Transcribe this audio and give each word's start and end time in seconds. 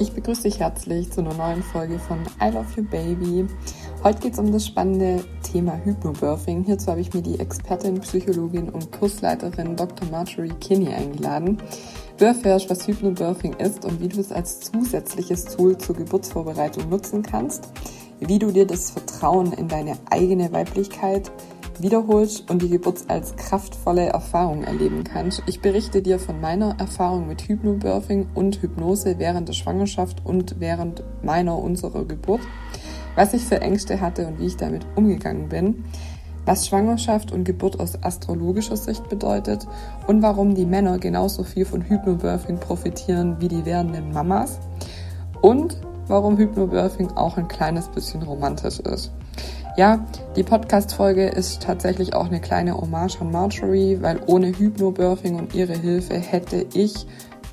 Ich 0.00 0.12
begrüße 0.12 0.44
dich 0.44 0.60
herzlich 0.60 1.12
zu 1.12 1.20
einer 1.20 1.34
neuen 1.34 1.62
Folge 1.62 1.98
von 1.98 2.20
I 2.40 2.46
Love 2.54 2.68
You 2.74 2.84
Baby. 2.84 3.46
Heute 4.02 4.20
geht 4.20 4.32
es 4.32 4.38
um 4.38 4.50
das 4.50 4.66
spannende 4.66 5.22
Thema 5.42 5.76
Hypnobirthing. 5.84 6.64
Hierzu 6.64 6.86
habe 6.86 7.02
ich 7.02 7.12
mir 7.12 7.20
die 7.20 7.38
Expertin, 7.38 8.00
Psychologin 8.00 8.70
und 8.70 8.90
Kursleiterin 8.92 9.76
Dr. 9.76 10.08
Marjorie 10.10 10.54
Kinney 10.58 10.88
eingeladen. 10.88 11.58
Du 12.16 12.24
erfährst, 12.24 12.70
was 12.70 12.88
Hypnobirthing 12.88 13.52
ist 13.56 13.84
und 13.84 14.00
wie 14.00 14.08
du 14.08 14.20
es 14.20 14.32
als 14.32 14.60
zusätzliches 14.60 15.44
Tool 15.44 15.76
zur 15.76 15.96
Geburtsvorbereitung 15.96 16.88
nutzen 16.88 17.22
kannst, 17.22 17.68
wie 18.20 18.38
du 18.38 18.52
dir 18.52 18.66
das 18.66 18.92
Vertrauen 18.92 19.52
in 19.52 19.68
deine 19.68 19.98
eigene 20.08 20.50
Weiblichkeit 20.50 21.30
wiederholst 21.82 22.50
und 22.50 22.62
die 22.62 22.68
Geburt 22.68 23.04
als 23.08 23.36
kraftvolle 23.36 24.06
Erfahrung 24.06 24.64
erleben 24.64 25.04
kannst. 25.04 25.42
Ich 25.46 25.60
berichte 25.60 26.02
dir 26.02 26.18
von 26.18 26.40
meiner 26.40 26.78
Erfahrung 26.78 27.26
mit 27.26 27.42
Hypnobirthing 27.42 28.28
und 28.34 28.62
Hypnose 28.62 29.18
während 29.18 29.48
der 29.48 29.54
Schwangerschaft 29.54 30.24
und 30.24 30.60
während 30.60 31.02
meiner 31.22 31.58
unserer 31.58 32.04
Geburt, 32.04 32.40
was 33.14 33.34
ich 33.34 33.44
für 33.44 33.60
Ängste 33.60 34.00
hatte 34.00 34.26
und 34.26 34.38
wie 34.38 34.46
ich 34.46 34.56
damit 34.56 34.86
umgegangen 34.96 35.48
bin, 35.48 35.84
was 36.46 36.66
Schwangerschaft 36.66 37.32
und 37.32 37.44
Geburt 37.44 37.78
aus 37.80 38.02
astrologischer 38.02 38.76
Sicht 38.76 39.08
bedeutet 39.08 39.66
und 40.06 40.22
warum 40.22 40.54
die 40.54 40.66
Männer 40.66 40.98
genauso 40.98 41.44
viel 41.44 41.64
von 41.64 41.82
Hypnobirthing 41.82 42.58
profitieren 42.58 43.36
wie 43.40 43.48
die 43.48 43.64
werdenden 43.64 44.12
Mamas 44.12 44.58
und 45.42 45.80
warum 46.08 46.36
Hypnobirthing 46.36 47.12
auch 47.12 47.36
ein 47.36 47.48
kleines 47.48 47.88
bisschen 47.88 48.22
romantisch 48.22 48.80
ist. 48.80 49.12
Ja, 49.76 50.04
die 50.34 50.42
Podcast-Folge 50.42 51.28
ist 51.28 51.62
tatsächlich 51.62 52.12
auch 52.12 52.26
eine 52.26 52.40
kleine 52.40 52.76
Hommage 52.76 53.20
an 53.20 53.30
Marjorie, 53.30 53.98
weil 54.00 54.20
ohne 54.26 54.48
Hypnobirthing 54.48 55.36
und 55.36 55.54
ihre 55.54 55.74
Hilfe 55.74 56.14
hätte 56.14 56.66
ich, 56.74 57.06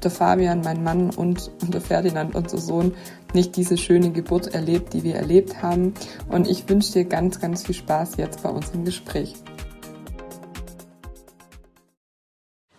der 0.03 0.09
Fabian, 0.09 0.61
mein 0.61 0.83
Mann 0.83 1.11
und, 1.11 1.51
der 1.61 1.79
Ferdinand, 1.79 2.33
unser 2.33 2.57
Sohn, 2.57 2.95
nicht 3.33 3.55
diese 3.55 3.77
schöne 3.77 4.11
Geburt 4.11 4.47
erlebt, 4.47 4.93
die 4.93 5.03
wir 5.03 5.15
erlebt 5.15 5.61
haben. 5.61 5.93
Und 6.27 6.47
ich 6.49 6.67
wünsche 6.67 6.93
dir 6.93 7.05
ganz, 7.05 7.39
ganz 7.39 7.63
viel 7.63 7.75
Spaß 7.75 8.17
jetzt 8.17 8.41
bei 8.41 8.49
unserem 8.49 8.83
Gespräch. 8.83 9.35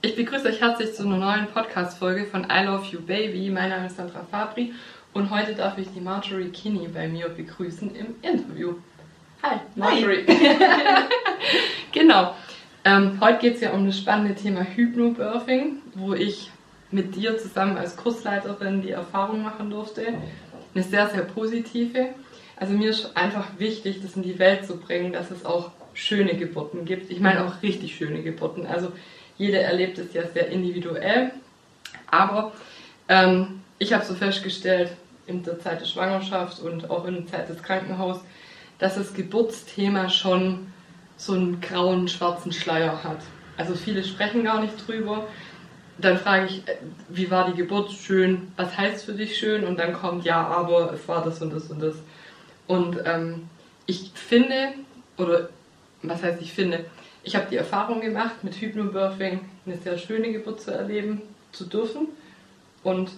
Ich 0.03 0.17
begrüße 0.17 0.49
euch 0.49 0.61
herzlich 0.61 0.95
zu 0.95 1.05
einer 1.05 1.17
neuen 1.17 1.47
Podcast-Folge 1.47 2.27
von 2.27 2.45
I 2.45 2.65
Love 2.65 2.87
You 2.91 3.01
Baby. 3.01 3.51
Mein 3.51 3.71
Name 3.71 3.87
ist 3.87 3.97
Sandra 3.97 4.27
Fabri 4.29 4.73
und 5.13 5.31
heute 5.31 5.55
darf 5.55 5.79
ich 5.79 5.89
die 5.95 6.01
Marjorie 6.01 6.51
Kinney 6.51 6.89
bei 6.89 7.07
mir 7.07 7.29
begrüßen 7.29 7.95
im 7.95 8.17
Interview. 8.23 8.75
Hi, 9.41 9.61
Marjorie. 9.77 10.25
genau. 11.93 12.35
Ähm, 12.85 13.19
heute 13.21 13.39
geht 13.39 13.55
es 13.55 13.61
ja 13.61 13.71
um 13.71 13.87
das 13.87 13.97
spannende 13.97 14.35
Thema 14.35 14.63
Hypnobirthing, 14.63 15.81
wo 15.95 16.13
ich 16.13 16.51
mit 16.91 17.15
dir 17.15 17.39
zusammen 17.39 17.77
als 17.77 17.97
Kursleiterin 17.97 18.83
die 18.83 18.91
Erfahrung 18.91 19.43
machen 19.43 19.71
durfte. 19.71 20.15
Eine 20.75 20.83
sehr, 20.83 21.09
sehr 21.11 21.23
positive. 21.23 22.09
Also 22.57 22.73
mir 22.73 22.91
ist 22.91 23.17
einfach 23.17 23.47
wichtig, 23.59 24.01
das 24.03 24.17
in 24.17 24.23
die 24.23 24.41
Welt 24.41 24.67
zu 24.67 24.77
bringen, 24.77 25.13
dass 25.13 25.31
es 25.31 25.45
auch 25.45 25.71
schöne 25.95 26.35
Geburten 26.37 26.85
gibt. 26.85 27.11
Ich 27.11 27.21
meine 27.21 27.47
auch 27.47 27.63
richtig 27.63 27.95
schöne 27.95 28.23
Geburten. 28.23 28.67
Also 28.67 28.91
jeder 29.37 29.61
erlebt 29.61 29.99
es 29.99 30.13
ja 30.15 30.27
sehr 30.27 30.49
individuell. 30.49 31.31
Aber 32.11 32.53
ähm, 33.09 33.63
ich 33.79 33.93
habe 33.93 34.05
so 34.05 34.15
festgestellt, 34.15 34.91
in 35.29 35.45
der 35.45 35.61
Zeit 35.61 35.81
der 35.81 35.87
Schwangerschaft 35.87 36.61
und 36.61 36.91
auch 36.91 37.05
in 37.05 37.15
der 37.15 37.27
Zeit 37.27 37.49
des 37.49 37.63
Krankenhauses, 37.63 38.23
dass 38.79 38.95
das 38.95 39.15
Geburtsthema 39.15 40.09
schon 40.09 40.73
so 41.17 41.35
einen 41.35 41.61
grauen, 41.61 42.09
schwarzen 42.09 42.53
Schleier 42.53 43.03
hat. 43.03 43.19
Also 43.57 43.75
viele 43.75 44.05
sprechen 44.05 44.45
gar 44.45 44.61
nicht 44.61 44.87
drüber. 44.87 45.27
Dann 45.99 46.17
frage 46.17 46.47
ich, 46.47 46.69
äh, 46.69 46.77
wie 47.09 47.31
war 47.31 47.51
die 47.51 47.57
Geburt 47.57 47.91
schön? 47.91 48.53
Was 48.57 48.79
heißt 48.79 49.05
für 49.05 49.15
dich 49.15 49.37
schön? 49.37 49.65
Und 49.65 49.79
dann 49.79 49.93
kommt, 49.93 50.25
ja, 50.25 50.47
aber 50.47 50.93
es 50.93 51.09
war 51.09 51.25
das 51.25 51.43
und 51.43 51.53
das 51.53 51.65
und 51.71 51.83
das. 51.83 51.97
Und 52.69 52.99
ähm, 53.05 53.49
ich 53.87 54.13
finde, 54.15 54.75
oder 55.17 55.49
was 56.03 56.23
heißt 56.23 56.41
ich 56.41 56.53
finde, 56.53 56.85
ich 57.25 57.35
habe 57.35 57.47
die 57.51 57.57
Erfahrung 57.57 58.01
gemacht, 58.01 58.45
mit 58.45 58.55
Hypnobirthing 58.55 59.41
eine 59.67 59.77
sehr 59.79 59.99
schöne 59.99 60.33
Geburt 60.33 60.61
zu 60.61 60.71
erleben, 60.71 61.23
zu 61.51 61.65
dürfen. 61.65 62.09
Und 62.85 63.11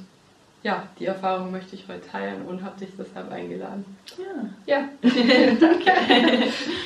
ja, 0.63 0.87
die 0.99 1.07
Erfahrung 1.07 1.51
möchte 1.51 1.75
ich 1.75 1.89
heute 1.89 2.07
teilen 2.07 2.43
und 2.43 2.63
habe 2.63 2.79
dich 2.79 2.91
deshalb 2.99 3.31
eingeladen. 3.31 3.85
Ja. 4.67 4.81
Ja, 4.81 4.89
danke. 5.61 5.93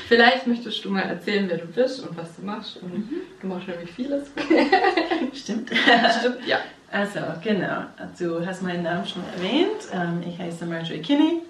Vielleicht 0.06 0.46
möchtest 0.46 0.84
du 0.84 0.90
mal 0.90 1.02
erzählen, 1.02 1.48
wer 1.48 1.58
du 1.58 1.66
bist 1.66 2.06
und 2.06 2.16
was 2.16 2.36
du 2.36 2.42
machst. 2.42 2.76
Und 2.76 2.94
mhm. 2.94 3.10
Du 3.40 3.46
machst 3.48 3.66
nämlich 3.66 3.90
vieles. 3.90 4.30
Stimmt. 5.34 5.70
Stimmt, 5.70 6.46
ja. 6.46 6.58
Also, 6.92 7.18
genau. 7.42 7.82
Du 8.16 8.46
hast 8.46 8.62
meinen 8.62 8.84
Namen 8.84 9.04
schon 9.06 9.22
erwähnt. 9.36 9.88
Ähm, 9.92 10.22
ich 10.28 10.38
heiße 10.38 10.66
Marjorie 10.66 11.02
Kinney. 11.02 11.42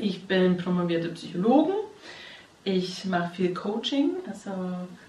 Ich 0.00 0.26
bin 0.26 0.56
promovierte 0.56 1.08
Psychologin. 1.08 1.74
Ich 2.64 3.04
mache 3.04 3.34
viel 3.34 3.54
Coaching, 3.54 4.16
also 4.26 4.50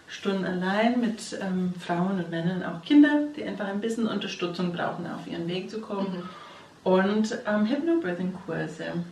Stunden 0.07 0.45
allein 0.45 1.01
mit 1.01 1.38
ähm, 1.41 1.73
Frauen 1.79 2.19
und 2.19 2.29
Männern, 2.29 2.63
auch 2.63 2.81
Kinder, 2.81 3.23
die 3.35 3.44
einfach 3.44 3.68
ein 3.68 3.81
bisschen 3.81 4.07
Unterstützung 4.07 4.72
brauchen, 4.72 5.06
auf 5.06 5.28
ihren 5.28 5.47
Weg 5.47 5.69
zu 5.69 5.81
kommen. 5.81 6.07
Mhm. 6.07 6.29
Und 6.84 7.38
ähm, 7.45 7.66
Hypnobirthing-Kurse. 7.66 9.03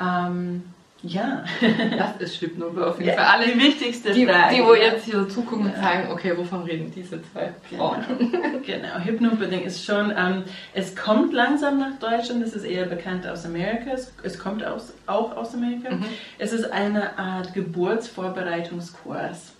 Ähm, 0.00 0.62
ja. 1.02 1.44
Das 1.98 2.16
ist 2.20 2.40
Hypnobirthing. 2.40 3.06
Ja, 3.06 3.14
für 3.14 3.26
alle 3.26 3.48
die 3.48 3.58
wichtigste 3.58 4.12
die, 4.12 4.24
Frage. 4.24 4.54
Die, 4.54 4.62
wo 4.62 4.74
jetzt 4.74 5.04
hier 5.04 5.28
zugucken 5.28 5.66
und 5.66 5.74
sagen, 5.76 6.12
okay, 6.12 6.36
wovon 6.36 6.62
reden 6.62 6.92
diese 6.94 7.20
zwei 7.32 7.52
Frauen? 7.68 8.04
Genau, 8.18 8.58
genau. 8.64 9.00
Hypnobirthing 9.04 9.62
ist 9.62 9.84
schon, 9.84 10.12
ähm, 10.16 10.44
es 10.74 10.94
kommt 10.94 11.32
langsam 11.32 11.80
nach 11.80 11.98
Deutschland, 11.98 12.44
es 12.44 12.54
ist 12.54 12.62
eher 12.64 12.86
bekannt 12.86 13.26
aus 13.26 13.44
Amerika, 13.44 13.90
es, 13.92 14.12
es 14.22 14.38
kommt 14.38 14.64
aus, 14.64 14.94
auch 15.06 15.36
aus 15.36 15.54
Amerika. 15.54 15.90
Mhm. 15.90 16.04
Es 16.38 16.52
ist 16.52 16.70
eine 16.70 17.18
Art 17.18 17.52
Geburtsvorbereitungskurs. 17.52 19.51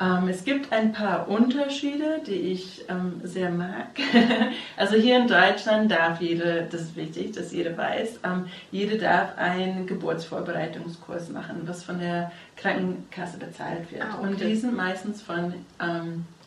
Ähm, 0.00 0.28
es 0.28 0.44
gibt 0.44 0.72
ein 0.72 0.92
paar 0.92 1.28
Unterschiede, 1.28 2.20
die 2.26 2.32
ich 2.32 2.84
ähm, 2.88 3.20
sehr 3.22 3.50
mag. 3.50 3.88
also 4.76 4.96
hier 4.96 5.18
in 5.18 5.28
Deutschland 5.28 5.90
darf 5.90 6.20
jede, 6.20 6.66
das 6.70 6.82
ist 6.82 6.96
wichtig, 6.96 7.32
dass 7.32 7.52
jeder 7.52 7.76
weiß, 7.76 8.20
ähm, 8.24 8.46
jede 8.70 8.96
darf 8.96 9.36
einen 9.36 9.86
Geburtsvorbereitungskurs 9.86 11.28
machen, 11.28 11.62
was 11.66 11.84
von 11.84 12.00
der 12.00 12.32
Krankenkasse 12.56 13.36
bezahlt 13.36 13.92
wird. 13.92 14.02
Ah, 14.02 14.18
okay. 14.18 14.26
Und 14.26 14.40
die 14.40 14.56
sind 14.56 14.74
meistens 14.74 15.22
von 15.22 15.54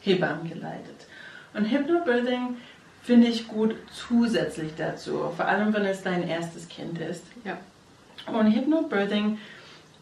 Hebammen 0.02 0.50
geleitet. 0.50 1.08
Und 1.54 1.66
Hypnobirthing 1.66 2.58
finde 3.04 3.28
ich 3.28 3.48
gut 3.48 3.76
zusätzlich 3.92 4.74
dazu, 4.76 5.32
vor 5.36 5.46
allem 5.46 5.74
wenn 5.74 5.86
es 5.86 6.02
dein 6.02 6.28
erstes 6.28 6.68
Kind 6.68 7.00
ist. 7.00 7.24
Ja. 7.44 7.58
Und 8.32 8.52
Hypnobirthing 8.54 9.38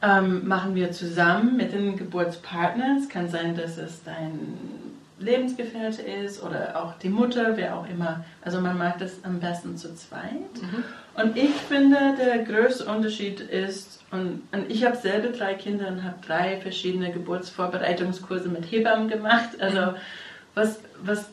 ähm, 0.02 0.48
machen 0.48 0.76
wir 0.76 0.92
zusammen 0.92 1.58
mit 1.58 1.74
den 1.74 1.98
Geburtspartnern. 1.98 2.98
Es 2.98 3.10
kann 3.10 3.30
sein, 3.30 3.56
dass 3.56 3.78
es 3.78 4.04
dein 4.04 4.58
Lebensgefährte 5.20 6.02
ist 6.02 6.42
oder 6.42 6.82
auch 6.82 6.98
die 6.98 7.10
Mutter, 7.10 7.56
wer 7.56 7.78
auch 7.78 7.88
immer. 7.88 8.26
Also 8.42 8.60
man 8.60 8.78
mag 8.78 8.98
das 8.98 9.24
am 9.24 9.40
besten 9.40 9.78
zu 9.78 9.94
zweit. 9.96 10.34
Mhm. 10.62 10.84
Und 11.14 11.38
ich 11.38 11.54
finde, 11.54 12.16
der 12.18 12.40
größte 12.40 12.86
Unterschied 12.86 13.40
ist, 13.40 14.02
und, 14.12 14.42
und 14.52 14.70
ich 14.70 14.84
habe 14.84 14.98
selber 14.98 15.30
drei 15.30 15.54
Kinder 15.54 15.88
und 15.88 16.04
habe 16.04 16.16
drei 16.26 16.58
verschiedene 16.58 17.12
Geburtsvorbereitungskurse 17.12 18.50
mit 18.50 18.70
Hebammen 18.72 19.08
gemacht. 19.08 19.50
Also 19.60 19.94
was, 20.56 20.80
was, 21.04 21.26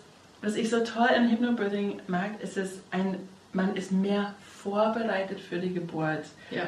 was 0.43 0.57
ich 0.57 0.69
so 0.69 0.81
toll 0.85 1.09
an 1.09 1.31
Hypnobirthing 1.31 2.01
mag, 2.07 2.41
ist 2.43 2.57
es 2.57 2.81
ein, 2.91 3.17
man 3.53 3.75
ist 3.75 3.93
mehr 3.93 4.35
vorbereitet 4.63 5.41
für 5.41 5.59
die 5.59 5.73
Geburt. 5.73 6.25
Ja. 6.51 6.65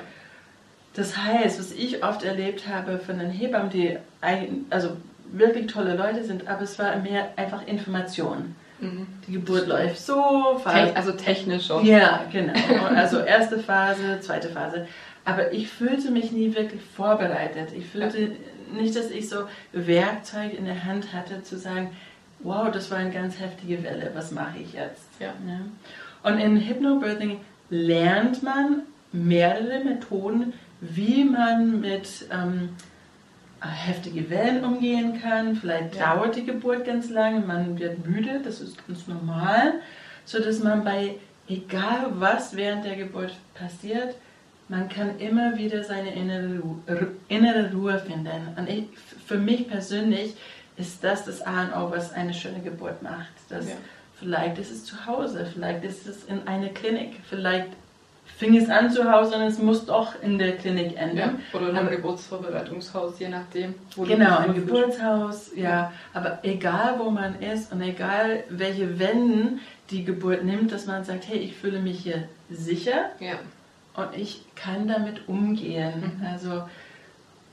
Das 0.94 1.16
heißt, 1.16 1.58
was 1.58 1.72
ich 1.72 2.02
oft 2.02 2.24
erlebt 2.24 2.66
habe 2.66 2.98
von 2.98 3.18
den 3.18 3.30
Hebammen, 3.30 3.70
die 3.70 3.98
also 4.70 4.96
wirklich 5.32 5.68
tolle 5.68 5.96
Leute 5.96 6.24
sind, 6.24 6.48
aber 6.48 6.62
es 6.62 6.78
war 6.78 6.96
mehr 6.96 7.30
einfach 7.36 7.66
Information. 7.66 8.56
Mhm. 8.80 9.06
Die 9.26 9.32
Geburt 9.32 9.68
läuft 9.68 10.00
so, 10.00 10.60
Phase, 10.62 10.96
also 10.96 11.12
technisch 11.12 11.70
auch. 11.70 11.82
Ja, 11.84 12.24
genau. 12.32 12.54
Also 12.94 13.20
erste 13.20 13.58
Phase, 13.58 14.20
zweite 14.20 14.48
Phase. 14.48 14.88
Aber 15.24 15.52
ich 15.52 15.68
fühlte 15.68 16.10
mich 16.10 16.32
nie 16.32 16.54
wirklich 16.54 16.80
vorbereitet. 16.96 17.68
Ich 17.76 17.86
fühlte 17.86 18.20
ja. 18.20 18.28
nicht, 18.72 18.96
dass 18.96 19.10
ich 19.10 19.28
so 19.28 19.44
Werkzeug 19.72 20.54
in 20.58 20.64
der 20.64 20.84
Hand 20.84 21.12
hatte, 21.12 21.42
zu 21.42 21.58
sagen, 21.58 21.90
wow, 22.40 22.70
das 22.70 22.90
war 22.90 22.98
eine 22.98 23.10
ganz 23.10 23.38
heftige 23.38 23.84
Welle, 23.84 24.10
was 24.14 24.32
mache 24.32 24.58
ich 24.58 24.72
jetzt? 24.72 25.08
Ja. 25.20 25.34
ja. 25.46 25.60
Und 26.22 26.38
in 26.38 26.56
Hypnobirthing 26.56 27.40
lernt 27.68 28.42
man 28.42 28.82
mehrere 29.12 29.84
Methoden, 29.84 30.54
wie 30.80 31.24
man 31.24 31.80
mit 31.80 32.26
ähm, 32.30 32.70
heftigen 33.60 34.30
Wellen 34.30 34.64
umgehen 34.64 35.20
kann. 35.20 35.56
Vielleicht 35.56 35.96
ja. 35.96 36.14
dauert 36.14 36.36
die 36.36 36.44
Geburt 36.44 36.84
ganz 36.84 37.10
lange, 37.10 37.40
man 37.40 37.78
wird 37.78 38.06
müde, 38.06 38.40
das 38.42 38.60
ist 38.60 38.86
ganz 38.86 39.06
normal, 39.06 39.74
so 40.24 40.42
dass 40.42 40.62
man 40.62 40.84
bei 40.84 41.16
egal 41.48 42.12
was 42.14 42.56
während 42.56 42.84
der 42.84 42.96
Geburt 42.96 43.34
passiert, 43.54 44.14
man 44.68 44.88
kann 44.88 45.18
immer 45.18 45.58
wieder 45.58 45.82
seine 45.82 46.14
innere, 46.14 46.62
innere 47.28 47.72
Ruhe 47.72 47.98
finden. 47.98 48.54
Und 48.56 48.68
ich, 48.68 48.84
für 49.26 49.36
mich 49.36 49.68
persönlich 49.68 50.36
ist 50.76 51.02
das 51.02 51.24
das 51.24 51.42
A 51.42 51.64
und 51.64 51.72
O, 51.74 51.90
was 51.90 52.12
eine 52.12 52.32
schöne 52.32 52.60
Geburt 52.60 53.02
macht. 53.02 53.32
Dass 53.48 53.68
ja. 53.68 53.74
Vielleicht 54.20 54.58
ist 54.58 54.70
es 54.70 54.84
zu 54.84 55.06
Hause, 55.06 55.46
vielleicht 55.50 55.82
ist 55.82 56.06
es 56.06 56.24
in 56.24 56.46
einer 56.46 56.68
Klinik, 56.68 57.14
vielleicht 57.28 57.68
fing 58.36 58.56
es 58.56 58.68
an 58.68 58.90
zu 58.90 59.10
Hause 59.10 59.36
und 59.36 59.42
es 59.42 59.58
muss 59.58 59.86
doch 59.86 60.20
in 60.22 60.38
der 60.38 60.56
Klinik 60.56 60.96
enden. 60.96 61.18
Ja, 61.18 61.34
oder 61.52 61.70
in 61.70 61.76
einem 61.76 61.90
Geburtsvorbereitungshaus, 61.90 63.18
je 63.18 63.28
nachdem. 63.28 63.74
genau, 63.96 64.38
ein 64.38 64.54
Geburtshaus, 64.54 65.50
ja. 65.54 65.92
Aber 66.14 66.38
egal, 66.42 66.98
wo 66.98 67.10
man 67.10 67.40
ist 67.40 67.72
und 67.72 67.82
egal, 67.82 68.44
welche 68.48 68.98
Wenden 68.98 69.60
die 69.90 70.04
Geburt 70.04 70.44
nimmt, 70.44 70.72
dass 70.72 70.86
man 70.86 71.04
sagt, 71.04 71.28
hey, 71.28 71.38
ich 71.38 71.56
fühle 71.56 71.80
mich 71.80 72.00
hier 72.00 72.28
sicher 72.48 73.10
ja. 73.18 73.34
und 73.94 74.16
ich 74.16 74.44
kann 74.54 74.88
damit 74.88 75.28
umgehen. 75.28 76.18
Mhm. 76.18 76.26
Also, 76.26 76.62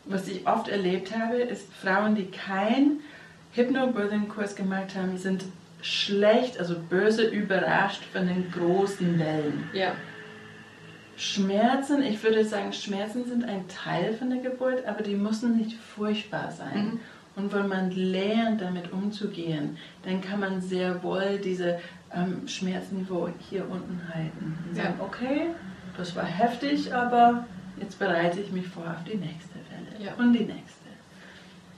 was 0.06 0.28
ich 0.28 0.48
oft 0.48 0.70
erlebt 0.70 1.18
habe, 1.18 1.38
ist 1.38 1.68
Frauen, 1.74 2.16
die 2.16 2.26
keinen 2.26 3.02
Hypnobirthing-Kurs 3.54 4.56
gemacht 4.56 4.96
haben, 4.96 5.18
sind 5.18 5.44
schlecht, 5.82 6.60
also 6.60 6.76
böse 6.90 7.24
überrascht 7.24 8.04
von 8.12 8.28
den 8.28 8.52
großen 8.52 9.20
Wellen. 9.20 9.70
Ja. 9.74 9.94
Schmerzen, 11.18 12.04
ich 12.04 12.22
würde 12.24 12.46
sagen, 12.46 12.72
Schmerzen 12.72 13.26
sind 13.26 13.44
ein 13.44 13.68
Teil 13.68 14.14
von 14.14 14.30
der 14.30 14.40
Geburt, 14.40 14.86
aber 14.86 15.02
die 15.02 15.16
müssen 15.16 15.58
nicht 15.58 15.76
furchtbar 15.76 16.52
sein. 16.52 16.86
Mhm. 16.86 17.00
Und 17.36 17.54
wenn 17.54 17.68
man 17.68 17.92
lernt, 17.92 18.62
damit 18.62 18.92
umzugehen, 18.92 19.78
dann 20.04 20.22
kann 20.22 20.40
man 20.40 20.62
sehr 20.62 21.02
wohl 21.04 21.40
diese 21.44 21.80
ähm, 22.14 22.48
Schmerzniveau 22.48 23.30
hier 23.50 23.70
unten 23.70 24.02
halten. 24.14 24.58
Und 24.68 24.76
sagen, 24.76 24.96
ja. 25.00 25.06
okay, 25.06 25.48
das 25.98 26.16
war 26.16 26.26
heftig, 26.26 26.94
aber 26.94 27.46
jetzt 27.80 27.98
bereite 27.98 28.40
ich 28.40 28.52
mich 28.52 28.68
vor 28.68 28.84
auf 28.84 29.04
die 29.04 29.18
nächste 29.18 29.56
Welle 29.56 30.06
ja. 30.06 30.14
und 30.18 30.34
die 30.34 30.46
nächste. 30.46 30.77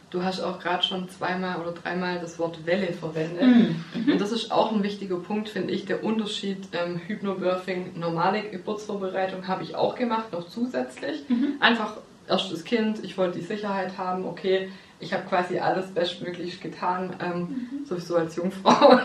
Du 0.10 0.24
hast 0.24 0.42
auch 0.42 0.60
gerade 0.60 0.84
schon 0.84 1.08
zweimal 1.10 1.62
oder 1.62 1.72
dreimal 1.72 2.20
das 2.20 2.40
Wort 2.40 2.66
Welle 2.66 2.94
verwendet. 2.94 3.44
Mhm. 3.44 4.12
Und 4.12 4.20
das 4.20 4.32
ist 4.32 4.52
auch 4.52 4.72
ein 4.72 4.82
wichtiger 4.82 5.18
Punkt, 5.18 5.50
finde 5.50 5.72
ich, 5.72 5.86
der 5.86 6.04
Unterschied 6.04 6.68
ähm, 6.74 7.00
Hypnobirthing, 7.06 8.00
normale 8.00 8.42
Geburtsvorbereitung 8.42 9.48
habe 9.48 9.64
ich 9.64 9.76
auch 9.76 9.96
gemacht, 9.96 10.32
noch 10.32 10.48
zusätzlich. 10.48 11.30
Mhm. 11.30 11.54
Einfach 11.60 11.98
erstes 12.28 12.64
Kind, 12.64 13.04
ich 13.04 13.18
wollte 13.18 13.40
die 13.40 13.46
Sicherheit 13.46 13.98
haben, 13.98 14.26
okay, 14.26 14.70
ich 15.00 15.14
habe 15.14 15.24
quasi 15.24 15.60
alles 15.60 15.88
bestmöglich 15.88 16.60
getan, 16.60 17.16
ähm, 17.24 17.40
mhm. 17.40 17.86
sowieso 17.86 18.18
als 18.18 18.36
Jungfrau, 18.36 19.00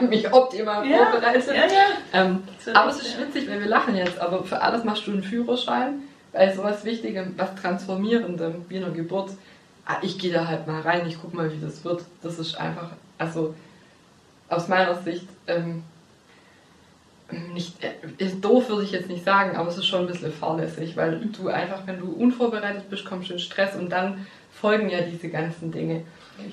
mich 0.08 0.32
optimal 0.32 0.86
ja, 0.86 1.06
vorbereitet. 1.06 1.48
Ja, 1.48 1.54
ja. 1.54 1.86
Ähm, 2.12 2.42
aber 2.72 2.90
es 2.90 3.00
ist 3.00 3.20
witzig, 3.20 3.48
weil 3.48 3.60
wir 3.60 3.66
lachen 3.66 3.96
jetzt, 3.96 4.20
aber 4.20 4.44
für 4.44 4.60
alles 4.62 4.84
machst 4.84 5.06
du 5.06 5.12
einen 5.12 5.22
Führerschein, 5.22 6.02
weil 6.32 6.54
sowas 6.54 6.84
Wichtigem, 6.84 7.34
was 7.36 7.54
Transformierendem 7.56 8.66
wie 8.68 8.76
eine 8.76 8.92
Geburt 8.92 9.30
ich 10.02 10.18
gehe 10.18 10.32
da 10.32 10.46
halt 10.46 10.66
mal 10.66 10.80
rein, 10.80 11.06
ich 11.06 11.20
gucke 11.20 11.36
mal, 11.36 11.52
wie 11.52 11.60
das 11.60 11.84
wird. 11.84 12.02
Das 12.22 12.38
ist 12.38 12.56
einfach, 12.56 12.90
also 13.18 13.54
aus 14.48 14.68
meiner 14.68 14.94
Sicht, 15.02 15.26
ähm, 15.46 15.84
nicht, 17.54 17.76
äh, 17.84 18.26
doof 18.40 18.68
würde 18.68 18.82
ich 18.82 18.92
jetzt 18.92 19.08
nicht 19.08 19.24
sagen, 19.24 19.56
aber 19.56 19.68
es 19.68 19.78
ist 19.78 19.86
schon 19.86 20.00
ein 20.00 20.06
bisschen 20.08 20.32
fahrlässig, 20.32 20.96
weil 20.96 21.20
du 21.20 21.48
einfach, 21.48 21.86
wenn 21.86 22.00
du 22.00 22.10
unvorbereitet 22.12 22.90
bist, 22.90 23.04
kommst 23.04 23.30
du 23.30 23.34
in 23.34 23.38
Stress 23.38 23.76
und 23.76 23.90
dann 23.90 24.26
folgen 24.50 24.90
ja 24.90 25.02
diese 25.02 25.28
ganzen 25.28 25.70
Dinge. 25.70 26.02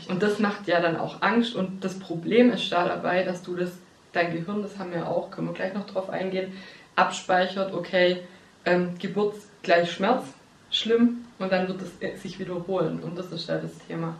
Und 0.08 0.22
das 0.22 0.40
macht 0.40 0.68
ja 0.68 0.80
dann 0.80 0.98
auch 0.98 1.22
Angst 1.22 1.56
und 1.56 1.84
das 1.84 1.98
Problem 1.98 2.52
ist 2.52 2.72
da 2.72 2.88
dabei, 2.88 3.24
dass 3.24 3.42
du 3.42 3.56
das, 3.56 3.72
dein 4.14 4.34
Gehirn, 4.34 4.62
das 4.62 4.78
haben 4.78 4.94
wir 4.94 5.08
auch, 5.08 5.32
können 5.32 5.48
wir 5.48 5.54
gleich 5.54 5.74
noch 5.74 5.88
drauf 5.88 6.10
eingehen, 6.10 6.52
abspeichert, 6.96 7.74
okay, 7.74 8.22
ähm, 8.66 8.98
Geburt 9.00 9.36
gleich 9.64 9.92
Schmerz, 9.92 10.26
schlimm, 10.70 11.26
und 11.40 11.52
dann 11.52 11.68
wird 11.68 11.82
es 12.00 12.22
sich 12.22 12.40
wiederholen 12.40 13.00
und 13.00 13.18
das 13.18 13.32
ist 13.32 13.48
ja 13.48 13.58
das 13.58 13.78
Thema. 13.88 14.16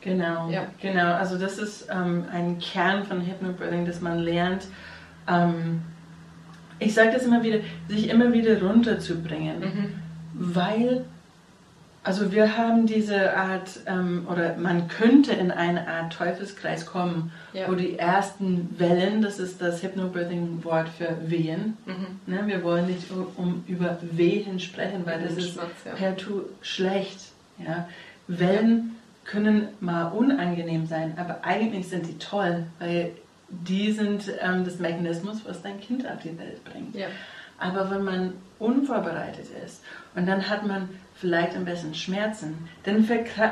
Genau, 0.00 0.50
ja. 0.50 0.66
genau. 0.80 1.14
Also 1.14 1.38
das 1.38 1.58
ist 1.58 1.88
ähm, 1.90 2.24
ein 2.30 2.58
Kern 2.58 3.04
von 3.04 3.22
Hypnobirthing, 3.22 3.86
dass 3.86 4.02
man 4.02 4.18
lernt, 4.18 4.66
ähm, 5.26 5.80
ich 6.78 6.92
sage 6.92 7.12
das 7.12 7.24
immer 7.24 7.42
wieder, 7.42 7.60
sich 7.88 8.10
immer 8.10 8.32
wieder 8.32 8.60
runterzubringen, 8.60 9.60
mhm. 9.60 9.94
weil 10.34 11.04
also 12.04 12.30
wir 12.32 12.58
haben 12.58 12.86
diese 12.86 13.34
Art, 13.34 13.80
ähm, 13.86 14.26
oder 14.30 14.56
man 14.58 14.88
könnte 14.88 15.32
in 15.32 15.50
eine 15.50 15.88
Art 15.88 16.12
Teufelskreis 16.12 16.84
kommen, 16.84 17.32
ja. 17.54 17.66
wo 17.66 17.74
die 17.74 17.98
ersten 17.98 18.78
Wellen, 18.78 19.22
das 19.22 19.38
ist 19.38 19.62
das 19.62 19.82
Hypnobirthing-Wort 19.82 20.90
für 20.90 21.16
Wehen, 21.30 21.78
mhm. 21.86 22.20
ne, 22.26 22.46
wir 22.46 22.62
wollen 22.62 22.86
nicht 22.86 23.10
um, 23.10 23.26
um, 23.36 23.64
über 23.66 23.98
Wehen 24.02 24.60
sprechen, 24.60 25.06
weil 25.06 25.22
das 25.22 25.38
ist 25.38 25.56
ja. 25.56 25.92
per 25.94 26.16
tu 26.16 26.42
schlecht. 26.60 27.18
Ja. 27.58 27.88
Wellen 28.28 28.96
können 29.24 29.68
mal 29.80 30.08
unangenehm 30.08 30.86
sein, 30.86 31.14
aber 31.16 31.38
eigentlich 31.42 31.88
sind 31.88 32.06
die 32.06 32.18
toll, 32.18 32.66
weil 32.78 33.12
die 33.48 33.92
sind 33.92 34.30
ähm, 34.40 34.64
das 34.64 34.78
Mechanismus, 34.78 35.42
was 35.46 35.62
dein 35.62 35.80
Kind 35.80 36.06
auf 36.06 36.20
die 36.22 36.38
Welt 36.38 36.62
bringt. 36.64 36.94
Ja. 36.94 37.06
Aber 37.58 37.90
wenn 37.90 38.04
man 38.04 38.32
unvorbereitet 38.58 39.46
ist 39.64 39.82
und 40.14 40.26
dann 40.26 40.48
hat 40.48 40.66
man 40.66 40.88
vielleicht 41.24 41.56
ein 41.56 41.64
bisschen 41.64 41.94
Schmerzen, 41.94 42.68
dann, 42.82 43.08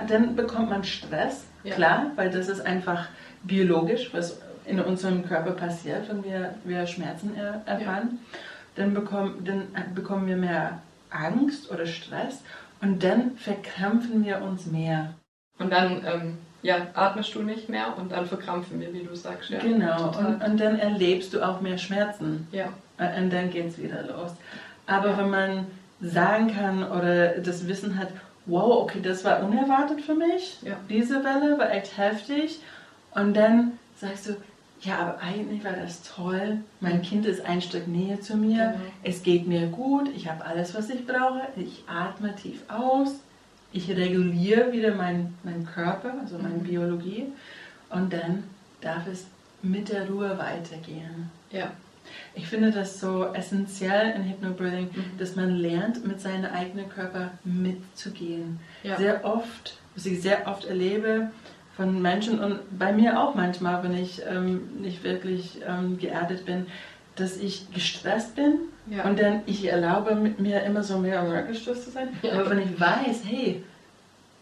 dann 0.09 0.37
bekommt 0.37 0.69
man 0.69 0.85
Stress, 0.85 1.47
ja. 1.65 1.75
klar, 1.75 2.11
weil 2.17 2.31
das 2.31 2.51
ist 2.51 2.61
einfach 2.61 3.09
biologisch, 3.45 4.13
was 4.13 4.43
in 4.67 4.79
unserem 4.79 5.25
Körper 5.25 5.53
passiert, 5.53 6.07
wenn 6.11 6.23
wir, 6.23 6.55
wir 6.65 6.87
Schmerzen 6.87 7.35
er 7.35 7.63
erfahren. 7.65 8.19
Ja. 8.33 8.39
Dann, 8.75 8.93
bekommen, 8.93 9.43
dann 9.45 9.95
bekommen 9.95 10.27
wir 10.27 10.37
mehr 10.37 10.83
Angst 11.09 11.71
oder 11.71 11.87
Stress 11.87 12.43
und 12.83 13.03
dann 13.03 13.37
verkrampfen 13.37 14.23
wir 14.23 14.43
uns 14.43 14.67
mehr. 14.67 15.15
Und 15.59 15.73
dann 15.73 16.03
ähm, 16.05 16.39
ja, 16.61 16.89
atmest 16.93 17.35
du 17.35 17.43
nicht 17.43 17.71
mehr 17.71 17.97
und 17.97 18.13
dann 18.13 18.27
verkrampfen 18.27 18.81
wir, 18.81 18.93
wie 18.93 19.03
du 19.03 19.15
sagst. 19.17 19.49
Ja, 19.49 19.61
genau, 19.61 20.09
und, 20.19 20.45
und, 20.45 20.61
dann 20.61 20.79
erlebst 20.79 21.33
du 21.33 21.43
auch 21.43 21.63
mehr 21.63 21.79
Schmerzen. 21.79 22.47
Ja. 22.53 22.67
Und 22.99 23.33
dann 23.33 23.49
geht 23.51 23.69
es 23.69 23.79
wieder 23.79 24.03
los. 24.03 24.33
Aber 24.87 25.11
ja. 25.11 25.19
wenn 25.19 25.31
man 25.31 25.67
sagen 26.03 26.53
kann 26.53 26.83
oder 26.85 27.39
das 27.39 27.69
Wissen 27.69 27.99
hat, 27.99 28.09
wow, 28.47 28.83
okay, 28.83 29.01
das 29.01 29.25
war 29.25 29.43
unerwartet 29.43 30.01
für 30.01 30.15
mich. 30.15 30.59
Ja. 30.63 30.77
Diese 30.91 31.23
Welle 31.25 31.59
war 31.59 31.71
echt 31.71 31.97
heftig. 31.97 32.61
Und 33.15 33.35
dann 33.35 33.79
sagst 33.97 34.29
du, 34.29 34.37
ja, 34.81 34.99
aber 34.99 35.21
eigentlich 35.21 35.63
war 35.65 35.73
das 35.73 36.03
toll. 36.03 36.59
Mein 36.81 37.03
Kind 37.03 37.25
ist 37.25 37.45
ein 37.45 37.63
Stück 37.63 37.87
näher 37.87 38.21
zu 38.21 38.37
mir. 38.37 38.73
Genau. 38.73 38.93
Es 39.05 39.23
geht 39.23 39.47
mir 39.47 39.69
gut. 39.69 40.09
Ich 40.17 40.29
habe 40.29 40.45
alles, 40.45 40.75
was 40.75 40.91
ich 40.91 41.07
brauche. 41.07 41.43
Ich 41.57 41.85
atme 41.87 42.35
tief 42.35 42.63
aus. 42.69 43.15
Ich 43.73 43.89
reguliere 43.89 44.73
wieder 44.73 44.95
meinen 44.95 45.39
mein 45.45 45.65
Körper, 45.65 46.15
also 46.21 46.37
meine 46.37 46.57
mhm. 46.57 46.65
Biologie. 46.65 47.27
Und 47.91 48.13
dann 48.13 48.45
darf 48.81 49.07
es 49.07 49.27
mit 49.63 49.89
der 49.89 50.09
Ruhe 50.09 50.37
weitergehen. 50.37 51.31
Ja. 51.53 51.71
Ich 52.35 52.47
finde 52.47 52.71
das 52.71 53.01
so 53.01 53.27
essentiell 53.33 54.15
in 54.17 54.25
Hypnobirthing, 54.25 54.91
mhm. 54.93 55.19
dass 55.19 55.37
man 55.37 55.57
lernt, 55.57 56.07
mit 56.07 56.21
seinem 56.21 56.51
eigenen 56.51 56.89
Körper 56.89 57.33
mitzugehen. 57.45 58.61
Ja. 58.83 58.97
Sehr 58.97 59.25
oft, 59.25 59.79
was 59.95 60.07
ich 60.07 60.23
sehr 60.23 60.47
oft 60.47 60.65
erlebe 60.65 61.31
von 61.77 62.03
Menschen 62.03 62.39
und 62.39 62.79
bei 62.79 62.93
mir 62.93 63.21
auch 63.21 63.35
manchmal, 63.35 63.83
wenn 63.83 63.95
ich 63.95 64.23
ähm, 64.29 64.81
nicht 64.81 65.05
wirklich 65.05 65.61
ähm, 65.67 65.99
geerdet 65.99 66.45
bin, 66.45 66.67
dass 67.17 67.37
ich 67.37 67.71
gestresst 67.73 68.37
bin 68.37 68.59
ja. 68.87 69.05
und 69.05 69.19
dann 69.19 69.43
ich 69.47 69.65
erlaube 69.65 70.15
mit 70.15 70.41
mir 70.41 70.63
immer 70.63 70.83
so 70.83 70.99
mehr 70.99 71.45
gestresst 71.47 71.85
zu 71.85 71.91
sein. 71.91 72.09
Ja. 72.23 72.33
Aber 72.33 72.51
wenn 72.51 72.59
ich 72.61 72.79
weiß, 72.79 73.23
hey, 73.25 73.63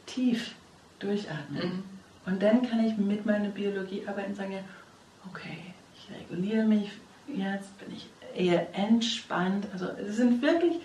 tief 0.06 0.54
durchatmen 0.98 1.62
mhm. 1.62 1.82
und 2.26 2.42
dann 2.42 2.68
kann 2.68 2.84
ich 2.84 2.96
mit 2.96 3.26
meiner 3.26 3.48
Biologie 3.48 4.02
arbeiten 4.06 4.30
und 4.30 4.36
sagen, 4.36 4.58
okay, 5.30 5.58
ich 5.96 6.08
reguliere 6.14 6.64
mich, 6.64 6.90
jetzt 7.37 7.78
bin 7.78 7.94
ich 7.94 8.06
eher 8.34 8.75
entspannt. 8.75 9.66
Also 9.72 9.87
es 9.87 10.16
sind 10.16 10.42
wirklich 10.42 10.76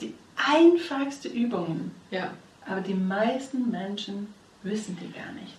die 0.00 0.14
einfachsten 0.36 1.32
Übungen. 1.32 1.92
Ja. 2.10 2.30
Aber 2.66 2.80
die 2.80 2.94
meisten 2.94 3.70
Menschen 3.70 4.32
wissen 4.62 4.98
die 5.00 5.12
gar 5.12 5.32
nicht. 5.32 5.56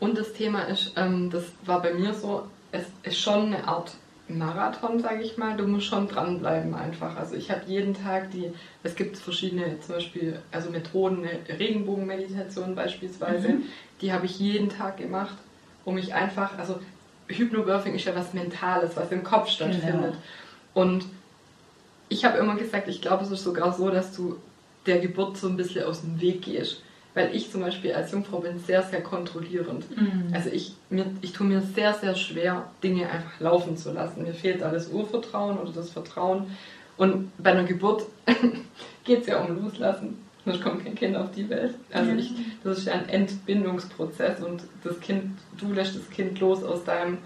Und 0.00 0.18
das 0.18 0.32
Thema 0.32 0.62
ist, 0.62 0.92
ähm, 0.96 1.30
das 1.30 1.44
war 1.64 1.80
bei 1.82 1.94
mir 1.94 2.14
so, 2.14 2.44
es 2.72 2.84
ist 3.02 3.18
schon 3.18 3.46
eine 3.46 3.66
Art 3.68 3.94
Marathon, 4.28 5.00
sage 5.00 5.22
ich 5.22 5.36
mal. 5.36 5.56
Du 5.56 5.66
musst 5.66 5.86
schon 5.86 6.08
dranbleiben 6.08 6.74
einfach. 6.74 7.16
Also 7.16 7.34
ich 7.34 7.50
habe 7.50 7.62
jeden 7.66 7.94
Tag 7.94 8.30
die, 8.30 8.52
es 8.82 8.94
gibt 8.94 9.16
verschiedene 9.16 9.78
zum 9.80 9.96
Beispiel, 9.96 10.40
also 10.50 10.70
Methoden, 10.70 11.18
eine 11.24 11.58
Regenbogenmeditation 11.58 12.74
beispielsweise, 12.74 13.48
mhm. 13.48 13.62
die 14.00 14.12
habe 14.12 14.26
ich 14.26 14.38
jeden 14.38 14.68
Tag 14.68 14.96
gemacht, 14.96 15.36
um 15.84 15.94
mich 15.94 16.14
einfach, 16.14 16.58
also 16.58 16.80
Hypnobirthing 17.28 17.94
ist 17.94 18.04
ja 18.04 18.14
was 18.14 18.34
Mentales, 18.34 18.96
was 18.96 19.10
im 19.10 19.24
Kopf 19.24 19.48
stattfindet. 19.48 20.12
Genau. 20.12 20.16
Und 20.74 21.04
ich 22.08 22.24
habe 22.24 22.38
immer 22.38 22.56
gesagt, 22.56 22.88
ich 22.88 23.00
glaube, 23.00 23.24
es 23.24 23.30
ist 23.30 23.44
sogar 23.44 23.72
so, 23.72 23.90
dass 23.90 24.14
du 24.14 24.36
der 24.86 24.98
Geburt 24.98 25.36
so 25.36 25.48
ein 25.48 25.56
bisschen 25.56 25.84
aus 25.84 26.02
dem 26.02 26.20
Weg 26.20 26.42
gehst. 26.42 26.82
Weil 27.14 27.34
ich 27.34 27.50
zum 27.50 27.60
Beispiel 27.60 27.92
als 27.92 28.10
Jungfrau 28.12 28.38
bin 28.38 28.58
sehr, 28.58 28.82
sehr 28.82 29.02
kontrollierend. 29.02 29.84
Mhm. 29.90 30.32
Also 30.32 30.48
ich, 30.48 30.74
mir, 30.88 31.06
ich 31.20 31.32
tue 31.32 31.46
mir 31.46 31.60
sehr, 31.60 31.92
sehr 31.92 32.14
schwer, 32.14 32.70
Dinge 32.82 33.08
einfach 33.08 33.38
laufen 33.38 33.76
zu 33.76 33.92
lassen. 33.92 34.22
Mir 34.22 34.32
fehlt 34.32 34.62
alles 34.62 34.88
Urvertrauen 34.88 35.58
oder 35.58 35.72
das 35.72 35.90
Vertrauen. 35.90 36.56
Und 36.96 37.30
bei 37.36 37.50
einer 37.50 37.64
Geburt 37.64 38.04
geht 39.04 39.22
es 39.22 39.26
ja 39.26 39.42
um 39.42 39.62
Loslassen 39.62 40.18
sonst 40.44 40.62
kommt 40.62 40.84
kein 40.84 40.94
Kind 40.94 41.16
auf 41.16 41.30
die 41.32 41.48
Welt. 41.48 41.74
Also 41.92 42.12
ich, 42.12 42.32
das 42.64 42.78
ist 42.78 42.86
ja 42.86 42.94
ein 42.94 43.08
Entbindungsprozess 43.08 44.42
und 44.42 44.62
das 44.82 44.98
Kind, 45.00 45.38
du 45.58 45.72
lässt 45.72 45.96
das 45.96 46.08
Kind 46.10 46.40
los 46.40 46.62
aus 46.64 46.84
deinem 46.84 47.18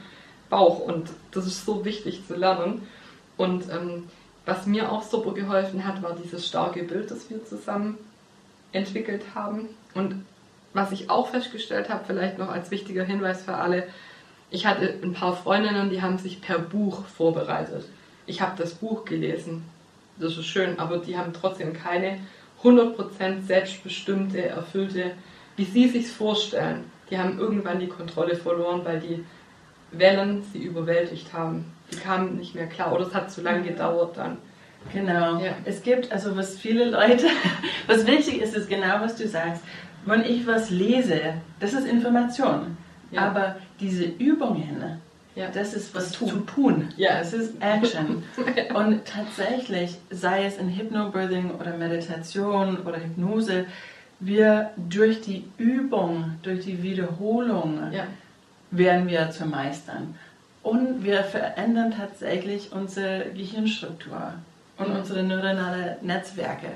Bauch 0.50 0.80
und 0.80 1.10
das 1.32 1.46
ist 1.46 1.64
so 1.64 1.84
wichtig 1.84 2.26
zu 2.26 2.34
lernen. 2.34 2.82
Und 3.36 3.64
ähm, 3.70 4.04
was 4.44 4.66
mir 4.66 4.90
auch 4.90 5.02
super 5.02 5.32
geholfen 5.32 5.86
hat, 5.86 6.02
war 6.02 6.14
dieses 6.14 6.46
starke 6.46 6.82
Bild, 6.82 7.10
das 7.10 7.28
wir 7.30 7.44
zusammen 7.44 7.98
entwickelt 8.72 9.24
haben. 9.34 9.68
Und 9.94 10.24
was 10.72 10.92
ich 10.92 11.10
auch 11.10 11.28
festgestellt 11.28 11.88
habe, 11.88 12.04
vielleicht 12.06 12.38
noch 12.38 12.50
als 12.50 12.70
wichtiger 12.70 13.04
Hinweis 13.04 13.42
für 13.42 13.54
alle, 13.54 13.88
ich 14.50 14.66
hatte 14.66 14.94
ein 15.02 15.12
paar 15.12 15.34
Freundinnen, 15.34 15.90
die 15.90 16.02
haben 16.02 16.18
sich 16.18 16.40
per 16.40 16.58
Buch 16.58 17.04
vorbereitet. 17.06 17.86
Ich 18.26 18.40
habe 18.40 18.56
das 18.56 18.74
Buch 18.74 19.04
gelesen, 19.04 19.64
das 20.18 20.36
ist 20.36 20.46
schön, 20.46 20.78
aber 20.78 20.98
die 20.98 21.18
haben 21.18 21.32
trotzdem 21.32 21.72
keine 21.72 22.20
100% 22.66 23.42
selbstbestimmte, 23.46 24.46
erfüllte, 24.46 25.12
wie 25.56 25.64
sie 25.64 25.88
sich 25.88 26.08
vorstellen. 26.08 26.84
Die 27.10 27.18
haben 27.18 27.38
irgendwann 27.38 27.78
die 27.78 27.86
Kontrolle 27.86 28.34
verloren, 28.34 28.82
weil 28.84 29.00
die 29.00 29.24
Wellen 29.92 30.42
sie 30.52 30.58
überwältigt 30.58 31.32
haben. 31.32 31.72
Die 31.92 31.96
kamen 31.96 32.36
nicht 32.36 32.54
mehr 32.54 32.66
klar 32.66 32.92
oder 32.92 33.06
es 33.06 33.14
hat 33.14 33.30
zu 33.30 33.42
lange 33.42 33.62
gedauert 33.62 34.16
dann. 34.16 34.38
Genau. 34.92 35.38
Ja. 35.38 35.52
Es 35.64 35.82
gibt, 35.82 36.10
also 36.12 36.36
was 36.36 36.58
viele 36.58 36.90
Leute, 36.90 37.26
was 37.86 38.06
wichtig 38.06 38.40
ist, 38.40 38.56
ist 38.56 38.68
genau, 38.68 39.00
was 39.00 39.16
du 39.16 39.26
sagst. 39.28 39.62
Wenn 40.04 40.24
ich 40.24 40.46
was 40.46 40.70
lese, 40.70 41.34
das 41.60 41.72
ist 41.72 41.86
Information. 41.86 42.76
Ja. 43.10 43.22
Aber 43.22 43.56
diese 43.80 44.04
Übungen, 44.04 45.00
ja. 45.36 45.48
das 45.48 45.74
ist 45.74 45.94
was 45.94 46.08
das 46.08 46.12
tun. 46.18 46.28
zu 46.28 46.36
tun. 46.40 46.88
Ja. 46.96 47.18
Das 47.18 47.32
ist 47.32 47.54
Action. 47.60 48.24
Und 48.74 49.04
tatsächlich, 49.04 49.96
sei 50.10 50.46
es 50.46 50.58
in 50.58 50.68
Hypnobirthing 50.68 51.52
oder 51.52 51.76
Meditation 51.76 52.78
oder 52.78 52.98
Hypnose, 52.98 53.66
wir 54.18 54.70
durch 54.76 55.20
die 55.20 55.44
Übung, 55.58 56.38
durch 56.42 56.64
die 56.64 56.82
Wiederholung 56.82 57.92
ja. 57.92 58.04
werden 58.70 59.08
wir 59.08 59.30
zu 59.30 59.46
meistern. 59.46 60.14
Und 60.62 61.04
wir 61.04 61.22
verändern 61.22 61.94
tatsächlich 61.96 62.72
unsere 62.72 63.26
Gehirnstruktur 63.34 64.32
und 64.78 64.88
mhm. 64.88 64.96
unsere 64.96 65.22
neuronale 65.22 65.98
Netzwerke. 66.02 66.68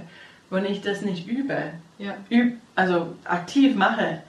Wenn 0.51 0.65
ich 0.65 0.81
das 0.81 1.01
nicht 1.03 1.27
übe, 1.27 1.73
ja. 1.99 2.15
üb, 2.31 2.59
also 2.75 3.15
aktiv 3.25 3.75
mache, 3.75 4.21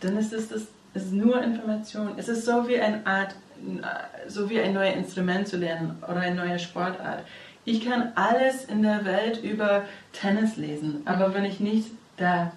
dann 0.00 0.16
ist 0.16 0.32
es 0.32 0.48
das 0.48 0.68
ist 0.94 1.12
nur 1.12 1.42
Information. 1.42 2.12
Es 2.16 2.28
ist 2.28 2.44
so 2.44 2.66
wie 2.68 2.80
eine 2.80 3.06
Art, 3.06 3.34
so 4.28 4.48
wie 4.50 4.60
ein 4.60 4.72
neues 4.72 4.96
Instrument 4.96 5.48
zu 5.48 5.56
lernen 5.56 6.02
oder 6.02 6.20
eine 6.20 6.34
neue 6.34 6.58
Sportart. 6.58 7.24
Ich 7.64 7.84
kann 7.84 8.12
alles 8.14 8.64
in 8.64 8.82
der 8.82 9.04
Welt 9.04 9.42
über 9.42 9.84
Tennis 10.12 10.56
lesen, 10.56 11.02
aber 11.04 11.28
mhm. 11.28 11.34
wenn 11.34 11.44
ich 11.44 11.60
nicht 11.60 11.90
da 12.16 12.52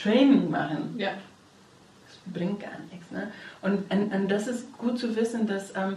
Training 0.00 0.50
machen, 0.50 0.94
ja. 0.96 1.10
das 2.06 2.32
bringt 2.32 2.60
gar 2.60 2.78
nichts. 2.90 3.10
Ne? 3.10 3.28
Und, 3.62 3.90
und, 3.92 4.14
und 4.14 4.28
das 4.28 4.46
ist 4.46 4.76
gut 4.78 4.98
zu 4.98 5.16
wissen, 5.16 5.46
dass 5.46 5.74
ähm, 5.76 5.96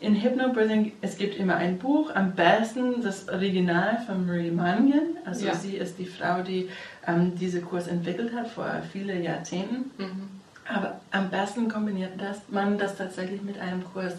in 0.00 0.14
Hypnobirthing, 0.14 0.92
es 1.02 1.18
gibt 1.18 1.36
immer 1.36 1.56
ein 1.56 1.78
Buch, 1.78 2.14
am 2.14 2.32
besten 2.32 3.02
das 3.02 3.28
Original 3.28 3.98
von 4.06 4.26
Marie 4.26 4.50
Mangan. 4.50 5.18
Also 5.24 5.46
ja. 5.46 5.54
sie 5.54 5.76
ist 5.76 5.98
die 5.98 6.06
Frau, 6.06 6.42
die 6.42 6.68
ähm, 7.06 7.34
diese 7.38 7.60
Kurs 7.60 7.86
entwickelt 7.86 8.34
hat 8.34 8.48
vor 8.48 8.82
vielen 8.92 9.22
Jahrzehnten. 9.22 9.90
Mhm. 9.98 10.39
Aber 10.72 11.00
am 11.10 11.30
besten 11.30 11.68
kombiniert 11.68 12.12
das, 12.18 12.38
man 12.48 12.78
das 12.78 12.96
tatsächlich 12.96 13.42
mit 13.42 13.58
einem 13.58 13.84
Kurs. 13.92 14.14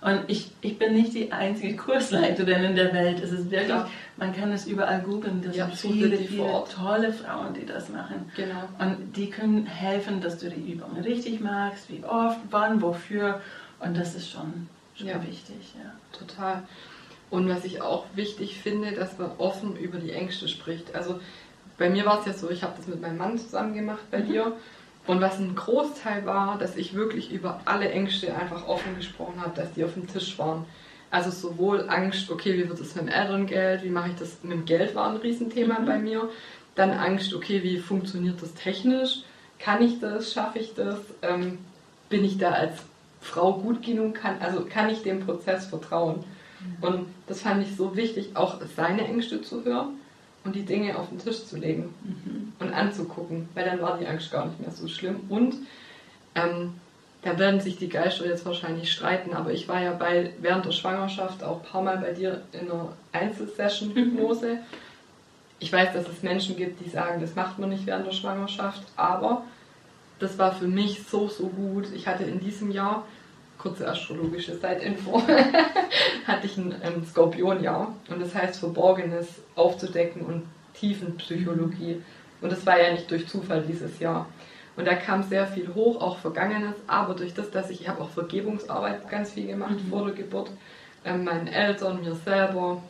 Und 0.00 0.24
ich, 0.28 0.52
ich 0.60 0.78
bin 0.78 0.92
nicht 0.92 1.14
die 1.14 1.32
einzige 1.32 1.74
Kursleiterin 1.76 2.64
in 2.64 2.76
der 2.76 2.92
Welt. 2.92 3.20
Es 3.20 3.32
ist 3.32 3.50
wirklich, 3.50 3.70
ja. 3.70 3.88
man 4.16 4.34
kann 4.34 4.52
es 4.52 4.66
überall 4.66 5.00
googeln. 5.00 5.42
Das 5.42 5.56
ja, 5.56 5.66
sind 5.66 5.92
viele, 5.92 6.16
viele 6.18 6.64
tolle 6.72 7.12
Frauen, 7.12 7.54
die 7.54 7.64
das 7.64 7.88
machen. 7.88 8.30
Genau. 8.36 8.68
Und 8.78 9.16
die 9.16 9.30
können 9.30 9.66
helfen, 9.66 10.20
dass 10.20 10.38
du 10.38 10.50
die 10.50 10.72
Übungen 10.72 11.02
richtig 11.02 11.40
magst, 11.40 11.90
wie 11.90 12.04
oft, 12.04 12.38
wann, 12.50 12.82
wofür. 12.82 13.40
Und 13.80 13.96
das 13.96 14.14
ist 14.14 14.30
schon 14.30 14.68
schon 14.96 15.08
ja. 15.08 15.22
wichtig, 15.22 15.74
ja. 15.76 15.92
Total. 16.18 16.62
Und 17.30 17.48
was 17.48 17.64
ich 17.64 17.80
auch 17.82 18.06
wichtig 18.14 18.58
finde, 18.60 18.92
dass 18.92 19.18
man 19.18 19.30
offen 19.38 19.76
über 19.76 19.98
die 19.98 20.12
Ängste 20.12 20.48
spricht. 20.48 20.94
Also 20.94 21.20
bei 21.76 21.90
mir 21.90 22.06
war 22.06 22.20
es 22.20 22.26
ja 22.26 22.32
so, 22.32 22.50
ich 22.50 22.62
habe 22.62 22.74
das 22.76 22.86
mit 22.86 23.00
meinem 23.00 23.18
Mann 23.18 23.38
zusammen 23.38 23.74
gemacht 23.74 24.04
bei 24.10 24.20
mhm. 24.20 24.28
dir. 24.28 24.52
Und 25.06 25.20
was 25.20 25.38
ein 25.38 25.54
Großteil 25.54 26.26
war, 26.26 26.58
dass 26.58 26.76
ich 26.76 26.94
wirklich 26.94 27.30
über 27.30 27.60
alle 27.64 27.90
Ängste 27.90 28.34
einfach 28.34 28.66
offen 28.66 28.96
gesprochen 28.96 29.40
habe, 29.40 29.54
dass 29.54 29.72
die 29.72 29.84
auf 29.84 29.94
dem 29.94 30.08
Tisch 30.08 30.38
waren. 30.38 30.64
Also 31.10 31.30
sowohl 31.30 31.88
Angst, 31.88 32.30
okay, 32.30 32.54
wie 32.54 32.68
wird 32.68 32.80
es 32.80 32.94
mit 32.96 33.04
dem 33.04 33.08
Elterngeld, 33.08 33.84
wie 33.84 33.90
mache 33.90 34.10
ich 34.10 34.16
das 34.16 34.42
mit 34.42 34.52
dem 34.52 34.64
Geld, 34.64 34.94
war 34.94 35.08
ein 35.08 35.16
Riesenthema 35.16 35.78
mhm. 35.78 35.86
bei 35.86 35.98
mir. 35.98 36.28
Dann 36.74 36.90
Angst, 36.90 37.32
okay, 37.32 37.62
wie 37.62 37.78
funktioniert 37.78 38.42
das 38.42 38.54
technisch? 38.54 39.22
Kann 39.58 39.82
ich 39.82 40.00
das? 40.00 40.32
Schaffe 40.32 40.58
ich 40.58 40.74
das? 40.74 40.98
Ähm, 41.22 41.58
bin 42.08 42.24
ich 42.24 42.38
da 42.38 42.50
als 42.50 42.82
Frau 43.20 43.54
gut 43.54 43.82
genug 43.82 44.16
kann, 44.16 44.36
also 44.40 44.64
kann 44.64 44.90
ich 44.90 45.02
dem 45.02 45.20
Prozess 45.20 45.66
vertrauen. 45.66 46.24
Mhm. 46.60 46.84
Und 46.84 47.06
das 47.28 47.42
fand 47.42 47.62
ich 47.62 47.76
so 47.76 47.96
wichtig, 47.96 48.30
auch 48.34 48.60
seine 48.76 49.06
Ängste 49.06 49.40
zu 49.40 49.64
hören 49.64 49.96
und 50.46 50.54
die 50.54 50.64
Dinge 50.64 50.96
auf 50.96 51.08
den 51.08 51.18
Tisch 51.18 51.44
zu 51.44 51.56
legen 51.56 51.92
mhm. 52.02 52.52
und 52.58 52.72
anzugucken, 52.72 53.48
weil 53.54 53.64
dann 53.64 53.80
war 53.80 53.98
die 53.98 54.06
Angst 54.06 54.30
gar 54.30 54.46
nicht 54.46 54.60
mehr 54.60 54.70
so 54.70 54.88
schlimm. 54.88 55.20
Und 55.28 55.56
ähm, 56.34 56.74
da 57.22 57.38
werden 57.38 57.60
sich 57.60 57.76
die 57.76 57.88
Geister 57.88 58.24
jetzt 58.26 58.46
wahrscheinlich 58.46 58.92
streiten, 58.92 59.34
aber 59.34 59.52
ich 59.52 59.68
war 59.68 59.82
ja 59.82 59.92
bei, 59.92 60.32
während 60.40 60.64
der 60.64 60.72
Schwangerschaft 60.72 61.42
auch 61.42 61.62
ein 61.62 61.68
paar 61.68 61.82
Mal 61.82 61.98
bei 61.98 62.12
dir 62.12 62.42
in 62.52 62.70
einer 62.70 62.92
Einzelsession-Hypnose. 63.12 64.54
Mhm. 64.54 64.58
Ich 65.58 65.72
weiß, 65.72 65.92
dass 65.92 66.08
es 66.08 66.22
Menschen 66.22 66.56
gibt, 66.56 66.84
die 66.84 66.88
sagen, 66.88 67.20
das 67.20 67.34
macht 67.34 67.58
man 67.58 67.70
nicht 67.70 67.86
während 67.86 68.06
der 68.06 68.12
Schwangerschaft, 68.12 68.82
aber 68.94 69.42
das 70.18 70.38
war 70.38 70.54
für 70.54 70.68
mich 70.68 71.02
so, 71.10 71.28
so 71.28 71.48
gut. 71.48 71.86
Ich 71.94 72.06
hatte 72.06 72.24
in 72.24 72.40
diesem 72.40 72.70
Jahr 72.70 73.04
kurze 73.66 73.88
astrologische 73.88 74.60
Zeitinfo, 74.60 75.20
hatte 76.26 76.46
ich 76.46 76.56
ein 76.56 76.74
ähm, 76.82 77.04
Skorpionjahr 77.04 77.94
und 78.08 78.22
das 78.22 78.34
heißt 78.34 78.60
Verborgenes 78.60 79.26
aufzudecken 79.56 80.22
und 80.22 80.44
Tiefenpsychologie. 80.74 82.02
Und 82.40 82.52
das 82.52 82.64
war 82.64 82.80
ja 82.80 82.92
nicht 82.92 83.10
durch 83.10 83.26
Zufall 83.26 83.62
dieses 83.62 83.98
Jahr. 83.98 84.28
Und 84.76 84.86
da 84.86 84.94
kam 84.94 85.22
sehr 85.22 85.46
viel 85.46 85.74
hoch, 85.74 86.00
auch 86.00 86.18
Vergangenes, 86.18 86.76
aber 86.86 87.14
durch 87.14 87.34
das, 87.34 87.50
dass 87.50 87.70
ich, 87.70 87.80
ich 87.80 87.88
habe 87.88 88.02
auch 88.02 88.10
Vergebungsarbeit 88.10 89.08
ganz 89.08 89.32
viel 89.32 89.46
gemacht 89.46 89.82
mhm. 89.84 89.90
vor 89.90 90.04
der 90.04 90.14
Geburt, 90.14 90.50
ähm, 91.04 91.24
meinen 91.24 91.48
Eltern, 91.48 92.02
mir 92.02 92.14
selber, 92.14 92.82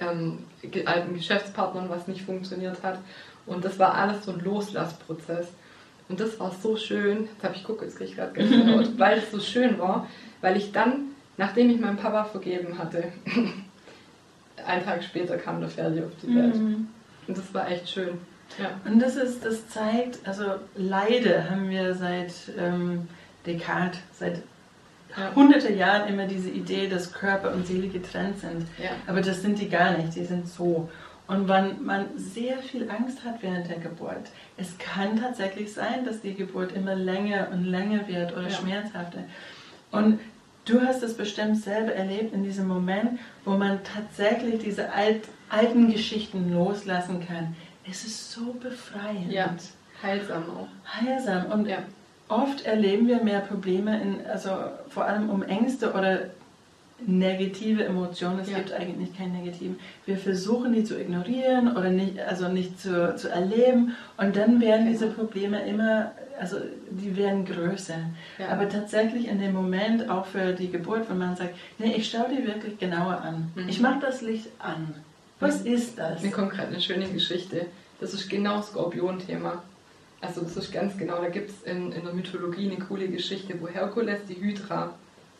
ähm, 0.00 0.40
alten 0.86 1.14
Geschäftspartnern, 1.14 1.88
was 1.88 2.08
nicht 2.08 2.22
funktioniert 2.22 2.82
hat. 2.82 2.98
Und 3.46 3.64
das 3.64 3.78
war 3.78 3.94
alles 3.94 4.24
so 4.24 4.32
ein 4.32 4.40
Loslassprozess. 4.40 5.48
Und 6.08 6.20
das 6.20 6.38
war 6.38 6.50
so 6.50 6.76
schön. 6.76 7.28
Jetzt 7.32 7.42
habe 7.42 7.54
ich 7.54 7.64
gucke, 7.64 7.84
jetzt 7.84 7.96
kriege 7.96 8.10
ich 8.10 8.16
gerade 8.16 8.32
Gänsehaut, 8.32 8.90
weil 8.98 9.18
es 9.18 9.30
so 9.30 9.40
schön 9.40 9.78
war, 9.78 10.08
weil 10.40 10.56
ich 10.56 10.72
dann, 10.72 11.14
nachdem 11.36 11.70
ich 11.70 11.80
meinem 11.80 11.96
Papa 11.96 12.24
vergeben 12.24 12.78
hatte, 12.78 13.04
einen 14.66 14.84
Tag 14.84 15.02
später 15.02 15.36
kam 15.36 15.60
der 15.60 15.70
Ferdi 15.70 16.02
auf 16.02 16.12
die 16.22 16.34
Welt. 16.34 16.56
Mhm. 16.56 16.88
Und 17.26 17.38
das 17.38 17.54
war 17.54 17.70
echt 17.70 17.88
schön. 17.88 18.18
Ja. 18.58 18.80
Und 18.84 19.00
das 19.00 19.16
ist, 19.16 19.44
das 19.44 19.68
zeigt, 19.68 20.18
also 20.26 20.44
Leide 20.76 21.50
haben 21.50 21.70
wir 21.70 21.94
seit 21.94 22.32
ähm, 22.58 23.08
Descartes, 23.46 24.00
seit 24.12 24.42
ja. 25.16 25.34
hunderte 25.34 25.72
Jahren 25.72 26.08
immer 26.08 26.26
diese 26.26 26.50
Idee, 26.50 26.88
dass 26.88 27.12
Körper 27.12 27.52
und 27.52 27.66
Seele 27.66 27.88
getrennt 27.88 28.40
sind. 28.40 28.66
Ja. 28.82 28.90
Aber 29.06 29.20
das 29.20 29.42
sind 29.42 29.58
die 29.58 29.68
gar 29.68 29.96
nicht, 29.96 30.14
die 30.14 30.24
sind 30.24 30.48
so. 30.48 30.88
Und 31.26 31.48
wenn 31.48 31.82
man 31.82 32.06
sehr 32.16 32.58
viel 32.58 32.90
Angst 32.90 33.24
hat 33.24 33.42
während 33.42 33.68
der 33.68 33.78
Geburt, 33.78 34.28
es 34.58 34.76
kann 34.78 35.18
tatsächlich 35.18 35.72
sein, 35.72 36.04
dass 36.04 36.20
die 36.20 36.34
Geburt 36.34 36.72
immer 36.72 36.94
länger 36.94 37.48
und 37.50 37.64
länger 37.64 38.06
wird 38.08 38.32
oder 38.32 38.48
ja. 38.48 38.50
schmerzhafter. 38.50 39.24
Und 39.90 40.20
du 40.66 40.80
hast 40.82 41.02
es 41.02 41.16
bestimmt 41.16 41.56
selber 41.56 41.94
erlebt 41.94 42.34
in 42.34 42.42
diesem 42.42 42.68
Moment, 42.68 43.18
wo 43.44 43.52
man 43.52 43.80
tatsächlich 43.84 44.62
diese 44.62 44.92
alt, 44.92 45.22
alten 45.48 45.90
Geschichten 45.90 46.52
loslassen 46.52 47.26
kann. 47.26 47.56
Es 47.90 48.04
ist 48.04 48.32
so 48.32 48.52
befreiend. 48.52 49.32
Ja, 49.32 49.54
heilsam 50.02 50.44
auch. 50.50 50.68
Heilsam. 51.00 51.46
Und 51.46 51.68
ja. 51.68 51.78
oft 52.28 52.66
erleben 52.66 53.08
wir 53.08 53.22
mehr 53.22 53.40
Probleme, 53.40 54.00
in, 54.00 54.26
also 54.26 54.50
vor 54.88 55.06
allem 55.06 55.30
um 55.30 55.42
Ängste 55.42 55.92
oder 55.92 56.30
negative 57.06 57.84
Emotionen. 57.84 58.40
Es 58.40 58.50
ja. 58.50 58.58
gibt 58.58 58.72
eigentlich 58.72 59.16
keine 59.16 59.38
negativen. 59.38 59.78
Wir 60.06 60.16
versuchen 60.16 60.72
die 60.72 60.84
zu 60.84 60.98
ignorieren 60.98 61.76
oder 61.76 61.90
nicht, 61.90 62.18
also 62.20 62.48
nicht 62.48 62.80
zu, 62.80 63.14
zu 63.16 63.28
erleben 63.28 63.94
und 64.16 64.36
dann 64.36 64.60
werden 64.60 64.86
diese 64.86 65.08
Probleme 65.08 65.66
immer, 65.66 66.12
also 66.38 66.56
die 66.90 67.16
werden 67.16 67.44
größer. 67.44 67.98
Ja. 68.38 68.48
Aber 68.48 68.68
tatsächlich 68.68 69.28
in 69.28 69.38
dem 69.38 69.52
Moment, 69.52 70.08
auch 70.08 70.26
für 70.26 70.52
die 70.52 70.70
Geburt, 70.70 71.08
wenn 71.08 71.18
man 71.18 71.36
sagt, 71.36 71.54
nee, 71.78 71.94
ich 71.96 72.10
schaue 72.10 72.28
die 72.30 72.46
wirklich 72.46 72.78
genauer 72.78 73.20
an. 73.20 73.52
Mhm. 73.54 73.68
Ich 73.68 73.80
mache 73.80 74.00
das 74.00 74.22
Licht 74.22 74.48
an. 74.58 74.94
Was 75.40 75.64
mhm. 75.64 75.74
ist 75.74 75.98
das? 75.98 76.22
Mir 76.22 76.30
kommt 76.30 76.52
gerade 76.52 76.68
eine 76.68 76.80
schöne 76.80 77.08
Geschichte. 77.08 77.66
Das 78.00 78.14
ist 78.14 78.28
genau 78.28 78.62
Skorpion-Thema. 78.62 79.62
Also 80.20 80.40
das 80.40 80.56
ist 80.56 80.72
ganz 80.72 80.96
genau, 80.96 81.20
da 81.20 81.28
gibt 81.28 81.50
es 81.50 81.62
in, 81.62 81.92
in 81.92 82.02
der 82.02 82.14
Mythologie 82.14 82.70
eine 82.70 82.82
coole 82.82 83.08
Geschichte, 83.08 83.60
wo 83.60 83.68
Herkules 83.68 84.20
die 84.26 84.40
Hydra 84.40 84.94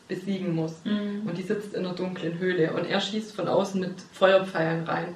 besiegen 0.07 0.53
muss. 0.53 0.73
Mhm. 0.83 1.23
Und 1.27 1.37
die 1.37 1.43
sitzt 1.43 1.73
in 1.73 1.85
einer 1.85 1.95
dunklen 1.95 2.37
Höhle 2.39 2.71
und 2.73 2.85
er 2.85 2.99
schießt 2.99 3.35
von 3.35 3.47
außen 3.47 3.79
mit 3.79 3.93
Feuerpfeilen 4.13 4.83
rein. 4.85 5.15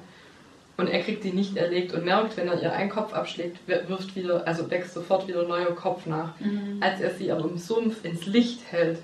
Und 0.76 0.88
er 0.88 1.02
kriegt 1.02 1.24
die 1.24 1.32
nicht 1.32 1.56
erlegt 1.56 1.92
und 1.92 2.04
merkt, 2.06 2.36
wenn 2.38 2.48
er 2.48 2.62
ihr 2.62 2.72
einen 2.72 2.88
Kopf 2.90 3.12
abschlägt, 3.12 3.58
wirft 3.66 4.16
wieder, 4.16 4.46
also 4.46 4.70
wächst 4.70 4.94
sofort 4.94 5.28
wieder 5.28 5.42
ein 5.42 5.48
neuer 5.48 5.74
Kopf 5.74 6.06
nach. 6.06 6.38
Mhm. 6.40 6.78
Als 6.80 7.00
er 7.00 7.10
sie 7.10 7.30
aber 7.30 7.44
im 7.44 7.58
Sumpf 7.58 8.02
ins 8.04 8.26
Licht 8.26 8.60
hält, 8.70 8.98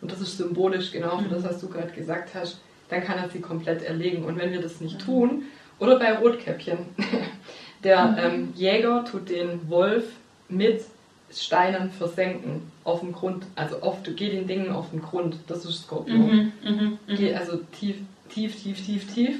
und 0.00 0.10
das 0.10 0.20
ist 0.20 0.36
symbolisch 0.38 0.90
genau 0.92 1.18
für 1.18 1.28
das, 1.28 1.44
was 1.44 1.60
du 1.60 1.68
gerade 1.68 1.92
gesagt 1.92 2.30
hast, 2.34 2.60
dann 2.88 3.04
kann 3.04 3.18
er 3.18 3.28
sie 3.28 3.40
komplett 3.40 3.82
erlegen. 3.82 4.24
Und 4.24 4.38
wenn 4.38 4.50
wir 4.52 4.60
das 4.60 4.80
nicht 4.80 5.00
tun, 5.00 5.44
oder 5.78 5.98
bei 5.98 6.12
Rotkäppchen, 6.18 6.78
der 7.84 8.06
Mhm. 8.06 8.18
ähm, 8.18 8.52
Jäger 8.56 9.04
tut 9.04 9.28
den 9.28 9.68
Wolf 9.68 10.04
mit 10.48 10.82
Steinen 11.30 11.90
versenken 11.90 12.70
auf 12.84 13.00
dem 13.00 13.12
Grund, 13.12 13.44
also 13.54 13.80
auf, 13.82 13.98
geh 14.02 14.30
den 14.30 14.46
Dingen 14.46 14.72
auf 14.72 14.90
den 14.90 15.02
Grund, 15.02 15.36
das 15.46 15.64
ist 15.64 15.82
Skorpion. 15.82 16.20
Mhm, 16.20 16.52
mhm, 16.64 16.98
Geh 17.06 17.32
mhm. 17.32 17.36
also 17.36 17.58
tief, 17.78 17.96
tief, 18.30 18.62
tief, 18.62 18.84
tief, 18.84 19.12
tief. 19.12 19.38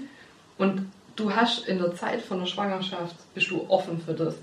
Und 0.58 0.86
du 1.16 1.34
hast 1.34 1.66
in 1.66 1.78
der 1.78 1.94
Zeit 1.94 2.20
von 2.20 2.40
der 2.40 2.46
Schwangerschaft, 2.46 3.16
bist 3.34 3.50
du 3.50 3.64
offen 3.68 4.00
für 4.00 4.12
das. 4.14 4.36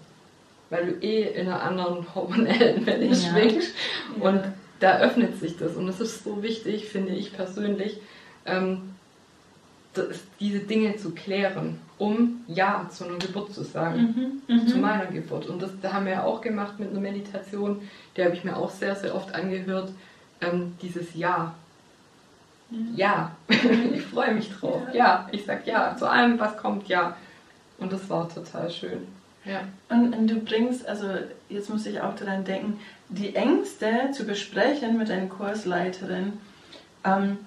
Weil 0.71 0.87
du 0.87 1.05
eh 1.05 1.23
in 1.39 1.47
einer 1.47 1.61
anderen 1.61 2.05
hormonellen 2.15 2.85
Welle 2.85 3.05
Ja. 3.05 3.15
schwingst. 3.15 3.75
Ja. 4.17 4.29
Und 4.29 4.41
da 4.79 4.99
öffnet 4.99 5.39
sich 5.39 5.57
das. 5.57 5.75
Und 5.75 5.87
es 5.87 6.01
ist 6.01 6.23
so 6.23 6.41
wichtig, 6.41 6.85
finde 6.85 7.13
ich 7.13 7.31
persönlich, 7.33 7.99
ähm, 8.45 8.79
das, 8.79 8.94
diese 10.39 10.59
Dinge 10.59 10.95
zu 10.97 11.11
klären, 11.11 11.79
um 11.97 12.43
Ja 12.47 12.87
zu 12.89 13.05
einer 13.05 13.17
Geburt 13.17 13.53
zu 13.53 13.63
sagen 13.63 14.41
Mhm, 14.47 14.55
mhm. 14.55 14.67
zu 14.67 14.77
meiner 14.77 15.05
Geburt. 15.05 15.47
Und 15.47 15.61
das 15.61 15.71
da 15.81 15.93
haben 15.93 16.05
wir 16.05 16.13
ja 16.13 16.23
auch 16.23 16.41
gemacht 16.41 16.79
mit 16.79 16.91
einer 16.91 16.99
Meditation, 16.99 17.81
die 18.15 18.23
habe 18.23 18.35
ich 18.35 18.43
mir 18.43 18.57
auch 18.57 18.69
sehr, 18.69 18.95
sehr 18.95 19.15
oft 19.15 19.33
angehört. 19.33 19.91
Ähm, 20.41 20.75
dieses 20.81 21.15
Ja. 21.15 21.53
Ja, 22.95 23.31
ich 23.93 24.01
freue 24.01 24.33
mich 24.33 24.51
drauf. 24.51 24.81
Ja. 24.91 24.97
Ja. 24.97 25.29
ich 25.31 25.45
sag 25.45 25.67
ja. 25.67 25.95
Zu 25.97 26.09
allem, 26.09 26.39
was 26.39 26.57
kommt, 26.57 26.87
ja. 26.87 27.15
Und 27.77 27.93
das 27.93 28.09
war 28.09 28.27
total 28.27 28.69
schön. 28.71 29.07
Ja. 29.45 29.61
Und, 29.89 30.15
und 30.15 30.27
du 30.27 30.39
bringst, 30.39 30.87
also 30.87 31.07
jetzt 31.49 31.69
muss 31.69 31.85
ich 31.85 32.01
auch 32.01 32.15
daran 32.15 32.43
denken, 32.43 32.79
die 33.09 33.35
Ängste 33.35 34.09
zu 34.11 34.25
besprechen 34.25 34.97
mit 34.97 35.09
deiner 35.09 35.27
Kursleiterin, 35.27 36.33
ähm, 37.03 37.37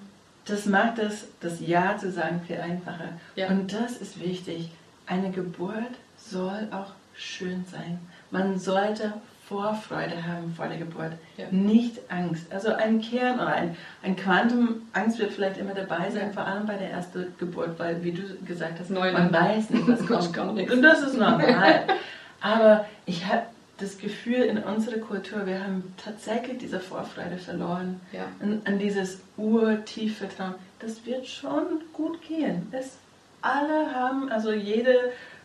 das 0.49 0.65
macht 0.65 0.99
es, 0.99 1.27
das 1.41 1.59
Ja 1.59 1.97
zu 1.97 2.11
sagen, 2.11 2.41
viel 2.45 2.57
einfacher. 2.59 3.09
Ja. 3.35 3.47
Und 3.47 3.73
das 3.73 3.97
ist 3.97 4.19
wichtig. 4.23 4.71
Eine 5.05 5.31
Geburt 5.31 5.95
soll 6.17 6.67
auch 6.71 6.91
schön 7.15 7.65
sein. 7.71 7.99
Man 8.31 8.59
sollte 8.59 9.13
Vorfreude 9.47 10.27
haben 10.27 10.53
vor 10.55 10.67
der 10.67 10.77
Geburt, 10.77 11.13
Ja. 11.35 11.45
nicht 11.49 11.99
Angst. 12.11 12.51
Also 12.53 12.71
ein 12.71 13.01
Kern 13.01 13.39
oder 13.39 13.47
ein, 13.47 13.75
ein 14.03 14.15
Quantum 14.15 14.83
Angst 14.93 15.17
wird 15.17 15.31
vielleicht 15.33 15.57
immer 15.57 15.73
dabei 15.73 16.11
sein, 16.11 16.27
Ja. 16.27 16.33
vor 16.33 16.45
allem 16.45 16.67
bei 16.67 16.75
der 16.75 16.91
ersten 16.91 17.33
Geburt, 17.39 17.79
weil, 17.79 18.03
wie 18.03 18.11
du 18.11 18.21
gesagt 18.45 18.79
hast, 18.79 18.91
Neuland. 18.91 19.31
man 19.31 19.41
weiß 19.41 19.71
nicht, 19.71 19.87
was 19.87 19.99
Das 20.07 20.07
kommt. 20.07 20.33
gar 20.33 20.53
nichts. 20.53 20.71
Und 20.71 20.83
das 20.83 21.01
ist 21.01 21.13
normal. 21.17 21.81
Aber 22.41 22.85
ich 23.07 23.25
habe 23.25 23.41
das 23.79 23.97
Gefühl, 23.97 24.43
in 24.43 24.57
unserer 24.57 24.97
Kultur, 24.99 25.45
wir 25.45 25.63
haben 25.63 25.93
tatsächlich 26.03 26.57
diese 26.59 26.79
Vorfreude 26.79 27.37
verloren. 27.37 27.99
Ja. 28.11 28.25
An, 28.41 28.61
an 28.65 28.79
dieses 28.79 29.21
urtiefe 29.37 30.27
Vertrauen. 30.27 30.55
Das 30.79 31.05
wird 31.05 31.27
schon 31.27 31.65
gut 31.93 32.21
gehen. 32.21 32.67
Das 32.71 32.97
alle 33.41 33.93
haben, 33.93 34.29
also 34.29 34.51
jede 34.51 34.95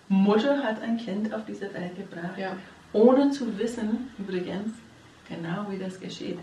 Mutter 0.08 0.62
hat 0.62 0.82
ein 0.82 0.96
Kind 0.96 1.32
auf 1.32 1.44
diese 1.46 1.72
Welt 1.74 1.96
gebracht, 1.96 2.36
Ja. 2.38 2.56
ohne 2.92 3.30
zu 3.30 3.58
wissen, 3.58 4.10
übrigens, 4.18 4.72
genau 5.28 5.66
wie 5.70 5.78
das 5.78 5.98
geschieht. 6.00 6.38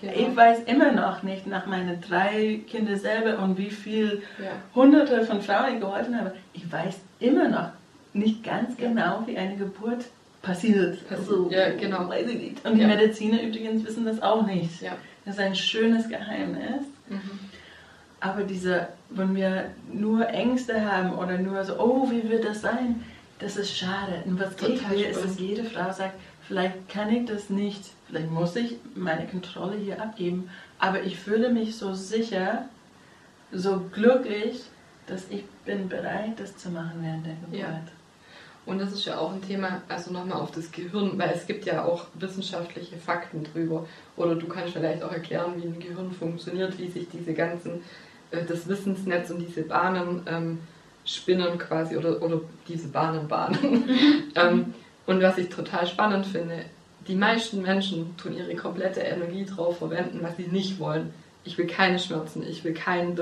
Genau. 0.00 0.12
Ich 0.14 0.36
weiß 0.36 0.64
immer 0.64 0.92
noch 0.92 1.22
nicht 1.22 1.46
nach 1.46 1.64
meinen 1.64 2.02
drei 2.02 2.60
Kindern 2.68 2.98
selber 2.98 3.38
und 3.42 3.56
wie 3.56 3.70
viel 3.70 4.22
Ja. 4.38 4.50
hunderte 4.74 5.24
von 5.24 5.40
Frauen 5.40 5.74
ich 5.74 5.80
geholfen 5.80 6.18
habe. 6.20 6.34
Ich 6.52 6.70
weiß 6.70 6.96
immer 7.18 7.48
noch 7.48 7.70
nicht 8.12 8.44
ganz 8.44 8.76
genau, 8.76 9.22
wie 9.26 9.38
eine 9.38 9.56
Geburt 9.56 10.04
passiert. 10.42 11.08
Passiert, 11.08 11.50
ja, 11.50 11.70
genau. 11.74 12.08
Weiß 12.08 12.28
ich 12.28 12.38
nicht. 12.38 12.64
Und 12.64 12.76
die 12.76 12.82
Ja. 12.82 12.88
Mediziner 12.88 13.42
übrigens 13.42 13.84
wissen 13.84 14.04
das 14.04 14.20
auch 14.22 14.46
nicht. 14.46 14.80
Ja. 14.82 14.96
Das 15.24 15.34
ist 15.34 15.40
ein 15.40 15.54
schönes 15.54 16.08
Geheimnis. 16.08 16.82
Mhm. 17.08 17.20
Aber 18.20 18.42
diese, 18.44 18.88
wenn 19.10 19.34
wir 19.34 19.70
nur 19.92 20.28
Ängste 20.28 20.84
haben 20.84 21.14
oder 21.14 21.38
nur 21.38 21.64
so, 21.64 21.78
oh, 21.78 22.10
wie 22.10 22.28
wird 22.28 22.44
das 22.44 22.60
sein? 22.60 23.02
Das 23.38 23.56
ist 23.56 23.74
schade. 23.76 24.22
Und 24.26 24.38
was 24.38 24.50
ich 24.52 24.78
Total 24.78 24.90
will, 24.90 25.00
ist, 25.04 25.24
dass 25.24 25.38
jede 25.38 25.64
Frau 25.64 25.90
sagt, 25.90 26.14
vielleicht 26.46 26.88
kann 26.88 27.08
ich 27.10 27.26
das 27.26 27.48
nicht, 27.48 27.82
vielleicht 28.06 28.30
muss 28.30 28.56
ich 28.56 28.76
meine 28.94 29.26
Kontrolle 29.26 29.76
hier 29.76 30.00
abgeben, 30.02 30.50
aber 30.78 31.02
ich 31.02 31.18
fühle 31.18 31.50
mich 31.50 31.76
so 31.76 31.94
sicher, 31.94 32.66
so 33.52 33.80
glücklich, 33.92 34.62
dass 35.06 35.26
ich 35.30 35.44
bin 35.64 35.88
bereit, 35.88 36.38
das 36.38 36.56
zu 36.56 36.70
machen 36.70 37.00
während 37.00 37.26
der 37.26 37.34
Geburt. 37.34 37.60
Ja. 37.60 37.80
Und 38.66 38.78
das 38.78 38.92
ist 38.92 39.04
ja 39.06 39.18
auch 39.18 39.32
ein 39.32 39.42
Thema, 39.42 39.82
also 39.88 40.12
nochmal 40.12 40.40
auf 40.40 40.50
das 40.50 40.70
Gehirn, 40.70 41.18
weil 41.18 41.30
es 41.30 41.46
gibt 41.46 41.64
ja 41.64 41.84
auch 41.84 42.06
wissenschaftliche 42.14 42.96
Fakten 42.96 43.44
drüber. 43.44 43.86
Oder 44.16 44.34
du 44.34 44.46
kannst 44.46 44.74
vielleicht 44.74 45.02
auch 45.02 45.12
erklären, 45.12 45.54
wie 45.56 45.66
ein 45.66 45.80
Gehirn 45.80 46.12
funktioniert, 46.12 46.78
wie 46.78 46.88
sich 46.88 47.08
diese 47.08 47.32
ganzen, 47.34 47.82
äh, 48.30 48.44
das 48.44 48.68
Wissensnetz 48.68 49.30
und 49.30 49.40
diese 49.40 49.62
Bahnen 49.62 50.22
ähm, 50.26 50.58
spinnen 51.04 51.58
quasi 51.58 51.96
oder, 51.96 52.22
oder 52.22 52.40
diese 52.68 52.88
Bahnen 52.88 53.26
bahnen. 53.28 53.88
ähm, 54.34 54.74
und 55.06 55.22
was 55.22 55.38
ich 55.38 55.48
total 55.48 55.86
spannend 55.86 56.26
finde, 56.26 56.64
die 57.08 57.14
meisten 57.16 57.62
Menschen 57.62 58.16
tun 58.16 58.36
ihre 58.36 58.54
komplette 58.54 59.00
Energie 59.00 59.44
drauf 59.44 59.78
verwenden, 59.78 60.20
was 60.22 60.36
sie 60.36 60.46
nicht 60.46 60.78
wollen. 60.78 61.12
Ich 61.44 61.56
will 61.56 61.66
keine 61.66 61.98
Schmerzen, 61.98 62.44
ich 62.48 62.62
will 62.62 62.74
keinen. 62.74 63.16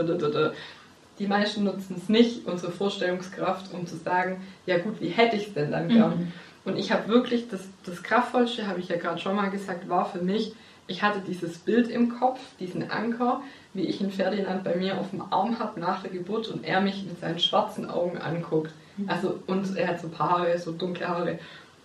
Die 1.18 1.26
meisten 1.26 1.64
nutzen 1.64 1.96
es 1.96 2.08
nicht, 2.08 2.46
unsere 2.46 2.72
Vorstellungskraft, 2.72 3.72
um 3.72 3.86
zu 3.86 3.96
sagen, 3.96 4.40
ja 4.66 4.78
gut, 4.78 5.00
wie 5.00 5.08
hätte 5.08 5.36
ich 5.36 5.48
es 5.48 5.54
denn 5.54 5.72
dann 5.72 5.88
gern? 5.88 6.18
Mhm. 6.18 6.32
Und 6.64 6.76
ich 6.76 6.92
habe 6.92 7.08
wirklich, 7.08 7.48
das, 7.48 7.62
das 7.84 8.02
Kraftvollste, 8.02 8.66
habe 8.66 8.80
ich 8.80 8.88
ja 8.88 8.96
gerade 8.96 9.18
schon 9.18 9.34
mal 9.34 9.50
gesagt, 9.50 9.88
war 9.88 10.06
für 10.06 10.20
mich, 10.20 10.52
ich 10.86 11.02
hatte 11.02 11.20
dieses 11.20 11.58
Bild 11.58 11.88
im 11.88 12.18
Kopf, 12.18 12.40
diesen 12.60 12.90
Anker, 12.90 13.42
wie 13.74 13.86
ich 13.86 14.00
ihn 14.00 14.10
Ferdinand 14.10 14.64
bei 14.64 14.76
mir 14.76 14.98
auf 14.98 15.10
dem 15.10 15.22
Arm 15.30 15.58
habe 15.58 15.80
nach 15.80 16.02
der 16.02 16.10
Geburt 16.10 16.48
und 16.48 16.64
er 16.64 16.80
mich 16.80 17.04
mit 17.04 17.20
seinen 17.20 17.38
schwarzen 17.38 17.88
Augen 17.90 18.18
anguckt. 18.18 18.72
Also, 19.06 19.38
und 19.46 19.76
er 19.76 19.88
hat 19.88 20.00
so 20.00 20.08
ein 20.08 20.12
paar 20.12 20.30
Haare, 20.30 20.58
so 20.58 20.72
dunkle 20.72 21.08
Haare. 21.08 21.38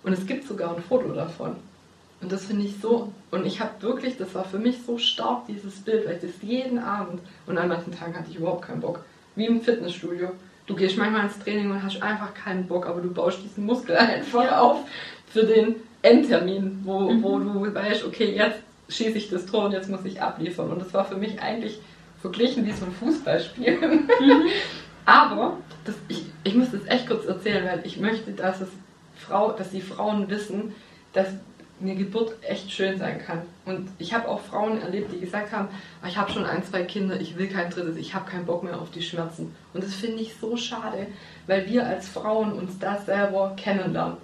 Und 0.04 0.14
es 0.14 0.26
gibt 0.26 0.48
sogar 0.48 0.76
ein 0.76 0.82
Foto 0.82 1.14
davon. 1.14 1.56
Und 2.22 2.32
das 2.32 2.46
finde 2.46 2.66
ich 2.66 2.80
so, 2.82 3.12
und 3.32 3.46
ich 3.46 3.60
habe 3.60 3.82
wirklich, 3.82 4.18
das 4.18 4.34
war 4.34 4.46
für 4.46 4.58
mich 4.58 4.78
so 4.86 4.98
stark, 4.98 5.46
dieses 5.48 5.82
Bild, 5.82 6.08
weil 6.08 6.16
ich 6.16 6.22
das 6.22 6.42
jeden 6.42 6.80
Abend, 6.80 7.22
und 7.46 7.58
an 7.58 7.68
manchen 7.68 7.94
Tagen 7.94 8.16
hatte 8.16 8.30
ich 8.30 8.38
überhaupt 8.38 8.66
keinen 8.66 8.82
Bock. 8.82 9.04
Wie 9.36 9.46
im 9.46 9.62
Fitnessstudio. 9.62 10.30
Du 10.66 10.76
gehst 10.76 10.98
manchmal 10.98 11.26
ins 11.26 11.40
Training 11.40 11.72
und 11.72 11.84
hast 11.84 12.02
einfach 12.02 12.34
keinen 12.34 12.68
Bock, 12.68 12.86
aber 12.88 13.02
du 13.02 13.12
baust 13.12 13.40
diesen 13.44 13.66
Muskel 13.66 13.96
einfach 13.98 14.44
Ja. 14.46 14.62
auf 14.62 14.80
für 15.28 15.44
den 15.44 15.76
Endtermin, 16.02 16.80
wo, 16.84 17.00
Mhm. 17.12 17.24
wo 17.24 17.40
du 17.40 17.74
weißt, 17.74 18.06
okay, 18.06 18.34
jetzt 18.36 18.60
schieße 18.90 19.18
ich 19.18 19.30
das 19.30 19.46
Tor 19.46 19.66
und 19.66 19.72
jetzt 19.72 19.90
muss 19.90 20.06
ich 20.06 20.22
abliefern. 20.22 20.70
Und 20.72 20.80
das 20.82 20.94
war 20.94 21.06
für 21.06 21.16
mich 21.16 21.42
eigentlich 21.42 21.80
verglichen 22.22 22.66
wie 22.66 22.72
so 22.72 22.86
ein 22.86 22.92
Fußballspiel. 22.92 23.78
aber 25.06 25.58
das, 25.86 25.96
ich, 26.08 26.24
ich 26.44 26.56
muss 26.56 26.72
das 26.72 26.86
echt 26.88 27.08
kurz 27.08 27.26
erzählen, 27.26 27.66
weil 27.66 27.82
ich 27.84 28.00
möchte, 28.00 28.32
dass 28.32 28.62
es 28.62 28.70
Frau, 29.18 29.52
dass 29.52 29.72
die 29.72 29.82
Frauen 29.82 30.30
wissen, 30.30 30.74
dass 31.14 31.28
eine 31.82 31.96
Geburt 31.96 32.34
echt 32.42 32.72
schön 32.72 32.98
sein 32.98 33.20
kann. 33.20 33.42
Und 33.66 33.90
ich 33.98 34.14
habe 34.14 34.28
auch 34.30 34.40
Frauen 34.42 34.82
erlebt, 34.82 35.12
die 35.12 35.20
gesagt 35.20 35.52
haben, 35.52 35.68
"Ah, 36.02 36.08
ich 36.08 36.18
habe 36.18 36.32
schon 36.32 36.46
ein, 36.46 36.64
zwei 36.64 36.84
Kinder, 36.84 37.20
ich 37.20 37.38
will 37.38 37.48
kein 37.48 37.70
drittes, 37.70 37.98
ich 37.98 38.14
habe 38.14 38.30
keinen 38.30 38.46
Bock 38.46 38.64
mehr 38.64 38.80
auf 38.80 38.92
die 38.92 39.02
Schmerzen. 39.02 39.54
Und 39.74 39.84
das 39.84 39.94
finde 39.94 40.22
ich 40.22 40.34
so 40.40 40.56
schade, 40.56 41.08
weil 41.48 41.68
wir 41.68 41.86
als 41.86 42.08
Frauen 42.08 42.54
uns 42.54 42.80
das 42.80 43.06
selber 43.06 43.54
kennenlernen. 43.58 44.18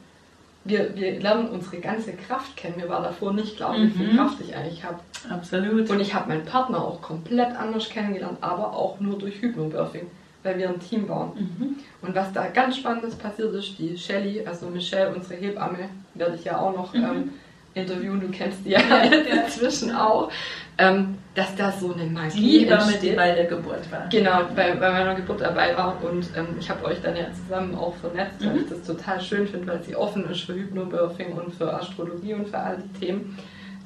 Wir, 0.66 0.94
wir 0.96 1.20
lernen 1.20 1.50
unsere 1.50 1.78
ganze 1.80 2.14
Kraft 2.14 2.56
kennen. 2.56 2.76
Mir 2.78 2.90
war 2.90 3.02
davor 3.02 3.34
nicht 3.34 3.56
klar, 3.56 3.76
wie 3.78 3.90
viel 3.90 4.14
Mhm. 4.14 4.18
Kraft 4.18 4.38
ich 4.42 4.56
eigentlich 4.56 4.84
habe. 4.84 5.00
Absolut. 5.30 5.90
Und 5.90 6.00
ich 6.00 6.14
habe 6.14 6.30
meinen 6.30 6.46
Partner 6.46 6.84
auch 6.84 7.02
komplett 7.02 7.56
anders 7.56 7.90
kennengelernt, 7.90 8.38
aber 8.42 8.74
auch 8.74 9.00
nur 9.00 9.18
durch 9.18 9.42
Hypnobirthing, 9.42 10.08
weil 10.44 10.58
wir 10.58 10.70
ein 10.70 10.80
Team 10.80 11.08
waren. 11.10 11.32
Mhm. 11.36 11.76
Und 12.02 12.16
was 12.16 12.32
da 12.34 12.48
ganz 12.48 12.78
Spannendes 12.78 13.16
passiert 13.16 13.54
ist, 13.54 13.78
die 13.78 13.98
Shelly, 13.98 14.46
also 14.46 14.68
Michelle, 14.68 15.14
unsere 15.14 15.36
Hebamme, 15.36 15.90
werde 16.14 16.36
ich 16.36 16.46
ja 16.46 16.58
auch 16.58 16.76
noch 16.76 16.94
Mhm. 16.94 17.04
ähm, 17.04 17.30
interviewen, 17.76 18.20
du 18.20 18.30
kennst 18.30 18.66
die 18.66 18.72
ja, 18.72 18.80
Ja, 18.80 19.04
ja. 19.06 19.44
inzwischen 19.44 19.94
auch, 19.96 20.32
ähm, 20.78 21.18
dass 21.36 21.56
da 21.56 21.72
so 21.72 21.94
eine 21.94 22.04
Die 22.06 22.10
Magie 22.10 22.60
Hebamme, 22.66 22.84
die 22.88 22.92
entsteht. 22.94 23.16
bei 23.18 23.32
der 23.36 23.46
Geburt 23.46 23.92
war. 23.92 24.08
Genau, 24.10 24.40
bei, 24.56 24.74
bei 24.76 24.92
meiner 24.92 25.16
Geburt 25.16 25.42
dabei 25.42 25.78
war 25.78 25.98
und 26.04 26.28
ähm, 26.36 26.48
ich 26.60 26.70
habe 26.70 26.84
euch 26.86 27.02
dann 27.02 27.16
ja 27.16 27.26
zusammen 27.34 27.76
auch 27.76 27.96
vernetzt, 27.98 28.40
weil 28.44 28.54
Mhm. 28.54 28.60
ich 28.62 28.70
das 28.70 28.84
total 28.84 29.22
schön 29.22 29.48
finde, 29.48 29.68
weil 29.68 29.84
sie 29.84 29.96
offen 29.96 30.30
ist 30.30 30.42
für 30.42 30.56
Hypnobirthing 30.56 31.34
und 31.34 31.54
für 31.54 31.72
Astrologie 31.74 32.34
und 32.34 32.48
für 32.48 32.58
all 32.58 32.78
die 32.78 33.00
Themen. 33.06 33.38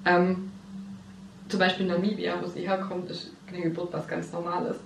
Ähm, 0.05 0.49
zum 1.49 1.59
Beispiel 1.59 1.85
Namibia, 1.87 2.35
wo 2.41 2.47
sie 2.47 2.61
herkommt, 2.67 3.09
ist 3.11 3.31
eine 3.51 3.61
Geburt 3.61 3.91
was 3.91 4.07
ganz 4.07 4.31
Normales. 4.31 4.77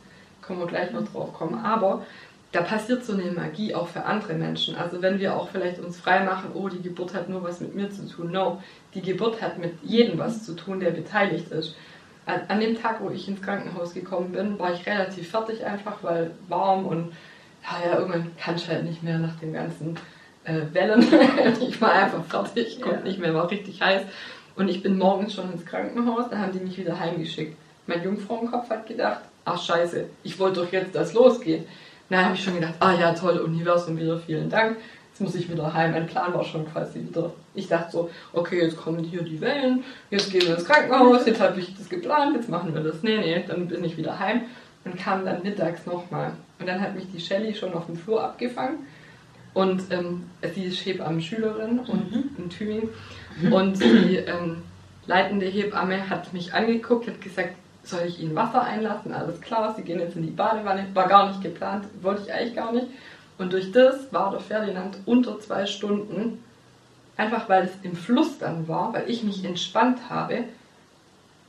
Können 0.48 0.60
wir 0.60 0.68
gleich 0.68 0.92
noch 0.92 1.08
drauf 1.08 1.34
kommen. 1.34 1.64
Aber 1.64 2.06
da 2.52 2.62
passiert 2.62 3.04
so 3.04 3.14
eine 3.14 3.32
Magie 3.32 3.76
auch 3.76 3.88
für 3.88 4.06
andere 4.06 4.34
Menschen. 4.34 4.76
Also 4.76 5.02
wenn 5.02 5.20
wir 5.20 5.36
auch 5.36 5.50
vielleicht 5.50 5.80
uns 5.80 6.00
frei 6.00 6.24
machen, 6.24 6.52
oh, 6.54 6.70
die 6.70 6.82
Geburt 6.82 7.14
hat 7.14 7.28
nur 7.30 7.44
was 7.44 7.60
mit 7.60 7.76
mir 7.76 7.90
zu 7.90 8.08
tun. 8.08 8.32
No, 8.32 8.62
die 8.94 9.02
Geburt 9.02 9.42
hat 9.42 9.58
mit 9.58 9.74
jedem 9.84 10.18
was 10.18 10.46
zu 10.46 10.56
tun, 10.56 10.80
der 10.80 10.92
beteiligt 10.92 11.52
ist. 11.52 11.76
An, 12.26 12.42
an 12.48 12.60
dem 12.60 12.82
Tag, 12.82 13.02
wo 13.02 13.10
ich 13.10 13.28
ins 13.28 13.42
Krankenhaus 13.42 13.94
gekommen 13.94 14.32
bin, 14.32 14.58
war 14.60 14.74
ich 14.74 14.86
relativ 14.86 15.30
fertig 15.30 15.66
einfach, 15.66 15.98
weil 16.02 16.32
warm 16.48 16.86
und 16.86 17.12
ja, 17.64 17.90
ja 17.90 18.00
irgendwann 18.00 18.32
kann 18.38 18.56
ich 18.56 18.68
halt 18.68 18.86
nicht 18.86 19.04
mehr 19.04 19.20
nach 19.20 19.36
den 19.40 19.54
ganzen 19.54 19.98
äh, 20.46 20.62
Wellen. 20.72 21.06
ich 21.62 21.82
war 21.82 21.92
einfach 21.92 22.24
fertig, 22.26 22.82
konnte 22.82 23.00
Ja. 23.00 23.04
nicht 23.04 23.20
mehr, 23.20 23.34
war 23.34 23.52
richtig 23.52 23.82
heiß. 23.82 24.04
Und 24.56 24.70
ich 24.70 24.82
bin 24.82 24.98
morgens 24.98 25.34
schon 25.36 25.52
ins 25.52 25.66
Krankenhaus, 25.66 26.30
da 26.32 26.38
haben 26.40 26.54
die 26.54 26.60
mich 26.60 26.78
wieder 26.78 27.00
heimgeschickt. 27.00 27.56
Mein 27.86 28.04
Jungfrauenkopf 28.04 28.70
hat 28.70 28.88
gedacht, 28.88 29.22
ach 29.48 29.62
scheiße, 29.62 30.06
ich 30.24 30.38
wollte 30.40 30.62
doch 30.62 30.72
jetzt, 30.72 30.94
dass 30.94 31.14
losgeht. 31.14 31.68
Dann 32.10 32.26
habe 32.26 32.36
ich 32.36 32.44
schon 32.44 32.56
gedacht, 32.56 32.76
ah 32.80 32.94
ja, 32.94 33.14
toll, 33.14 33.38
Universum 33.40 33.98
wieder, 33.98 34.18
vielen 34.20 34.50
Dank. 34.50 34.78
Jetzt 35.10 35.22
muss 35.22 35.36
ich 35.36 35.50
wieder 35.52 35.74
heim. 35.74 35.92
Mein 35.92 36.06
Plan 36.06 36.34
war 36.34 36.44
schon 36.44 36.66
quasi 36.72 37.00
wieder. 37.00 37.34
Ich 37.56 37.68
dachte 37.68 37.92
so, 37.92 38.10
okay, 38.34 38.62
jetzt 38.62 38.78
kommen 38.78 39.04
hier 39.04 39.24
die 39.24 39.42
Wellen, 39.42 39.84
jetzt 40.12 40.32
gehen 40.32 40.44
wir 40.44 40.56
ins 40.56 40.66
Krankenhaus, 40.66 41.26
jetzt 41.26 41.42
habe 41.42 41.60
ich 41.60 41.76
das 41.76 41.90
geplant, 41.90 42.36
jetzt 42.36 42.50
machen 42.50 42.74
wir 42.74 42.82
das. 42.82 43.02
Nee, 43.04 43.18
nee, 43.18 43.44
dann 43.48 43.68
bin 43.68 43.84
ich 43.84 43.98
wieder 43.98 44.20
heim 44.20 44.42
und 44.86 44.98
kam 44.98 45.26
dann 45.26 45.42
mittags 45.44 45.86
nochmal. 45.86 46.34
Und 46.60 46.68
dann 46.68 46.80
hat 46.80 46.96
mich 46.96 47.06
die 47.12 47.20
Shelly 47.20 47.54
schon 47.56 47.74
auf 47.74 47.88
dem 47.88 47.98
Flur 47.98 48.24
abgefangen. 48.24 48.86
Und 49.54 49.82
ähm, 49.90 50.30
sie 50.54 50.66
ist 50.66 50.86
Hebammen-Schülerin 50.86 51.80
und 51.80 52.12
Mhm. 52.12 52.30
in 52.38 52.50
Tübingen. 52.50 52.90
Und 53.52 53.82
die 53.82 54.18
ähm, 54.18 54.58
leitende 55.08 55.48
Hebamme 55.48 56.10
hat 56.10 56.32
mich 56.32 56.54
angeguckt, 56.54 57.08
hat 57.08 57.20
gesagt, 57.22 57.56
soll 57.90 58.06
ich 58.08 58.20
Ihnen 58.20 58.36
Wasser 58.36 58.64
einlassen? 58.64 59.14
Alles 59.14 59.40
klar, 59.42 59.74
Sie 59.76 59.84
gehen 59.84 60.00
jetzt 60.00 60.16
in 60.16 60.24
die 60.24 60.32
Badewanne. 60.32 60.88
War 60.94 61.08
gar 61.08 61.30
nicht 61.30 61.42
geplant, 61.42 61.86
wollte 62.02 62.24
ich 62.24 62.34
eigentlich 62.34 62.56
gar 62.56 62.72
nicht. 62.72 62.88
Und 63.38 63.54
durch 63.54 63.72
das 63.72 64.12
war 64.12 64.32
der 64.32 64.40
Ferdinand 64.40 64.98
unter 65.06 65.40
zwei 65.40 65.66
Stunden, 65.66 66.44
einfach 67.16 67.48
weil 67.50 67.66
es 67.66 67.72
im 67.84 67.96
Fluss 67.96 68.40
dann 68.40 68.68
war, 68.68 68.94
weil 68.94 69.10
ich 69.10 69.24
mich 69.24 69.44
entspannt 69.44 70.10
habe, 70.10 70.46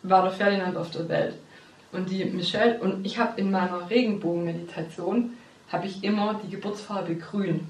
war 0.03 0.22
der 0.22 0.33
Ferdinand 0.33 0.77
auf 0.77 0.90
der 0.90 1.09
Welt. 1.09 1.35
Und 1.92 2.11
die 2.11 2.24
Michelle 2.27 2.79
und 2.81 3.07
ich 3.07 3.18
habe 3.18 3.40
in 3.40 3.51
meiner 3.51 3.88
Regenbogenmeditation 3.88 5.33
habe 5.72 5.87
ich 5.87 6.05
immer 6.05 6.38
die 6.42 6.51
Geburtsfarbe 6.51 7.16
grün 7.16 7.66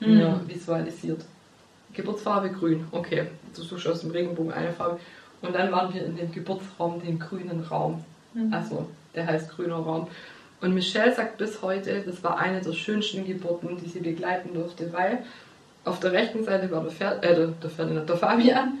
mir 0.00 0.40
visualisiert. 0.46 1.24
Geburtsfarbe 1.92 2.50
grün, 2.50 2.86
okay, 2.90 3.28
du 3.54 3.62
suchst 3.62 3.86
aus 3.86 4.00
dem 4.00 4.10
Regenbogen 4.10 4.52
eine 4.52 4.72
Farbe. 4.72 4.98
Und 5.42 5.54
dann 5.54 5.72
waren 5.72 5.92
wir 5.92 6.04
in 6.04 6.16
dem 6.16 6.30
Geburtsraum, 6.32 7.00
dem 7.00 7.18
grünen 7.18 7.60
Raum. 7.64 8.04
Also, 8.50 8.86
der 9.14 9.26
heißt 9.26 9.50
grüner 9.50 9.76
Raum. 9.76 10.08
Und 10.60 10.74
Michelle 10.74 11.14
sagt 11.14 11.38
bis 11.38 11.62
heute, 11.62 12.02
das 12.02 12.22
war 12.22 12.38
eine 12.38 12.60
der 12.60 12.72
schönsten 12.72 13.24
Geburten, 13.24 13.78
die 13.82 13.88
sie 13.88 14.00
begleiten 14.00 14.54
durfte, 14.54 14.92
weil 14.92 15.24
auf 15.84 16.00
der 16.00 16.12
rechten 16.12 16.44
Seite 16.44 16.70
war 16.70 16.82
der, 16.82 16.92
Fer 16.92 17.22
äh, 17.22 17.34
der, 17.34 17.46
der 17.48 17.70
Ferdinand, 17.70 18.08
der 18.08 18.16
Fabian. 18.16 18.78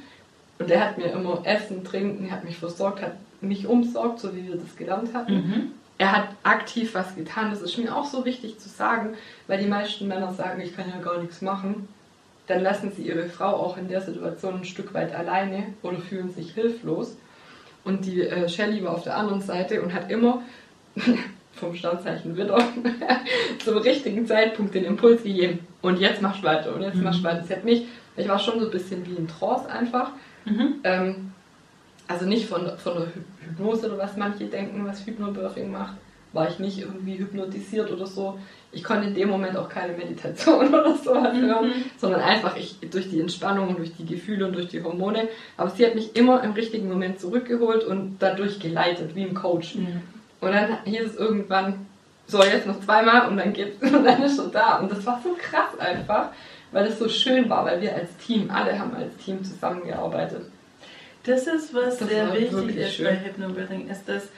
Und 0.58 0.68
der 0.68 0.80
hat 0.84 0.98
mir 0.98 1.06
immer 1.06 1.40
Essen, 1.44 1.82
Trinken, 1.84 2.30
hat 2.30 2.44
mich 2.44 2.58
versorgt, 2.58 3.00
hat 3.00 3.14
mich 3.40 3.66
umsorgt, 3.66 4.20
so 4.20 4.36
wie 4.36 4.46
wir 4.46 4.56
das 4.56 4.76
gelernt 4.76 5.14
hatten. 5.14 5.34
Mhm. 5.34 5.70
Er 5.96 6.12
hat 6.12 6.28
aktiv 6.42 6.94
was 6.94 7.14
getan. 7.14 7.50
Das 7.50 7.62
ist 7.62 7.78
mir 7.78 7.94
auch 7.96 8.04
so 8.04 8.24
wichtig 8.26 8.58
zu 8.58 8.68
sagen, 8.68 9.14
weil 9.46 9.58
die 9.58 9.68
meisten 9.68 10.06
Männer 10.06 10.32
sagen, 10.34 10.60
ich 10.60 10.76
kann 10.76 10.88
ja 10.88 11.00
gar 11.02 11.20
nichts 11.20 11.40
machen. 11.40 11.88
Dann 12.46 12.62
lassen 12.62 12.92
sie 12.92 13.02
ihre 13.02 13.28
Frau 13.28 13.54
auch 13.54 13.78
in 13.78 13.88
der 13.88 14.00
Situation 14.02 14.56
ein 14.56 14.64
Stück 14.64 14.92
weit 14.92 15.14
alleine 15.14 15.66
oder 15.82 15.98
fühlen 15.98 16.30
sich 16.30 16.52
hilflos. 16.52 17.16
Und 17.84 18.04
die 18.06 18.20
äh, 18.22 18.48
Shelley 18.48 18.84
war 18.84 18.92
auf 18.94 19.04
der 19.04 19.16
anderen 19.16 19.40
Seite 19.40 19.80
und 19.82 19.92
hat 19.94 20.10
immer 20.10 20.42
vom 21.54 21.74
Sternzeichen 21.74 22.36
Widder 22.36 22.58
zum 23.64 23.78
richtigen 23.78 24.26
Zeitpunkt 24.26 24.74
den 24.74 24.84
Impuls 24.84 25.22
gegeben. 25.22 25.60
Und 25.82 25.98
jetzt 25.98 26.20
machst 26.22 26.40
du 26.42 26.46
weiter 26.46 26.74
und 26.74 26.82
jetzt 26.82 26.96
Mhm. 26.96 27.04
machst 27.04 27.20
du 27.20 27.24
weiter. 27.24 27.44
Sie 27.44 27.54
hat 27.54 27.64
mich, 27.64 27.86
ich 28.16 28.28
war 28.28 28.38
schon 28.38 28.60
so 28.60 28.66
ein 28.66 28.70
bisschen 28.70 29.06
wie 29.06 29.14
in 29.14 29.28
Trance 29.28 29.68
einfach. 29.70 30.12
Mhm. 30.44 30.74
Ähm, 30.84 31.32
also 32.08 32.26
nicht 32.26 32.46
von, 32.46 32.66
von 32.78 32.94
der 32.94 33.06
Hy- 33.06 33.46
Hypnose 33.48 33.86
oder 33.86 33.98
was 33.98 34.16
manche 34.16 34.44
denken, 34.46 34.84
was 34.86 35.06
Hypnobirthing 35.06 35.70
macht, 35.70 35.94
war 36.32 36.48
ich 36.48 36.58
nicht 36.58 36.78
irgendwie 36.78 37.18
hypnotisiert 37.18 37.90
oder 37.90 38.06
so. 38.06 38.38
Ich 38.72 38.84
konnte 38.84 39.08
in 39.08 39.14
dem 39.14 39.28
Moment 39.28 39.56
auch 39.56 39.68
keine 39.68 39.94
Meditation 39.94 40.68
oder 40.74 40.94
sowas 40.96 41.34
Mhm. 41.34 41.40
hören, 41.42 41.72
sondern 41.98 42.20
einfach 42.20 42.56
ich, 42.56 42.76
durch 42.90 43.10
die 43.10 43.20
Entspannung 43.20 43.68
und 43.68 43.78
durch 43.78 43.94
die 43.96 44.06
Gefühle 44.06 44.46
und 44.46 44.54
durch 44.54 44.68
die 44.68 44.82
Hormone. 44.82 45.28
Aber 45.56 45.70
sie 45.70 45.84
hat 45.84 45.94
mich 45.96 46.14
immer 46.14 46.42
im 46.44 46.52
richtigen 46.52 46.88
Moment 46.88 47.18
zurückgeholt 47.20 47.82
und 47.84 48.16
dadurch 48.20 48.60
geleitet, 48.60 49.14
wie 49.16 49.24
ein 49.24 49.34
Coach. 49.34 49.74
Mhm. 49.76 50.02
Und 50.40 50.52
dann 50.52 50.78
hieß 50.84 51.02
es 51.06 51.16
irgendwann, 51.16 51.86
so 52.26 52.42
jetzt 52.44 52.66
noch 52.66 52.80
zweimal 52.80 53.28
und 53.28 53.36
dann 53.38 53.52
geht's 53.52 53.82
und 53.82 54.04
dann 54.04 54.22
ist 54.22 54.36
schon 54.36 54.52
da. 54.52 54.78
Und 54.78 54.90
das 54.92 55.04
war 55.04 55.20
so 55.24 55.36
krass 55.36 55.76
einfach, 55.80 56.28
weil 56.70 56.86
es 56.86 56.98
so 57.00 57.08
schön 57.08 57.50
war, 57.50 57.64
weil 57.64 57.80
wir 57.80 57.92
als 57.92 58.16
Team, 58.18 58.48
alle 58.52 58.78
haben 58.78 58.94
als 58.94 59.16
Team 59.16 59.42
zusammengearbeitet. 59.42 60.42
Das 61.24 61.46
ist, 61.46 61.74
was 61.74 61.98
Das 61.98 62.08
sehr 62.08 62.32
wichtig 62.32 62.76
ist 62.76 62.94
schön. 62.94 63.06
bei 63.06 63.16
Hypnobirthing, 63.16 63.88
ist, 63.88 64.08
dass 64.08 64.28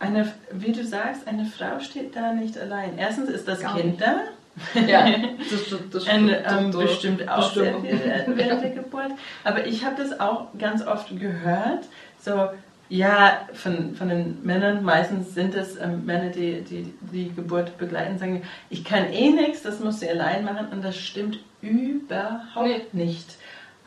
eine, 0.00 0.32
wie 0.52 0.72
du 0.72 0.84
sagst, 0.84 1.26
eine 1.26 1.44
Frau 1.44 1.80
steht 1.80 2.14
da 2.16 2.32
nicht 2.32 2.56
allein. 2.58 2.96
Erstens 2.98 3.28
ist 3.30 3.48
das 3.48 3.60
Gar 3.60 3.76
Kind 3.76 3.98
nicht. 3.98 4.00
da, 4.00 4.80
Ja, 4.86 5.06
das, 5.50 5.68
das, 5.70 5.78
das 5.90 6.02
stimmt. 6.04 6.30
ähm, 6.30 6.70
Das- 6.72 6.80
bestimmt 6.82 7.28
auch 7.28 7.52
bestimmt. 7.54 7.82
während 7.84 8.62
der 8.62 8.70
Geburt. 8.70 9.12
Aber 9.44 9.66
ich 9.66 9.84
habe 9.84 9.96
das 10.02 10.18
auch 10.20 10.46
ganz 10.58 10.86
oft 10.86 11.18
gehört, 11.18 11.84
so, 12.20 12.48
ja, 12.90 13.46
von, 13.52 13.94
von 13.96 14.08
den 14.08 14.38
Männern, 14.44 14.82
meistens 14.82 15.34
sind 15.34 15.54
es 15.54 15.76
ähm, 15.76 16.06
Männer, 16.06 16.30
die, 16.30 16.62
die 16.62 16.92
die 17.12 17.34
Geburt 17.34 17.76
begleiten, 17.76 18.18
sagen, 18.18 18.42
ich 18.70 18.82
kann 18.84 19.12
eh 19.12 19.28
nichts, 19.30 19.62
das 19.62 19.80
muss 19.80 20.00
sie 20.00 20.08
allein 20.08 20.42
machen 20.44 20.68
und 20.72 20.82
das 20.82 20.96
stimmt 20.96 21.38
überhaupt 21.60 22.94
nicht. 22.94 23.36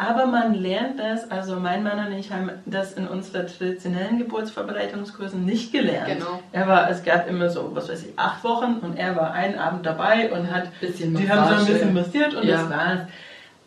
Aber 0.04 0.26
man 0.26 0.56
lernt 0.56 1.00
das, 1.00 1.30
also 1.30 1.58
mein 1.60 1.84
Mann 1.84 2.08
und 2.08 2.14
ich 2.14 2.32
haben 2.32 2.50
das 2.66 2.94
in 2.94 3.08
unseren 3.08 3.46
traditionellen 3.46 4.18
Geburtsvorbereitungskursen 4.18 5.46
nicht 5.46 5.72
gelernt. 5.72 6.08
Genau. 6.18 6.40
Er 6.52 6.68
war, 6.68 6.90
es 6.90 7.04
gab 7.04 7.30
immer 7.30 7.50
so, 7.52 7.70
was 7.76 7.88
weiß 7.88 8.06
ich, 8.06 8.18
acht 8.18 8.44
Wochen 8.44 8.80
und 8.82 8.98
er 8.98 9.16
war 9.16 9.32
einen 9.34 9.60
Abend 9.60 9.86
dabei 9.86 10.32
und 10.32 10.52
hat, 10.52 10.70
Bisschen 10.80 11.14
die 11.16 11.30
haben 11.30 11.48
so 11.48 11.54
ein 11.62 11.66
bisschen 11.68 11.94
massiert 11.94 12.34
und 12.34 12.48
Ja. 12.48 12.64
das 12.64 12.70
war's. 12.72 13.00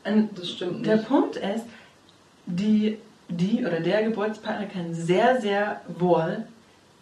Und 0.05 0.37
Das 0.37 0.51
stimmt 0.51 0.85
der 0.85 0.97
nicht. 0.97 1.09
Punkt 1.09 1.37
ist, 1.37 1.67
die, 2.47 2.99
die 3.29 3.65
oder 3.65 3.79
der 3.79 4.03
Geburtspartner 4.03 4.67
kann 4.67 4.93
sehr, 4.93 5.41
sehr 5.41 5.83
wohl 5.87 6.45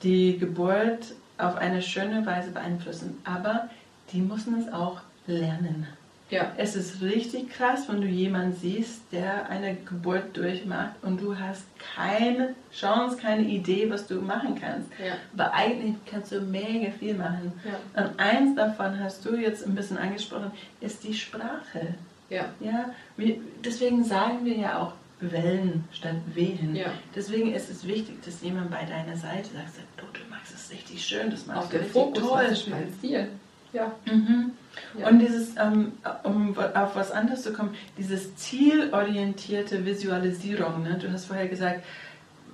die 0.03 0.37
Geburt 0.37 1.15
auf 1.39 1.57
eine 1.57 1.81
schöne 1.81 2.27
Weise 2.27 2.51
beeinflussen, 2.51 3.19
aber 3.25 3.71
die 4.13 4.21
müssen 4.21 4.61
es 4.61 4.71
auch 4.75 4.99
lernen. 5.27 5.87
Ja, 6.33 6.51
Es 6.57 6.75
ist 6.75 7.03
richtig 7.03 7.51
krass, 7.51 7.89
wenn 7.89 8.01
du 8.01 8.07
jemanden 8.07 8.57
siehst, 8.57 9.03
der 9.13 9.49
eine 9.51 9.77
Geburt 9.77 10.35
durchmacht 10.37 10.95
und 11.03 11.21
du 11.21 11.39
hast 11.39 11.65
keine 11.95 12.55
Chance, 12.75 13.19
keine 13.19 13.43
Idee, 13.43 13.89
was 13.91 14.07
du 14.07 14.17
machen 14.23 14.59
kannst. 14.61 14.89
ja, 14.99 15.13
Aber 15.35 15.53
eigentlich 15.53 15.95
kannst 16.11 16.33
du 16.33 16.41
mega 16.41 16.91
viel 16.91 17.15
machen. 17.15 17.53
ja, 17.65 18.03
Und 18.03 18.19
eins 18.19 18.57
davon 18.57 18.99
hast 18.99 19.25
du 19.27 19.37
jetzt 19.37 19.67
ein 19.67 19.75
bisschen 19.75 19.99
angesprochen, 19.99 20.51
ist 20.81 21.05
die 21.05 21.15
Sprache. 21.15 21.95
ja, 22.31 22.47
Ja, 22.61 22.87
wir, 23.19 23.37
deswegen 23.65 24.03
sagen 24.03 24.45
wir 24.45 24.57
ja 24.57 24.79
auch 24.79 24.93
Wellen 25.21 25.85
statt 25.93 26.17
Wehen. 26.35 26.75
ja. 26.75 26.87
Deswegen 27.15 27.53
ist 27.55 27.71
es 27.71 27.87
wichtig, 27.87 28.23
dass 28.25 28.41
jemand 28.43 28.71
bei 28.71 28.85
deiner 28.85 29.17
Seite 29.17 29.51
sagt, 29.55 29.79
du, 29.99 30.05
du 30.13 30.29
machst 30.31 30.53
es 30.55 30.71
richtig 30.73 31.05
schön, 31.05 31.31
das 31.31 31.47
machst 31.47 31.63
Auf 31.65 31.69
du 31.71 31.77
richtig 31.77 31.93
Fokus, 31.93 32.23
toll. 32.27 32.43
das 32.49 32.53
ist 32.59 32.69
mein 32.69 32.93
Ziel. 33.01 33.29
Ja, 33.73 33.93
Mhm. 34.05 34.51
ja. 34.99 35.09
Und 35.09 35.19
dieses, 35.19 35.57
ähm, 35.57 35.93
um 36.25 36.57
auf 36.75 36.95
was 36.97 37.11
anderes 37.11 37.43
zu 37.43 37.53
kommen, 37.53 37.75
dieses 37.97 38.35
zielorientierte 38.37 39.85
Visualisierung, 39.85 40.83
ne? 40.83 40.99
du 41.01 41.11
hast 41.13 41.27
vorher 41.27 41.49
gesagt, 41.49 41.83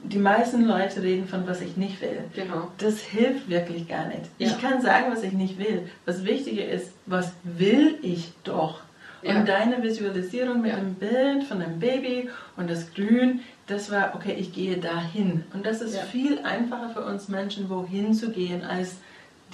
die 0.05 0.19
meisten 0.19 0.65
Leute 0.65 1.03
reden 1.03 1.27
von, 1.27 1.47
was 1.49 1.61
ich 1.61 1.77
nicht 1.77 2.01
will. 2.01 2.21
genau. 2.35 2.69
Das 2.79 3.01
hilft 3.01 3.49
wirklich 3.49 3.89
gar 3.89 4.07
nicht. 4.07 4.21
Ja. 4.39 4.47
Ich 4.49 4.61
kann 4.61 4.81
sagen, 4.81 5.07
was 5.11 5.25
ich 5.25 5.33
nicht 5.33 5.59
will. 5.59 5.89
Was 6.07 6.25
wichtiger 6.25 6.67
ist, 6.69 6.93
was 7.07 7.33
will 7.43 7.99
ich 8.03 8.33
doch? 8.45 8.81
Ja. 9.23 9.41
Und 9.41 9.49
deine 9.49 9.83
Visualisierung 9.83 10.61
mit 10.63 10.71
Ja. 10.71 10.77
dem 10.79 10.95
Bild 10.95 11.43
von 11.43 11.61
einem 11.61 11.81
Baby 11.81 12.31
und 12.57 12.71
das 12.71 12.95
Grün, 12.95 13.41
das 13.67 13.91
war, 13.91 14.15
okay, 14.15 14.35
ich 14.39 14.53
gehe 14.53 14.77
dahin. 14.77 15.43
Und 15.53 15.67
das 15.67 15.81
ist 15.83 15.99
viel 15.99 16.39
einfacher 16.45 16.91
für 16.91 17.05
uns 17.05 17.29
Menschen, 17.29 17.69
wohin 17.69 18.15
zu 18.15 18.31
gehen, 18.31 18.63
als 18.63 18.99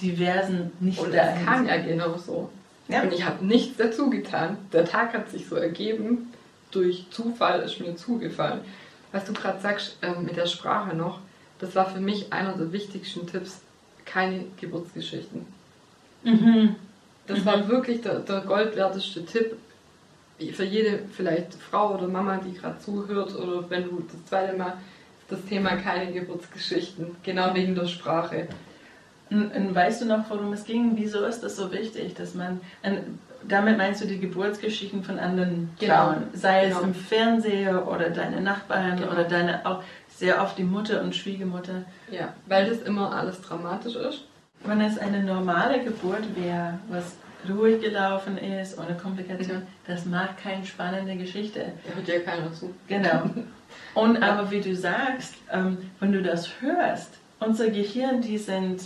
diversen 0.01 0.71
nicht 0.79 0.99
Und 0.99 1.13
es 1.13 1.45
kam 1.45 1.67
ja 1.67 1.77
genau 1.77 2.17
so. 2.17 2.49
Ja. 2.87 3.01
Und 3.01 3.13
ich 3.13 3.25
habe 3.25 3.43
nichts 3.45 3.77
dazu 3.77 4.09
getan. 4.09 4.57
Der 4.73 4.85
Tag 4.85 5.13
hat 5.13 5.29
sich 5.29 5.47
so 5.47 5.55
ergeben. 5.55 6.31
Durch 6.71 7.05
Zufall 7.09 7.61
ist 7.61 7.79
mir 7.79 7.95
zugefallen. 7.95 8.61
Was 9.11 9.25
du 9.25 9.33
gerade 9.33 9.59
sagst 9.61 9.97
ähm, 10.01 10.25
mit 10.25 10.35
der 10.35 10.45
Sprache 10.45 10.95
noch, 10.95 11.19
das 11.59 11.73
war 11.75 11.89
für 11.89 11.99
mich 12.01 12.31
einer 12.33 12.53
der 12.57 12.71
wichtigsten 12.71 13.25
Tipps. 13.27 13.61
Keine 14.03 14.45
Geburtsgeschichten. 14.59 15.45
Mhm. 16.23 16.75
Das 17.27 17.39
Mhm. 17.39 17.45
war 17.45 17.67
wirklich 17.67 18.01
der, 18.01 18.19
der 18.19 18.41
goldwerteste 18.41 19.25
Tipp 19.25 19.55
für 20.53 20.65
jede 20.65 20.99
vielleicht 21.15 21.53
Frau 21.55 21.95
oder 21.95 22.07
Mama, 22.07 22.37
die 22.37 22.53
gerade 22.53 22.77
zuhört 22.79 23.33
oder 23.35 23.67
wenn 23.69 23.83
du 23.85 24.05
das 24.11 24.25
zweite 24.29 24.55
Mal 24.55 24.73
das 25.29 25.43
Thema 25.45 25.75
keine 25.77 26.11
Geburtsgeschichten, 26.11 27.15
genau 27.23 27.55
wegen 27.55 27.73
der 27.73 27.87
Sprache. 27.87 28.47
Weißt 29.29 30.01
du 30.01 30.05
noch, 30.05 30.29
worum 30.29 30.53
es 30.53 30.65
ging? 30.65 30.93
Wieso 30.95 31.25
ist 31.25 31.41
das 31.41 31.55
so 31.55 31.71
wichtig, 31.71 32.13
dass 32.13 32.35
man, 32.35 32.61
damit 33.47 33.77
meinst 33.77 34.01
du 34.03 34.05
die 34.07 34.19
Geburtsgeschichten 34.19 35.03
von 35.03 35.17
anderen 35.19 35.71
Genau. 35.79 35.93
Frauen, 35.95 36.23
sei 36.33 36.65
es 36.65 36.73
Genau. 36.75 36.87
im 36.87 36.93
Fernseher 36.93 37.87
oder 37.87 38.09
deine 38.11 38.41
Nachbarn 38.41 38.97
Genau. 38.97 39.11
oder 39.11 39.23
deine, 39.23 39.65
auch 39.65 39.83
sehr 40.09 40.41
oft 40.41 40.57
die 40.57 40.63
Mutter 40.63 41.01
und 41.01 41.15
Schwiegermutter. 41.15 41.83
Ja, 42.11 42.33
weil 42.45 42.69
das 42.69 42.79
immer 42.81 43.13
alles 43.15 43.41
dramatisch 43.41 43.95
ist. 43.95 44.21
Wenn 44.63 44.79
es 44.81 44.97
eine 44.97 45.23
normale 45.23 45.83
Geburt 45.83 46.23
wäre, 46.35 46.79
was 46.89 47.15
ruhig 47.49 47.81
gelaufen 47.81 48.37
ist, 48.37 48.79
ohne 48.79 48.95
Komplikation, 48.97 49.63
das 49.85 50.05
macht 50.05 50.37
keine 50.41 50.65
spannende 50.65 51.15
Geschichte. 51.15 51.73
Da 51.87 51.95
hört 51.95 52.07
ja 52.07 52.19
keiner 52.19 52.51
zu. 52.53 52.73
Genau. 52.87 53.29
Und 53.93 54.21
aber 54.23 54.49
wie 54.51 54.61
du 54.61 54.75
sagst, 54.75 55.35
ähm, 55.51 55.77
wenn 55.99 56.11
du 56.11 56.21
das 56.23 56.49
hörst, 56.61 57.09
unser 57.39 57.69
Gehirn, 57.69 58.21
die 58.21 58.37
sind 58.37 58.81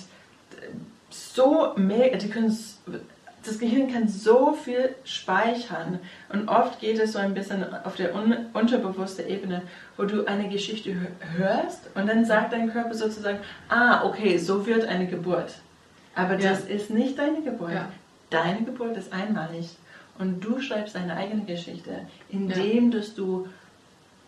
so 1.10 1.74
mega, 1.76 2.17
die 2.17 2.30
können, 2.30 2.56
das 3.43 3.60
Gehirn 3.60 3.91
kann 3.91 4.08
so 4.08 4.54
viel 4.54 4.95
speichern 5.04 6.00
und 6.30 6.50
oft 6.50 6.80
geht 6.80 7.00
es 7.00 7.13
so 7.13 7.19
ein 7.19 7.34
bisschen 7.34 7.63
auf 7.84 7.95
der 7.95 8.13
un, 8.13 8.36
unterbewussten 8.54 9.28
Ebene, 9.28 9.63
wo 9.98 10.04
du 10.04 10.26
eine 10.26 10.50
Geschichte 10.50 10.95
hörst 11.38 11.89
und 11.95 12.08
dann 12.08 12.26
sagt 12.26 12.54
dein 12.54 12.72
Körper 12.72 12.93
sozusagen, 12.93 13.39
ah, 13.69 14.06
okay, 14.06 14.38
so 14.38 14.65
wird 14.65 14.86
eine 14.86 15.08
Geburt. 15.08 15.56
Aber 16.15 16.38
ja. 16.39 16.50
das 16.50 16.65
ist 16.65 16.89
nicht 16.89 17.17
deine 17.17 17.41
Geburt. 17.41 17.74
Ja. 17.74 17.89
Deine 18.30 18.63
Geburt 18.63 18.98
ist 18.98 19.12
einmalig 19.13 19.69
und 20.19 20.43
du 20.43 20.60
schreibst 20.62 20.95
deine 20.95 21.15
eigene 21.15 21.45
Geschichte, 21.45 22.08
indem 22.30 22.91
ja. 22.91 23.00
dass 23.00 23.15
du 23.15 23.48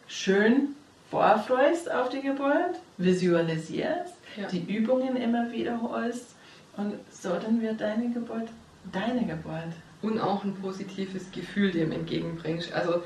schön 0.08 0.70
vorfreust 1.10 1.92
auf 1.92 2.10
die 2.10 2.22
Geburt, 2.22 2.80
visualisierst, 2.98 4.16
die 4.52 4.74
Übungen 4.74 5.18
immer 5.18 5.52
wiederholst 5.52 6.36
und 6.82 6.96
so 7.12 7.30
dann 7.30 7.62
wird 7.62 7.80
deine 7.80 8.10
Geburt 8.10 8.50
deine 8.92 9.26
Geburt. 9.26 9.74
Und 10.02 10.20
auch 10.20 10.44
ein 10.44 10.56
positives 10.56 11.32
Gefühl 11.32 11.72
dem 11.72 11.92
entgegenbringst. 11.92 12.74
Also 12.74 13.04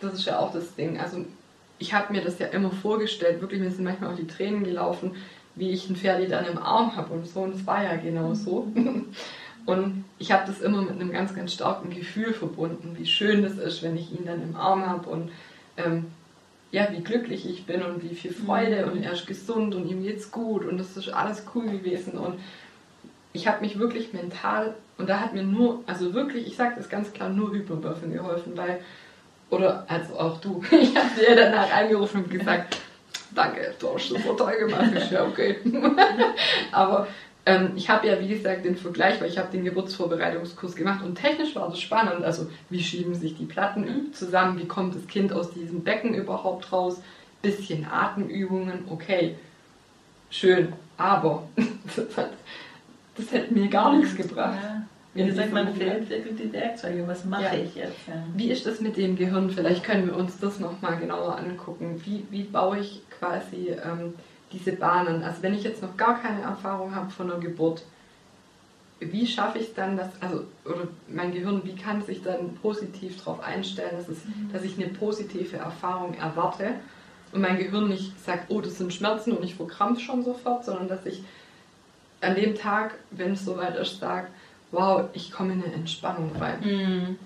das 0.00 0.14
ist 0.14 0.24
ja 0.24 0.38
auch 0.38 0.52
das 0.52 0.74
Ding. 0.74 0.98
Also 0.98 1.26
ich 1.78 1.92
habe 1.92 2.12
mir 2.12 2.22
das 2.22 2.38
ja 2.38 2.46
immer 2.46 2.70
vorgestellt, 2.70 3.40
wirklich, 3.40 3.60
mir 3.60 3.70
sind 3.70 3.84
manchmal 3.84 4.12
auch 4.12 4.16
die 4.16 4.26
Tränen 4.26 4.64
gelaufen, 4.64 5.12
wie 5.54 5.70
ich 5.70 5.88
ein 5.88 5.96
Pferd 5.96 6.30
dann 6.30 6.46
im 6.46 6.58
Arm 6.58 6.96
habe 6.96 7.12
und 7.12 7.26
so. 7.26 7.40
Und 7.40 7.54
es 7.54 7.66
war 7.66 7.82
ja 7.82 7.96
genau 7.96 8.34
so. 8.34 8.72
Und 9.66 10.04
ich 10.18 10.32
habe 10.32 10.46
das 10.46 10.62
immer 10.62 10.80
mit 10.80 10.92
einem 10.92 11.12
ganz, 11.12 11.34
ganz 11.34 11.52
starken 11.52 11.90
Gefühl 11.90 12.32
verbunden, 12.32 12.96
wie 12.96 13.04
schön 13.04 13.42
das 13.42 13.58
ist, 13.58 13.82
wenn 13.82 13.98
ich 13.98 14.10
ihn 14.10 14.24
dann 14.24 14.42
im 14.42 14.56
Arm 14.56 14.86
habe 14.86 15.10
und 15.10 15.30
ähm, 15.76 16.06
ja, 16.70 16.88
wie 16.90 17.02
glücklich 17.02 17.48
ich 17.48 17.64
bin 17.64 17.82
und 17.82 18.02
wie 18.02 18.14
viel 18.14 18.32
Freude 18.32 18.86
mhm. 18.86 18.92
und 18.92 19.02
er 19.02 19.12
ist 19.12 19.26
gesund 19.26 19.74
und 19.74 19.88
ihm 19.88 20.02
geht's 20.02 20.30
gut 20.30 20.64
und 20.66 20.78
das 20.78 20.96
ist 20.96 21.08
alles 21.08 21.44
cool 21.54 21.66
gewesen 21.66 22.18
und 22.18 22.38
ich 23.32 23.46
habe 23.46 23.60
mich 23.60 23.78
wirklich 23.78 24.12
mental 24.12 24.74
und 24.98 25.08
da 25.08 25.20
hat 25.20 25.32
mir 25.32 25.44
nur, 25.44 25.82
also 25.86 26.12
wirklich, 26.12 26.46
ich 26.46 26.56
sage 26.56 26.74
das 26.76 26.88
ganz 26.88 27.12
klar, 27.12 27.28
nur 27.28 27.52
Hypnobirthing 27.52 28.12
geholfen, 28.12 28.56
weil, 28.56 28.80
oder 29.50 29.86
also 29.88 30.18
auch 30.18 30.40
du, 30.40 30.62
ich 30.70 30.96
habe 30.96 31.08
dir 31.18 31.36
danach 31.36 31.72
angerufen 31.72 32.24
und 32.24 32.30
gesagt, 32.30 32.78
danke, 33.34 33.74
du 33.78 33.94
hast 33.94 34.10
das 34.10 34.22
so 34.22 34.34
toll 34.34 34.56
gemacht, 34.58 34.90
ich 34.96 35.10
ja 35.10 35.24
okay. 35.24 35.58
Aber 36.72 37.06
ähm, 37.48 37.72
ich 37.76 37.88
habe 37.88 38.06
ja, 38.06 38.20
wie 38.20 38.28
gesagt, 38.28 38.66
den 38.66 38.76
Vergleich, 38.76 39.20
weil 39.20 39.30
ich 39.30 39.38
habe 39.38 39.50
den 39.50 39.64
Geburtsvorbereitungskurs 39.64 40.76
gemacht 40.76 41.02
und 41.02 41.14
technisch 41.14 41.56
war 41.56 41.70
das 41.70 41.80
spannend. 41.80 42.22
Also 42.22 42.50
wie 42.68 42.82
schieben 42.82 43.14
sich 43.14 43.36
die 43.36 43.46
Platten 43.46 44.12
zusammen, 44.12 44.58
wie 44.58 44.68
kommt 44.68 44.94
das 44.94 45.06
Kind 45.06 45.32
aus 45.32 45.50
diesem 45.50 45.82
Becken 45.82 46.12
überhaupt 46.12 46.70
raus, 46.70 47.00
bisschen 47.40 47.86
Atemübungen, 47.90 48.84
okay, 48.90 49.36
schön, 50.28 50.74
aber 50.98 51.48
das 53.16 53.32
hätte 53.32 53.54
mir 53.54 53.68
gar 53.68 53.96
nichts 53.96 54.14
gebracht. 54.14 54.58
Ja. 54.62 54.82
Wie 55.14 55.24
gesagt, 55.24 55.52
man 55.52 55.74
fehlt 55.74 56.10
wirklich 56.10 56.36
die 56.36 56.52
Werkzeuge. 56.52 57.08
Was 57.08 57.24
mache 57.24 57.44
ja. 57.44 57.54
ich 57.54 57.74
jetzt? 57.74 58.06
Ja. 58.06 58.22
Wie 58.36 58.50
ist 58.50 58.66
das 58.66 58.80
mit 58.80 58.96
dem 58.98 59.16
Gehirn? 59.16 59.50
Vielleicht 59.50 59.82
können 59.82 60.06
wir 60.06 60.14
uns 60.14 60.38
das 60.38 60.60
nochmal 60.60 60.98
genauer 60.98 61.38
angucken. 61.38 62.00
Wie, 62.04 62.24
wie 62.30 62.44
baue 62.44 62.80
ich 62.80 63.00
quasi 63.18 63.70
ähm, 63.70 64.14
diese 64.52 64.72
Bahnen? 64.72 65.22
Also 65.22 65.42
wenn 65.42 65.54
ich 65.54 65.64
jetzt 65.64 65.82
noch 65.82 65.96
gar 65.96 66.20
keine 66.20 66.42
Erfahrung 66.42 66.94
habe 66.94 67.10
von 67.10 67.30
einer 67.30 67.40
Geburt, 67.40 67.82
wie 69.00 69.26
schaffe 69.26 69.58
ich 69.58 69.74
dann, 69.74 69.96
dass, 69.96 70.08
also, 70.20 70.44
oder 70.64 70.88
mein 71.08 71.32
Gehirn, 71.32 71.62
wie 71.64 71.76
kann 71.76 72.02
sich 72.02 72.22
dann 72.22 72.56
positiv 72.56 73.18
darauf 73.18 73.40
einstellen, 73.40 73.96
dass, 73.96 74.08
es, 74.08 74.24
mhm. 74.24 74.50
dass 74.52 74.64
ich 74.64 74.76
eine 74.76 74.88
positive 74.88 75.56
Erfahrung 75.56 76.14
erwarte 76.14 76.74
und 77.32 77.40
mein 77.40 77.58
Gehirn 77.58 77.88
nicht 77.88 78.18
sagt, 78.24 78.50
oh, 78.50 78.60
das 78.60 78.78
sind 78.78 78.92
Schmerzen 78.92 79.32
und 79.32 79.44
ich 79.44 79.54
verkrampfe 79.54 80.00
schon 80.00 80.24
sofort, 80.24 80.64
sondern 80.64 80.88
dass 80.88 81.06
ich 81.06 81.22
an 82.20 82.34
dem 82.34 82.56
Tag, 82.56 82.94
wenn 83.12 83.32
es 83.32 83.44
soweit 83.44 83.76
ist, 83.76 84.00
sage, 84.00 84.28
wow, 84.72 85.04
ich 85.12 85.30
komme 85.30 85.52
in 85.52 85.62
eine 85.62 85.72
Entspannung 85.74 86.32
rein. 86.36 86.60
Mhm. 86.60 87.18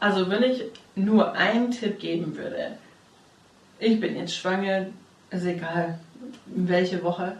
Also 0.00 0.28
wenn 0.28 0.42
ich 0.42 0.64
nur 0.94 1.32
einen 1.32 1.70
Tipp 1.70 2.00
geben 2.00 2.36
würde, 2.36 2.78
ich 3.78 4.00
bin 4.00 4.16
jetzt 4.16 4.34
schwanger, 4.34 4.86
ist 5.30 5.44
egal, 5.44 5.98
welche 6.46 7.02
Woche, 7.02 7.36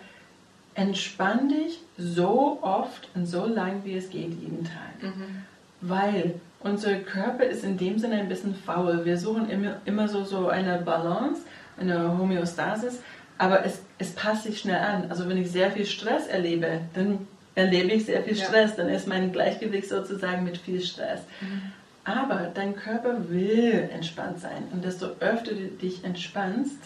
entspann 0.74 1.48
dich 1.48 1.80
so 1.96 2.58
oft 2.60 3.08
und 3.14 3.26
so 3.26 3.46
lang, 3.46 3.82
wie 3.84 3.96
es 3.96 4.10
geht, 4.10 4.30
jeden 4.40 4.64
Tag. 4.64 5.02
Mhm. 5.02 5.42
Weil 5.80 6.34
unser 6.60 6.96
Körper 6.96 7.44
ist 7.44 7.64
in 7.64 7.78
dem 7.78 7.98
Sinne 7.98 8.16
ein 8.16 8.28
bisschen 8.28 8.54
faul. 8.54 9.04
Wir 9.04 9.18
suchen 9.18 9.48
immer, 9.48 9.76
immer 9.84 10.08
so, 10.08 10.24
so 10.24 10.48
eine 10.48 10.78
Balance, 10.78 11.42
eine 11.78 12.18
Homöostasis, 12.18 13.00
aber 13.38 13.64
es, 13.64 13.80
es 13.98 14.12
passt 14.12 14.44
sich 14.44 14.60
schnell 14.60 14.80
an. 14.80 15.10
Also 15.10 15.28
wenn 15.28 15.36
ich 15.38 15.50
sehr 15.50 15.70
viel 15.70 15.86
Stress 15.86 16.26
erlebe, 16.26 16.80
dann 16.94 17.26
erlebe 17.54 17.92
ich 17.92 18.04
sehr 18.04 18.22
viel 18.22 18.36
Stress, 18.36 18.72
ja. 18.72 18.76
dann 18.84 18.88
ist 18.88 19.06
mein 19.06 19.32
Gleichgewicht 19.32 19.88
sozusagen 19.88 20.44
mit 20.44 20.58
viel 20.58 20.80
Stress. 20.80 21.20
Mhm. 21.40 21.72
Aber 22.04 22.50
dein 22.54 22.76
Körper 22.76 23.28
will 23.30 23.88
entspannt 23.92 24.40
sein 24.40 24.68
und 24.72 24.84
desto 24.84 25.06
öfter 25.20 25.52
du 25.52 25.66
dich 25.68 26.04
entspannst, 26.04 26.78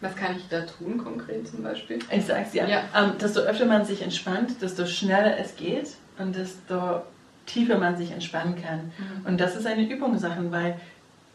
was 0.00 0.14
kann 0.14 0.36
ich 0.36 0.48
da 0.48 0.62
tun 0.62 0.98
konkret 0.98 1.48
zum 1.48 1.62
Beispiel? 1.62 1.98
Ich 2.10 2.26
sag's 2.26 2.54
ja. 2.54 2.66
ja. 2.66 2.82
Ähm, 2.94 3.12
desto 3.20 3.40
öfter 3.40 3.66
man 3.66 3.84
sich 3.84 4.02
entspannt, 4.02 4.60
desto 4.60 4.86
schneller 4.86 5.38
es 5.38 5.56
geht 5.56 5.88
und 6.18 6.36
desto 6.36 7.02
tiefer 7.46 7.78
man 7.78 7.96
sich 7.96 8.10
entspannen 8.10 8.56
kann. 8.60 8.92
Mhm. 8.98 9.26
Und 9.26 9.40
das 9.40 9.56
ist 9.56 9.66
eine 9.66 9.88
Übungssache, 9.88 10.50
weil 10.50 10.78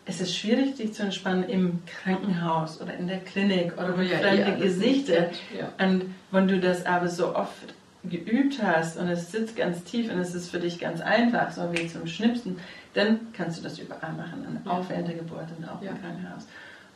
es 0.05 0.19
ist 0.19 0.35
schwierig, 0.35 0.75
dich 0.75 0.93
zu 0.93 1.03
entspannen 1.03 1.43
im 1.43 1.79
Krankenhaus 1.85 2.81
oder 2.81 2.93
in 2.95 3.07
der 3.07 3.19
Klinik 3.19 3.73
oder 3.77 3.95
mit 3.95 4.09
ja, 4.09 4.17
fremden 4.17 4.59
Gesichtern. 4.59 5.27
Ja. 5.57 5.85
Und 5.85 6.13
wenn 6.31 6.47
du 6.47 6.59
das 6.59 6.85
aber 6.85 7.07
so 7.07 7.35
oft 7.35 7.73
geübt 8.03 8.61
hast 8.61 8.97
und 8.97 9.07
es 9.09 9.31
sitzt 9.31 9.55
ganz 9.55 9.83
tief 9.83 10.11
und 10.11 10.19
es 10.19 10.33
ist 10.33 10.49
für 10.49 10.59
dich 10.59 10.79
ganz 10.79 11.01
einfach, 11.01 11.51
so 11.51 11.71
wie 11.71 11.87
zum 11.87 12.07
Schnipsen, 12.07 12.57
dann 12.93 13.19
kannst 13.33 13.59
du 13.59 13.63
das 13.63 13.77
überall 13.77 14.13
machen, 14.13 14.59
auch 14.65 14.89
während 14.89 15.07
der 15.07 15.15
Geburt 15.15 15.47
und 15.57 15.67
auch 15.69 15.81
im 15.81 16.01
Krankenhaus. 16.01 16.47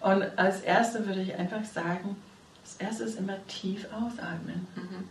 Und 0.05 0.23
als 0.37 0.61
Erste 0.61 1.07
würde 1.07 1.19
ich 1.19 1.33
einfach 1.33 1.63
sagen, 1.63 2.15
das 2.63 2.75
Erste 2.75 3.05
ist 3.05 3.17
immer 3.17 3.37
tief 3.47 3.87
ausatmen. 3.91 4.67
Mhm. 4.75 5.03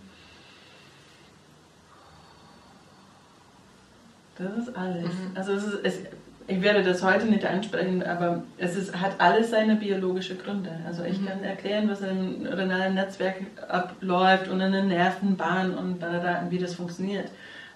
Das 4.39 4.57
ist 4.57 4.77
alles. 4.77 5.03
Mhm. 5.03 5.33
Also 5.35 5.53
es 5.55 5.65
ist, 5.65 5.79
es, 5.83 5.99
ich 6.47 6.63
werde 6.63 6.85
das 6.85 7.03
heute 7.03 7.27
nicht 7.27 7.45
ansprechen, 7.45 8.05
aber 8.05 8.45
es 8.57 8.77
ist, 8.77 8.95
hat 9.01 9.21
alles 9.21 9.51
seine 9.51 9.75
biologische 9.75 10.37
Gründe. 10.37 10.71
Also 10.87 11.03
ich 11.03 11.21
mhm. 11.21 11.27
kann 11.27 11.43
erklären, 11.43 11.91
was 11.91 12.01
im 12.01 12.47
renalen 12.47 12.95
Netzwerk 12.95 13.39
abläuft 13.67 14.47
und 14.47 14.61
in 14.61 14.71
der 14.71 14.85
Nervenbahn 14.85 15.75
und 15.75 16.03
wie 16.51 16.59
das 16.59 16.77
funktioniert. 16.77 17.33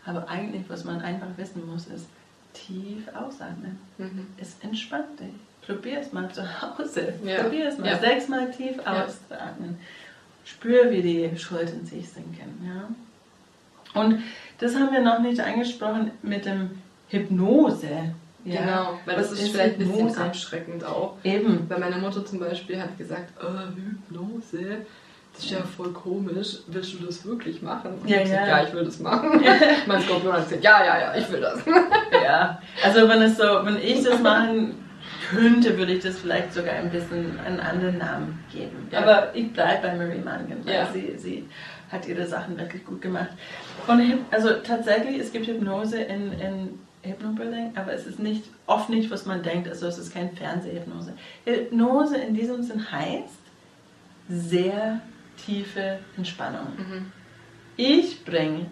Aber 0.07 0.29
eigentlich, 0.29 0.63
was 0.69 0.85
man 0.85 1.01
einfach 1.01 1.37
wissen 1.37 1.67
muss, 1.67 1.89
ist 1.89 2.07
tief 2.53 3.09
ausatmen. 3.13 3.81
Mhm. 3.99 4.29
Es 4.41 4.55
entspannt 4.63 5.19
dich. 5.19 5.35
Probier 5.69 6.01
es 6.01 6.13
mal 6.15 6.31
zu 6.31 6.43
Hause. 6.63 7.13
Ja. 7.23 7.43
Probier 7.43 7.69
es 7.69 7.77
mal 7.77 7.89
ja. 7.89 7.99
sechsmal 7.99 8.51
tief 8.51 8.79
ausatmen. 8.79 9.79
Spür, 10.43 10.91
wie 10.91 11.03
die 11.03 11.39
Schultern 11.39 11.85
sich 11.85 12.09
sinken. 12.09 12.67
Ja? 12.67 14.01
Und 14.01 14.23
das 14.61 14.75
haben 14.75 14.93
wir 14.93 15.01
noch 15.01 15.19
nicht 15.21 15.39
angesprochen 15.41 16.13
mit 16.23 16.47
dem 16.47 16.71
Hypnose. 17.09 18.15
Ja, 18.45 18.61
genau, 18.61 19.01
weil 19.05 19.17
das, 19.17 19.31
das 19.31 19.43
ist 19.43 19.51
vielleicht 19.51 19.79
ein 19.79 19.91
bisschen 19.91 20.17
abschreckend 20.17 20.85
auch. 20.85 21.19
Eben. 21.23 21.69
Weil 21.69 21.81
meine 21.81 21.99
Mutter 21.99 22.25
zum 22.25 22.39
Beispiel 22.41 22.81
hat 22.81 22.97
gesagt, 22.97 23.31
oh, 23.39 23.77
Hypnose, 23.77 24.87
das 25.35 25.45
ist 25.45 25.51
ja 25.51 25.59
voll 25.59 25.93
komisch. 25.93 26.61
Willst 26.69 26.95
du 26.95 27.05
das 27.05 27.27
wirklich 27.27 27.61
machen? 27.61 27.93
Und 28.01 28.09
ja, 28.09 28.23
ich 28.23 28.31
ja. 28.31 28.41
Gesagt, 28.41 28.49
ja, 28.49 28.69
ich 28.69 28.73
will 28.73 28.85
das 28.87 29.01
machen. 29.01 29.43
mein 29.87 30.01
Skorpion 30.01 30.33
hat 30.33 30.45
gesagt, 30.45 30.65
ja, 30.65 30.83
ja, 30.83 30.99
ja, 30.99 31.15
ich 31.15 31.31
will 31.31 31.43
das. 31.43 31.61
ja, 32.25 32.63
also 32.83 33.07
wenn 33.07 33.21
es 33.21 33.37
so, 33.37 33.45
wenn 33.65 33.77
ich 33.77 34.03
das 34.03 34.23
machen 34.23 34.88
könnte, 35.31 35.77
würde 35.77 35.95
ich 35.95 36.03
das 36.03 36.19
vielleicht 36.19 36.53
sogar 36.53 36.75
ein 36.75 36.91
bisschen 36.91 37.39
einen 37.41 37.61
anderen 37.61 37.99
Namen 37.99 38.45
geben. 38.53 38.89
Ja. 38.91 39.01
Aber 39.01 39.35
ich 39.35 39.53
bleibe 39.53 39.89
bei 39.89 39.97
Marie 39.97 40.19
Mangan, 40.19 40.65
weil 40.65 40.75
ja. 40.75 40.91
sie, 40.93 41.15
sie 41.17 41.49
hat 41.91 42.07
ihre 42.07 42.27
Sachen 42.27 42.59
wirklich 42.59 42.85
gut 42.85 43.01
gemacht. 43.01 43.31
Und 43.87 44.25
also 44.31 44.55
tatsächlich, 44.65 45.19
es 45.19 45.33
gibt 45.33 45.47
Hypnose 45.47 46.01
in, 46.03 46.33
in 46.33 46.79
Hypnobirthing, 47.03 47.73
aber 47.77 47.93
es 47.93 48.07
ist 48.07 48.19
nicht 48.19 48.45
oft 48.67 48.91
nicht, 48.91 49.11
was 49.11 49.27
man 49.27 49.43
denkt. 49.43 49.69
Also 49.69 49.87
es 49.87 49.99
ist 49.99 50.13
kein 50.13 50.33
Fernsehhypnose. 50.33 51.15
Hypnose 51.45 52.17
in 52.17 52.35
diesem 52.35 52.63
Sinn 52.63 52.91
heißt 52.91 53.39
sehr 54.29 55.01
tiefe 55.45 56.01
Entspannung. 56.17 56.67
Mhm. 56.77 57.13
Ich 57.77 58.25
bringe 58.25 58.67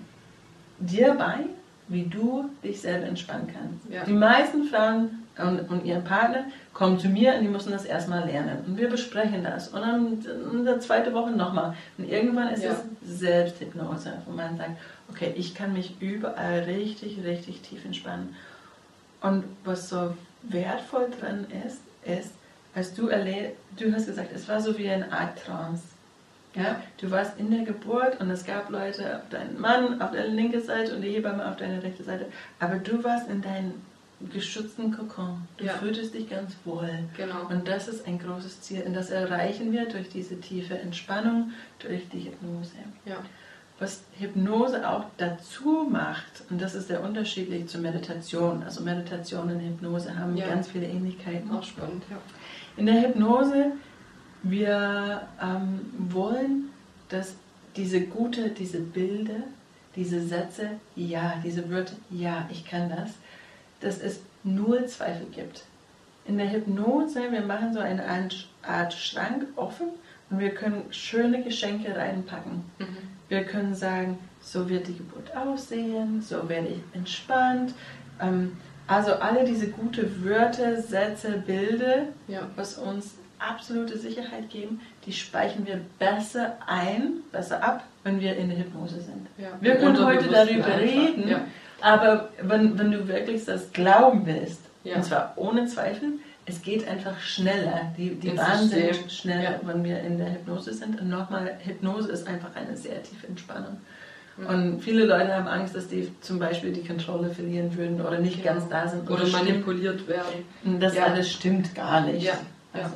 dir 0.79 1.15
bei, 1.15 1.47
wie 1.89 2.05
du 2.05 2.51
dich 2.65 2.81
selber 2.81 3.07
entspannen 3.07 3.49
kannst. 3.53 3.93
Ja. 3.93 4.05
Die 4.05 4.13
meisten 4.13 4.65
Frauen 4.65 5.23
und, 5.39 5.71
und 5.71 5.85
ihren 5.85 6.05
Partner 6.05 6.47
kommen 6.73 6.99
zu 6.99 7.09
mir 7.09 7.35
und 7.35 7.43
die 7.43 7.49
müssen 7.49 7.71
das 7.71 7.85
erstmal 7.85 8.27
lernen. 8.27 8.65
Und 8.67 8.77
wir 8.77 8.89
besprechen 8.89 9.45
das. 9.45 9.69
Und 9.69 9.81
dann 9.81 10.25
in 10.53 10.65
der 10.65 10.81
zweiten 10.81 11.13
Woche 11.15 11.31
nochmal. 11.31 11.75
Und 11.99 12.09
irgendwann 12.09 12.49
ist 12.49 12.65
ja. 12.65 12.73
es 12.73 13.21
Selbsthypnose, 13.21 14.15
wo 14.27 14.33
man 14.33 14.57
sagt, 14.57 14.73
okay, 15.11 15.33
ich 15.37 15.55
kann 15.55 15.73
mich 15.73 16.01
überall 16.01 16.61
richtig, 16.61 17.23
richtig 17.25 17.61
tief 17.63 17.85
entspannen. 17.85 18.35
Und 19.21 19.45
was 19.65 19.89
so 19.89 20.15
wertvoll 20.43 21.09
dran 21.21 21.47
ist, 21.67 21.81
ist, 22.05 22.33
als 22.75 22.95
du 22.95 23.09
erlebst, 23.09 23.57
du 23.79 23.93
hast 23.93 24.07
gesagt, 24.07 24.31
es 24.35 24.49
war 24.49 24.61
so 24.61 24.77
wie 24.79 24.89
eine 24.89 25.11
Art 25.13 25.39
Trance. 25.39 25.83
Ja? 26.57 26.81
Du 27.01 27.11
warst 27.11 27.39
in 27.39 27.51
der 27.51 27.65
Geburt 27.65 28.21
und 28.21 28.31
es 28.31 28.45
gab 28.45 28.71
Leute 28.71 29.17
auf 29.19 29.29
deinen 29.29 29.61
Mann 29.61 30.01
auf 30.01 30.11
der 30.13 30.27
linken 30.29 30.61
Seite 30.63 30.95
und 30.97 31.03
die 31.03 31.11
Hebamme 31.11 31.47
auf 31.49 31.57
deiner 31.57 31.83
rechten 31.83 32.05
Seite. 32.05 32.27
Aber 32.59 32.77
du 32.77 33.03
warst 33.05 33.29
in 33.29 33.43
deinem 33.43 33.75
geschützten 34.33 34.97
Kokon. 34.97 35.43
Du 35.59 35.67
Ja. 35.67 35.75
fühltest 35.75 36.15
dich 36.15 36.31
ganz 36.31 36.57
wohl. 36.65 36.89
Genau. 37.17 37.47
Und 37.51 37.69
das 37.69 37.87
ist 37.87 38.07
ein 38.07 38.19
großes 38.19 38.63
Ziel. 38.63 38.83
Und 38.87 38.95
das 38.95 39.11
erreichen 39.11 39.73
wir 39.73 39.87
durch 39.87 40.09
diese 40.09 40.41
tiefe 40.41 40.79
Entspannung, 40.79 41.53
durch 41.81 42.09
die 42.09 42.21
Hypnose. 42.25 42.73
Ja. 43.05 43.17
Was 43.79 44.05
Hypnose 44.19 44.89
auch 44.89 45.05
dazu 45.19 45.87
macht, 45.91 46.45
und 46.49 46.63
das 46.63 46.75
ist 46.75 46.89
sehr 46.89 47.03
unterschiedlich 47.03 47.67
zur 47.67 47.83
Meditation. 47.83 48.63
Also 48.63 48.83
Meditation 48.83 49.51
und 49.51 49.61
Hypnose 49.61 50.19
haben 50.19 50.35
Ja. 50.35 50.49
ganz 50.49 50.69
viele 50.69 50.87
Ähnlichkeiten. 50.87 51.51
Auch 51.55 51.63
spannend, 51.63 52.03
ja. 52.11 52.17
In 52.79 52.87
der 52.87 53.03
Hypnose, 53.03 53.73
wir 54.51 55.23
ähm, 55.43 55.81
wollen, 56.11 56.71
dass 57.09 57.35
diese 57.77 58.01
gute, 58.03 58.51
diese 58.51 58.81
Bilder, 58.81 59.43
diese 59.95 60.21
Sätze, 60.27 60.71
ja, 60.95 61.35
diese 61.45 61.71
Wörter, 61.71 61.97
ja, 62.11 62.49
ich 62.51 62.65
kann 62.65 62.89
das, 62.91 63.13
dass 63.81 64.01
es 64.01 64.21
null 64.45 64.87
Zweifel 64.87 65.27
gibt. 65.31 65.65
In 66.27 66.39
der 66.39 66.51
Hypnose, 66.51 67.31
wir 67.31 67.43
machen 67.43 67.73
so 67.73 67.81
eine 67.81 68.05
Art 68.63 68.93
Schrank 68.93 69.47
offen 69.57 69.89
und 70.31 70.41
wir 70.41 70.51
können 70.51 70.83
schöne 70.91 71.43
Geschenke 71.43 71.95
reinpacken. 71.97 72.65
Mhm. 72.79 72.87
Wir 73.29 73.45
können 73.45 73.75
sagen, 73.75 74.19
so 74.41 74.69
wird 74.69 74.89
die 74.89 74.97
Geburt 74.97 75.35
aussehen, 75.37 76.21
so 76.23 76.49
werde 76.49 76.69
ich 76.69 76.81
entspannt. 76.95 77.75
Ähm, 78.21 78.57
also 78.87 79.15
alle 79.15 79.45
diese 79.45 79.69
gute 79.69 80.25
Wörter, 80.25 80.81
Sätze, 80.81 81.43
Bilder, 81.47 82.07
Ja. 82.29 82.43
was 82.55 82.79
uns 82.79 83.15
absolute 83.39 83.99
Sicherheit 83.99 84.49
geben, 84.51 84.81
die 85.05 85.13
speichern 85.13 85.67
wir 85.67 85.81
besser 85.99 86.57
ein, 86.67 87.15
besser 87.33 87.63
ab, 87.63 87.85
wenn 88.05 88.21
wir 88.21 88.37
in 88.37 88.49
der 88.49 88.59
Hypnose 88.59 89.01
sind. 89.01 89.27
Ja. 89.39 89.49
Wir 89.61 89.77
können 89.77 90.05
heute 90.05 90.29
darüber 90.29 90.65
einfach. 90.67 90.79
reden, 90.81 91.29
Ja. 91.29 91.41
aber 91.81 92.29
wenn, 92.43 92.79
wenn 92.79 92.91
du 92.93 93.09
wirklich 93.09 93.45
das 93.45 93.73
glauben 93.73 94.27
willst, 94.27 94.61
Ja. 94.85 94.97
und 94.97 95.05
zwar 95.05 95.33
ohne 95.37 95.67
Zweifel, 95.67 96.13
es 96.49 96.63
geht 96.63 96.87
einfach 96.87 97.19
schneller. 97.21 97.93
Die, 97.99 98.11
die 98.15 98.31
Bahnen 98.31 98.69
sind 98.69 99.11
schneller, 99.11 99.59
wenn 99.65 99.83
wir 99.83 99.99
in 100.01 100.17
der 100.19 100.33
Hypnose 100.33 100.73
sind. 100.73 101.01
Und 101.01 101.09
nochmal, 101.09 101.57
Hypnose 101.65 102.09
ist 102.13 102.27
einfach 102.29 102.55
eine 102.55 102.77
sehr 102.77 103.03
tiefe 103.03 103.27
Entspannung. 103.27 103.79
Mhm. 104.37 104.47
Und 104.47 104.81
viele 104.81 105.07
Leute 105.07 105.35
haben 105.35 105.49
Angst, 105.49 105.75
dass 105.75 105.89
die 105.89 106.09
zum 106.21 106.39
Beispiel 106.39 106.73
die 106.73 106.85
Kontrolle 106.87 107.31
verlieren 107.31 107.77
würden 107.77 108.01
oder 108.01 108.21
nicht 108.21 108.43
Genau. 108.45 108.55
ganz 108.55 108.69
da 108.69 108.87
sind. 108.87 109.11
Oder 109.11 109.27
manipuliert 109.27 110.07
werden. 110.07 110.79
das 110.79 110.95
Ja. 110.95 111.07
alles 111.07 111.33
stimmt 111.33 111.75
gar 111.75 112.03
nicht. 112.03 112.23
Ja. 112.27 112.35
Also, 112.73 112.95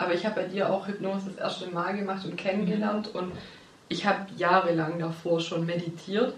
Aber 0.00 0.14
ich 0.14 0.24
habe 0.24 0.36
bei 0.40 0.48
dir 0.48 0.70
auch 0.70 0.88
Hypnose 0.88 1.26
das 1.26 1.36
erste 1.36 1.70
Mal 1.70 1.94
gemacht 1.94 2.24
und 2.24 2.36
kennengelernt 2.36 3.14
und 3.14 3.32
ich 3.88 4.06
habe 4.06 4.26
jahrelang 4.38 4.98
davor 4.98 5.40
schon 5.40 5.66
meditiert 5.66 6.32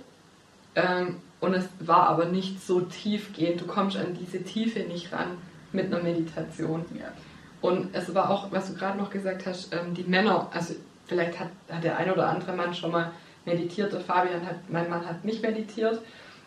ähm, 0.75 1.19
und 1.39 1.55
es 1.55 1.69
war 1.79 2.09
aber 2.09 2.25
nicht 2.25 2.61
so 2.61 2.81
tiefgehend. 2.81 3.61
Du 3.61 3.67
kommst 3.67 3.97
an 3.97 4.19
diese 4.19 4.43
Tiefe 4.43 4.81
nicht 4.81 5.13
ran 5.13 5.39
mit 5.71 5.87
einer 5.87 6.03
Meditation. 6.03 6.85
ja. 6.99 7.13
Und 7.61 7.95
es 7.95 8.13
war 8.13 8.31
auch, 8.31 8.51
was 8.51 8.67
du 8.67 8.75
gerade 8.75 8.99
noch 8.99 9.11
gesagt 9.11 9.47
hast, 9.47 9.73
ähm, 9.73 9.95
die 9.95 10.03
Männer, 10.03 10.49
also 10.53 10.75
vielleicht 11.07 11.39
hat, 11.39 11.51
hat 11.71 11.85
der 11.85 11.99
ein 11.99 12.11
oder 12.11 12.29
andere 12.29 12.55
Mann 12.55 12.75
schon 12.75 12.91
mal 12.91 13.13
meditiert, 13.45 13.93
der 13.93 14.01
Fabian 14.01 14.45
hat, 14.45 14.57
mein 14.71 14.91
Mann 14.91 15.07
hat 15.07 15.25
nicht 15.25 15.41
meditiert 15.41 16.01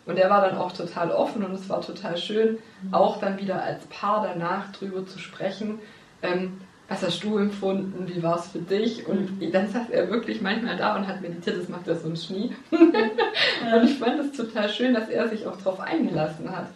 und 0.04 0.18
er 0.18 0.28
war 0.28 0.42
dann 0.42 0.58
auch 0.58 0.72
total 0.72 1.10
offen 1.12 1.42
und 1.42 1.54
es 1.54 1.66
war 1.70 1.80
total 1.80 2.18
schön, 2.18 2.58
auch 2.92 3.18
dann 3.20 3.38
wieder 3.38 3.62
als 3.62 3.86
Paar 3.86 4.22
danach 4.22 4.70
drüber 4.72 5.06
zu 5.06 5.18
sprechen. 5.18 5.78
Ähm, 6.22 6.60
was 6.88 7.02
hast 7.02 7.24
du 7.24 7.38
empfunden? 7.38 8.06
Wie 8.06 8.22
war 8.22 8.38
es 8.38 8.46
für 8.48 8.60
dich? 8.60 9.06
Und 9.06 9.40
dann 9.52 9.68
saß 9.68 9.90
er 9.90 10.08
wirklich 10.10 10.40
manchmal 10.40 10.76
da 10.76 10.96
und 10.96 11.06
hat 11.06 11.20
meditiert, 11.20 11.58
das 11.60 11.68
macht 11.68 11.88
er 11.88 11.96
sonst 11.96 12.30
nie. 12.30 12.54
und 12.70 13.84
ich 13.84 13.98
fand 13.98 14.20
es 14.20 14.36
total 14.36 14.68
schön, 14.68 14.94
dass 14.94 15.08
er 15.08 15.28
sich 15.28 15.46
auch 15.46 15.56
darauf 15.56 15.80
eingelassen 15.80 16.50
hat. 16.50 16.68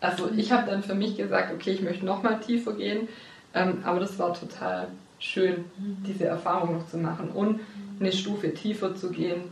Also 0.00 0.30
ich 0.36 0.50
habe 0.50 0.70
dann 0.70 0.82
für 0.82 0.94
mich 0.94 1.16
gesagt, 1.16 1.52
okay, 1.52 1.72
ich 1.72 1.82
möchte 1.82 2.04
noch 2.04 2.22
mal 2.22 2.40
tiefer 2.40 2.72
gehen, 2.72 3.08
ähm, 3.54 3.78
aber 3.84 4.00
das 4.00 4.18
war 4.18 4.34
total 4.34 4.88
schön, 5.18 5.64
diese 5.76 6.24
Erfahrung 6.24 6.78
noch 6.78 6.88
zu 6.88 6.96
machen 6.96 7.30
und 7.30 7.60
eine 8.00 8.10
Stufe 8.10 8.52
tiefer 8.52 8.96
zu 8.96 9.10
gehen 9.10 9.42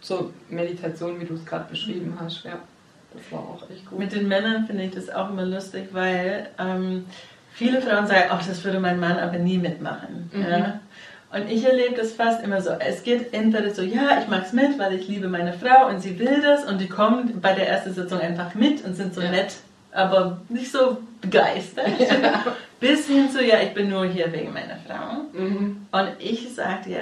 zur 0.00 0.32
Meditation, 0.50 1.18
wie 1.18 1.24
du 1.24 1.34
es 1.34 1.46
gerade 1.46 1.70
beschrieben 1.70 2.18
hast. 2.20 2.44
Ja, 2.44 2.58
das 3.14 3.32
war 3.32 3.40
auch 3.40 3.70
echt 3.70 3.88
gut. 3.88 3.98
Mit 3.98 4.12
den 4.12 4.28
Männern 4.28 4.66
finde 4.66 4.84
ich 4.84 4.90
das 4.90 5.08
auch 5.08 5.30
immer 5.30 5.46
lustig, 5.46 5.88
weil 5.92 6.50
ähm, 6.58 7.06
viele 7.54 7.80
Frauen 7.80 8.06
sagen, 8.06 8.24
ach, 8.30 8.46
das 8.46 8.62
würde 8.64 8.80
mein 8.80 9.00
Mann 9.00 9.18
aber 9.18 9.38
nie 9.38 9.58
mitmachen. 9.58 10.30
Mhm. 10.32 10.42
Ja? 10.42 10.80
Und 11.32 11.50
ich 11.50 11.64
erlebe 11.64 11.96
das 11.96 12.12
fast 12.12 12.44
immer 12.44 12.60
so. 12.60 12.70
Es 12.78 13.02
geht 13.02 13.32
entweder 13.34 13.70
so, 13.74 13.82
ja, 13.82 14.20
ich 14.20 14.28
mag's 14.28 14.52
mit, 14.52 14.78
weil 14.78 14.92
ich 14.94 15.08
liebe 15.08 15.28
meine 15.28 15.52
Frau 15.52 15.88
und 15.88 16.00
sie 16.00 16.18
will 16.18 16.40
das 16.42 16.64
und 16.64 16.80
die 16.80 16.88
kommen 16.88 17.40
bei 17.40 17.52
der 17.54 17.68
ersten 17.68 17.92
Sitzung 17.92 18.20
einfach 18.20 18.54
mit 18.54 18.84
und 18.84 18.94
sind 18.94 19.14
so 19.14 19.20
Ja. 19.20 19.30
nett, 19.30 19.54
aber 19.92 20.40
nicht 20.48 20.70
so 20.70 20.98
begeistert. 21.20 21.86
Bis 22.80 23.06
hin 23.08 23.30
zu, 23.30 23.42
ja, 23.44 23.56
ich 23.62 23.74
bin 23.74 23.88
nur 23.90 24.04
hier 24.06 24.32
wegen 24.32 24.52
meiner 24.52 24.76
Frau. 24.86 25.22
Mhm. 25.32 25.86
Und 25.90 26.08
ich 26.18 26.54
sag 26.54 26.82
dir, 26.84 27.00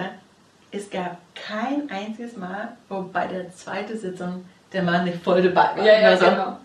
es 0.71 0.89
gab 0.89 1.19
kein 1.35 1.91
einziges 1.91 2.37
Mal, 2.37 2.69
wo 2.89 3.03
bei 3.03 3.27
der 3.27 3.51
zweiten 3.55 3.99
Sitzung 3.99 4.45
der 4.73 4.83
Mann 4.83 5.05
nicht 5.05 5.23
voll 5.23 5.43
dabei 5.43 5.77
war. 5.77 5.85
Ja, 5.85 6.01
ja, 6.01 6.09
Also, 6.09 6.25
genau. 6.25 6.57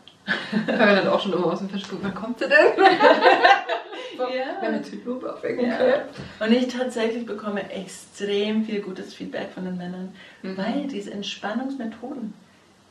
Fabian 0.66 0.96
hat 0.98 1.08
auch 1.08 1.22
schon 1.22 1.34
immer 1.34 1.48
aus 1.48 1.60
dem 1.60 1.70
Fenster 1.70 1.90
geguckt, 1.90 2.04
wann 2.06 2.16
kommt 2.16 2.40
sie 2.40 2.46
denn? 2.48 2.86
Ja. 4.18 4.64
ja, 4.64 4.72
mit 4.72 4.86
Hypnobirthing, 4.92 5.60
Ja. 5.60 5.76
okay. 5.76 5.94
Und 6.40 6.52
ich 6.52 6.68
tatsächlich 6.70 7.24
bekomme 7.28 7.70
extrem 7.70 8.66
viel 8.66 8.82
gutes 8.82 9.14
Feedback 9.14 9.50
von 9.54 9.66
den 9.66 9.78
Männern, 9.78 10.10
Mhm. 10.42 10.58
weil 10.58 10.88
diese 10.88 11.12
Entspannungsmethoden, 11.12 12.34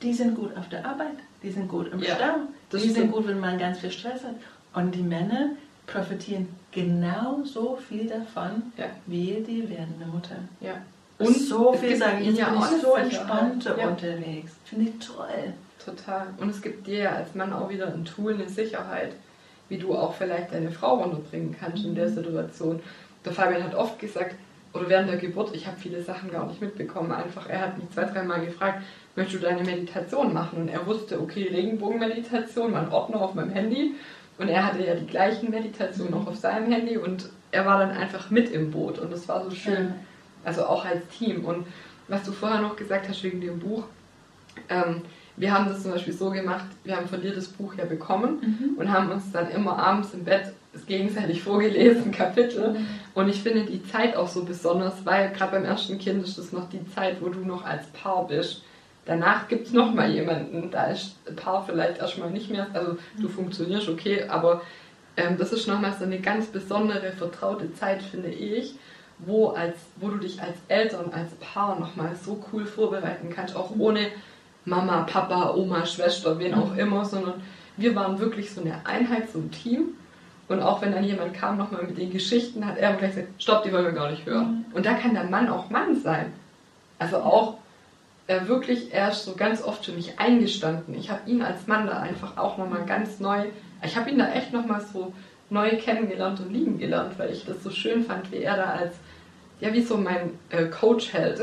die 0.03 0.13
sind 0.15 0.37
gut 0.37 0.57
auf 0.57 0.69
der 0.69 0.87
Arbeit, 0.87 1.17
die 1.43 1.51
sind 1.51 1.67
gut 1.69 1.93
im 1.93 2.01
Ja, 2.01 2.15
Stau, 2.15 2.35
die 2.73 2.79
sind 2.79 2.91
stimmt. 2.93 3.13
gut, 3.13 3.27
wenn 3.27 3.41
man 3.41 3.59
ganz 3.59 3.81
viel 3.81 3.91
Stress 3.91 4.23
hat. 4.23 4.37
Und 4.75 4.95
die 4.95 5.03
Männer 5.03 5.51
profitieren 5.89 6.47
genauso 6.71 7.77
viel 7.89 8.07
davon, 8.07 8.63
Ja. 8.77 8.85
wie 9.07 9.43
die 9.45 9.69
werdende 9.69 10.07
Mutter. 10.07 10.37
Ja. 10.61 10.75
Und 11.19 11.35
so 11.37 11.73
viel 11.73 11.97
sagen, 11.97 12.19
ja 12.23 12.25
bin 12.25 12.35
ich 12.35 12.45
eine 12.45 12.81
so 12.81 12.95
entspannt 12.95 13.65
Ja. 13.65 13.89
unterwegs. 13.89 14.53
Finde 14.65 14.91
ich 14.91 15.05
toll. 15.05 15.55
Total. 15.87 16.27
Und 16.39 16.51
es 16.51 16.61
gibt 16.61 16.87
dir 16.89 16.99
ja 16.99 17.11
als 17.13 17.35
Mann 17.37 17.53
auch 17.53 17.71
wieder 17.71 17.87
ein 17.87 18.05
Tool, 18.05 18.35
eine 18.35 18.49
Sicherheit, 18.49 19.13
wie 19.69 19.79
du 19.79 19.95
auch 19.95 20.15
vielleicht 20.15 20.53
deine 20.53 20.73
Frau 20.73 20.97
runterbringen 20.97 21.55
kannst 21.59 21.85
in 21.85 21.95
der 21.95 22.09
Situation. 22.09 22.81
Der 23.25 23.33
Fabian 23.33 23.63
hat 23.63 23.75
oft 23.75 23.99
gesagt, 24.01 24.35
oder 24.73 24.89
während 24.89 25.09
der 25.09 25.17
Geburt, 25.17 25.55
ich 25.55 25.67
habe 25.67 25.77
viele 25.79 26.03
Sachen 26.03 26.31
gar 26.31 26.47
nicht 26.47 26.61
mitbekommen. 26.61 27.13
Einfach, 27.13 27.49
er 27.49 27.61
hat 27.61 27.79
mich 27.79 27.89
zwei, 27.91 28.05
dreimal 28.05 28.45
gefragt, 28.45 28.83
möchtest 29.15 29.43
du 29.43 29.47
deine 29.47 29.63
Meditation 29.63 30.35
machen? 30.35 30.63
Und 30.63 30.69
er 30.69 30.85
wusste, 30.87 31.21
okay, 31.21 31.49
Regenbogenmeditation, 31.53 32.73
mein 32.73 32.91
Ordner 32.91 33.23
auf 33.23 33.35
meinem 33.35 33.51
Handy. 33.51 33.95
Und 34.39 34.49
er 34.49 34.67
hatte 34.67 34.85
ja 34.85 34.97
die 34.97 35.07
gleichen 35.07 35.51
Meditationen 35.51 36.15
auch 36.15 36.27
auf 36.27 36.37
seinem 36.37 36.71
Handy 36.71 36.99
und 36.99 37.31
er 37.53 37.65
war 37.65 37.79
dann 37.79 37.93
einfach 37.93 38.31
mit 38.31 38.51
im 38.51 38.71
Boot 38.71 38.99
und 38.99 39.11
das 39.11 39.29
war 39.29 39.43
so 39.43 39.51
schön. 39.51 39.87
Ja. 39.87 39.95
Also 40.45 40.67
auch 40.67 40.85
als 40.85 41.07
Team. 41.09 41.45
Und 41.45 41.67
was 42.09 42.25
du 42.25 42.33
vorher 42.33 42.61
noch 42.61 42.77
gesagt 42.77 43.09
hast 43.09 43.23
wegen 43.23 43.41
dem 43.41 43.59
Buch, 43.61 43.85
ähm, 44.69 45.03
wir 45.37 45.53
haben 45.53 45.69
das 45.69 45.83
zum 45.83 45.93
Beispiel 45.93 46.13
so 46.13 46.31
gemacht, 46.31 46.67
wir 46.85 46.97
haben 46.97 47.09
von 47.09 47.21
dir 47.21 47.35
das 47.35 47.49
Buch 47.49 47.75
ja 47.75 47.85
bekommen 47.85 48.75
und 48.79 48.93
haben 48.93 49.11
uns 49.11 49.31
dann 49.33 49.51
immer 49.51 49.79
abends 49.79 50.15
im 50.15 50.25
Bett 50.25 50.53
es 50.75 50.87
gegenseitig 50.87 51.43
vorgelesen, 51.45 52.13
Kapitel. 52.13 52.77
Und 53.15 53.29
ich 53.29 53.43
finde 53.43 53.65
die 53.65 53.85
Zeit 53.87 54.17
auch 54.17 54.29
so 54.29 54.45
besonders, 54.45 55.05
weil 55.05 55.31
gerade 55.33 55.53
beim 55.53 55.65
ersten 55.65 55.99
Kind 55.99 56.25
ist 56.25 56.39
das 56.39 56.53
noch 56.53 56.69
die 56.69 56.87
Zeit, 56.91 57.21
wo 57.21 57.29
du 57.29 57.41
noch 57.41 57.65
als 57.65 57.87
Paar 57.89 58.27
bist. 58.27 58.63
Danach 59.05 59.47
gibt 59.49 59.69
es 59.69 59.73
nochmal 59.73 60.11
jemanden, 60.11 60.71
da 60.71 60.87
ist 60.87 61.15
Paar 61.37 61.65
vielleicht 61.65 61.99
erstmal 61.99 62.31
nicht 62.31 62.51
mehr, 62.51 62.67
also 62.73 62.99
du 63.21 63.29
funktionierst 63.29 63.89
okay, 63.89 64.25
aber 64.29 64.63
ähm, 65.17 65.37
das 65.39 65.53
ist 65.53 65.69
nochmal 65.69 65.95
so 65.97 66.05
eine 66.05 66.19
ganz 66.19 66.47
besondere, 66.47 67.13
vertraute 67.13 67.73
Zeit, 67.75 68.03
finde 68.03 68.31
ich, 68.31 68.75
wo, 69.19 69.51
als, 69.51 69.77
wo 69.97 70.09
du 70.09 70.19
dich 70.19 70.43
als 70.43 70.57
Eltern, 70.67 71.13
als 71.13 71.33
Paar 71.37 71.79
nochmal 71.79 72.17
so 72.17 72.45
cool 72.53 72.67
vorbereiten 72.67 73.31
kannst, 73.31 73.55
auch 73.55 73.71
ohne 73.79 74.09
Mama, 74.67 75.03
Papa, 75.03 75.55
Oma, 75.55 75.87
Schwester, 75.87 76.39
wen 76.39 76.55
auch 76.55 76.77
immer, 76.77 77.05
sondern 77.05 77.41
wir 77.77 77.95
waren 77.95 78.19
wirklich 78.19 78.53
so 78.53 78.61
eine 78.61 78.85
Einheit, 78.85 79.31
so 79.31 79.39
ein 79.39 79.51
Team. 79.51 79.95
Und 80.49 80.61
auch 80.61 80.83
wenn 80.83 80.93
dann 80.93 81.05
jemand 81.05 81.35
kam, 81.35 81.57
nochmal 81.57 81.85
mit 81.85 81.99
den 81.99 82.13
Geschichten, 82.13 82.65
hat 82.67 82.77
er 82.77 82.93
gleich 82.95 83.15
gesagt, 83.15 83.43
stopp, 83.43 83.65
die 83.65 83.73
wollen 83.73 83.87
wir 83.87 83.93
gar 83.93 84.11
nicht 84.11 84.27
hören. 84.27 84.67
Und 84.75 84.87
da 84.87 84.95
kann 84.95 85.15
der 85.15 85.25
Mann 85.25 85.49
auch 85.49 85.71
Mann 85.71 85.97
sein. 86.01 86.33
Also 86.99 87.17
auch 87.17 87.59
äh, 88.27 88.47
wirklich, 88.47 88.93
er 88.93 89.11
ist 89.11 89.25
so 89.25 89.35
ganz 89.35 89.63
oft 89.63 89.85
für 89.85 89.93
mich 89.93 90.19
eingestanden. 90.19 90.95
Ich 90.95 91.11
habe 91.11 91.29
ihn 91.29 91.43
als 91.43 91.67
Mann 91.67 91.87
da 91.87 91.99
einfach 91.99 92.37
auch 92.37 92.59
nochmal 92.59 92.85
ganz 92.85 93.19
neu, 93.21 93.47
ich 93.85 93.97
habe 93.97 94.11
ihn 94.11 94.19
da 94.19 94.33
echt 94.33 94.53
nochmal 94.53 94.81
so 94.81 95.13
neu 95.51 95.77
kennengelernt 95.77 96.41
und 96.41 96.53
lieben 96.53 96.79
gelernt, 96.79 97.19
weil 97.19 97.31
ich 97.31 97.45
das 97.45 97.63
so 97.63 97.71
schön 97.71 98.05
fand, 98.05 98.33
wie 98.33 98.39
er 98.39 98.57
da 98.57 98.65
als, 98.65 98.97
ja, 99.61 99.73
wie 99.73 99.83
so 99.83 99.97
mein 99.97 100.39
äh, 100.51 100.67
Coach 100.67 101.13
hält. 101.13 101.41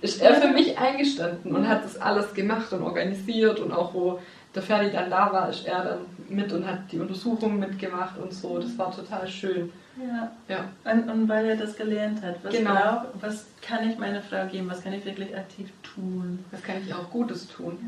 ist 0.00 0.22
er 0.22 0.34
für 0.34 0.48
mich 0.48 0.78
eingestanden 0.78 1.54
und 1.54 1.68
hat 1.68 1.84
das 1.84 2.00
alles 2.00 2.32
gemacht 2.34 2.72
und 2.72 2.82
organisiert 2.82 3.60
und 3.60 3.72
auch 3.72 3.92
wo 3.92 4.20
der 4.54 4.62
Ferdi 4.62 4.90
dann 4.90 5.10
da 5.10 5.32
war, 5.32 5.50
ist 5.50 5.66
er 5.66 5.84
dann 5.84 5.98
mit 6.28 6.52
und 6.52 6.66
hat 6.66 6.90
die 6.90 6.98
Untersuchung 6.98 7.58
mitgemacht 7.58 8.18
und 8.18 8.32
so. 8.32 8.58
Das 8.58 8.76
war 8.78 8.94
total 8.94 9.26
schön. 9.26 9.72
Ja. 9.96 10.32
ja. 10.48 10.64
Und, 10.90 11.08
und 11.10 11.28
weil 11.28 11.46
er 11.46 11.56
das 11.56 11.76
gelernt 11.76 12.22
hat. 12.22 12.36
Was, 12.42 12.52
genau. 12.52 12.74
brauch, 12.74 13.04
was 13.20 13.46
kann 13.60 13.88
ich 13.88 13.98
meiner 13.98 14.22
Frau 14.22 14.46
geben? 14.46 14.70
Was 14.70 14.82
kann 14.82 14.92
ich 14.92 15.04
wirklich 15.04 15.36
aktiv 15.36 15.70
tun? 15.82 16.44
Was 16.50 16.62
kann 16.62 16.76
ich 16.84 16.94
auch 16.94 17.10
Gutes 17.10 17.48
tun? 17.48 17.78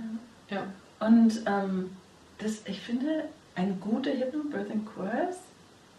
Ja. 0.50 0.56
ja. 0.56 1.06
Und 1.06 1.42
ähm, 1.46 1.90
das, 2.38 2.62
ich 2.66 2.80
finde, 2.80 3.24
ein 3.54 3.80
guter 3.80 4.10
Hypnobirthing-Kurs 4.10 5.36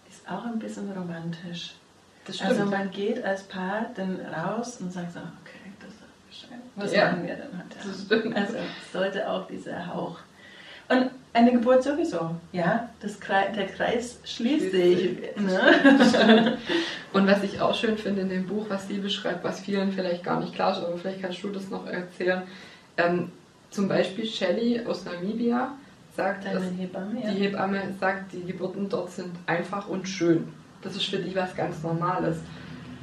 ist 0.09 0.29
auch 0.29 0.45
ein 0.45 0.59
bisschen 0.59 0.91
romantisch. 0.91 1.75
Also 2.27 2.65
man 2.65 2.91
geht 2.91 3.23
als 3.23 3.43
Paar 3.43 3.87
dann 3.95 4.19
raus 4.21 4.77
und 4.79 4.91
sagt 4.91 5.13
so, 5.13 5.19
okay, 5.19 5.71
das 5.79 5.89
ist 6.29 6.41
schön. 6.41 6.57
Was 6.75 6.93
ja. 6.93 7.11
machen 7.11 7.27
wir 7.27 7.35
dann 7.35 7.57
heute? 7.57 7.87
Das 7.87 8.01
stimmt. 8.03 8.35
Also 8.35 8.55
es 8.57 8.91
sollte 8.93 9.29
auch 9.29 9.47
dieser 9.47 9.87
Hauch. 9.87 10.17
Und 10.87 11.09
eine 11.33 11.51
Geburt 11.53 11.83
sowieso, 11.83 12.35
ja. 12.51 12.89
Das 12.99 13.19
Kreis, 13.19 13.55
der 13.55 13.67
Kreis 13.67 14.19
schließt 14.25 14.71
sich. 14.71 15.17
Ne? 15.37 16.57
Und 17.13 17.27
was 17.27 17.43
ich 17.43 17.61
auch 17.61 17.73
schön 17.73 17.97
finde 17.97 18.21
in 18.21 18.29
dem 18.29 18.47
Buch, 18.47 18.65
was 18.67 18.87
sie 18.87 18.97
beschreibt, 18.97 19.43
was 19.43 19.61
vielen 19.61 19.93
vielleicht 19.93 20.23
gar 20.23 20.41
nicht 20.41 20.53
klar 20.53 20.73
ist, 20.73 20.83
aber 20.83 20.97
vielleicht 20.97 21.21
kannst 21.21 21.41
du 21.43 21.49
das 21.49 21.69
noch 21.69 21.87
erzählen. 21.87 22.43
Ähm, 22.97 23.31
zum 23.69 23.87
Beispiel 23.87 24.25
Shelley 24.25 24.85
aus 24.85 25.05
Namibia 25.05 25.71
sagt, 26.15 26.45
dass 26.45 26.63
Hebamme, 26.77 27.21
ja. 27.23 27.31
die 27.31 27.39
Hebamme 27.39 27.81
sagt, 27.99 28.33
die 28.33 28.43
Geburten 28.43 28.89
dort 28.89 29.11
sind 29.11 29.31
einfach 29.45 29.87
und 29.87 30.09
schön. 30.09 30.53
Das 30.81 30.95
ist 30.95 31.05
für 31.05 31.17
die 31.17 31.35
was 31.35 31.55
ganz 31.55 31.83
Normales. 31.83 32.37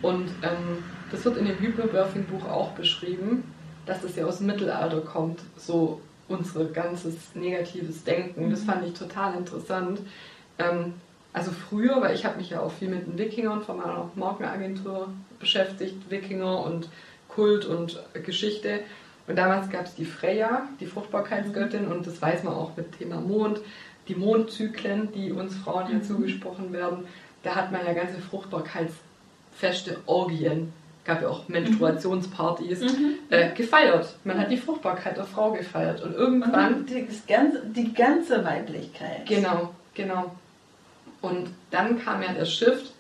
Und 0.02 0.28
ähm, 0.42 0.84
das 1.10 1.24
wird 1.24 1.36
in 1.36 1.46
dem 1.46 1.58
Hypnobirthing-Buch 1.58 2.44
auch 2.48 2.72
beschrieben, 2.72 3.44
dass 3.86 4.02
das 4.02 4.16
ja 4.16 4.26
aus 4.26 4.38
dem 4.38 4.46
Mittelalter 4.46 5.00
kommt, 5.00 5.40
so 5.56 6.00
unser 6.28 6.66
ganzes 6.66 7.34
negatives 7.34 8.04
Denken. 8.04 8.50
Das 8.50 8.62
mhm. 8.62 8.66
fand 8.66 8.86
ich 8.86 8.92
total 8.92 9.34
interessant. 9.34 10.00
Ähm, 10.58 10.94
also 11.32 11.50
früher, 11.50 12.00
weil 12.00 12.14
ich 12.14 12.24
habe 12.24 12.38
mich 12.38 12.50
ja 12.50 12.60
auch 12.60 12.72
viel 12.72 12.88
mit 12.88 13.06
den 13.06 13.18
Wikingern 13.18 13.62
von 13.62 13.78
meiner 13.78 14.10
Markenagentur 14.14 15.08
beschäftigt, 15.38 16.10
Wikinger 16.10 16.64
und 16.64 16.88
Kult 17.28 17.64
und 17.64 18.02
Geschichte. 18.24 18.80
Und 19.26 19.36
damals 19.36 19.68
gab 19.68 19.84
es 19.84 19.94
die 19.94 20.06
Freya, 20.06 20.68
die 20.80 20.86
Fruchtbarkeitsgöttin, 20.86 21.86
und 21.86 22.06
das 22.06 22.20
weiß 22.20 22.44
man 22.44 22.54
auch 22.54 22.76
mit 22.76 22.98
Thema 22.98 23.20
Mond, 23.20 23.60
die 24.08 24.14
Mondzyklen, 24.14 25.12
die 25.12 25.32
uns 25.32 25.54
Frauen 25.56 25.86
hier 25.86 25.96
mhm. 25.96 26.04
zugesprochen 26.04 26.72
werden. 26.72 27.04
Da 27.42 27.54
hat 27.54 27.72
man 27.72 27.84
ja 27.86 27.92
ganze 27.92 28.18
Fruchtbarkeitsfeste, 28.20 29.98
Orgien, 30.06 30.72
gab 31.04 31.22
ja 31.22 31.28
auch 31.28 31.48
Menstruationspartys, 31.48 32.80
mhm. 32.80 33.14
äh, 33.30 33.52
gefeiert. 33.54 34.14
Man 34.24 34.38
hat 34.38 34.50
die 34.50 34.56
Fruchtbarkeit 34.56 35.16
der 35.16 35.24
Frau 35.24 35.52
gefeiert. 35.52 36.02
Und 36.02 36.14
irgendwann. 36.14 36.74
Und 36.74 36.90
die, 36.90 37.06
ganze, 37.26 37.64
die 37.66 37.94
ganze 37.94 38.44
Weiblichkeit. 38.44 39.26
Genau, 39.26 39.74
genau. 39.94 40.32
Und 41.20 41.48
dann 41.70 41.98
kam 41.98 42.22
ja 42.22 42.32
der 42.32 42.44
Shift, 42.44 42.92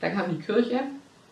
dann 0.00 0.16
kam 0.16 0.36
die 0.36 0.42
Kirche 0.42 0.80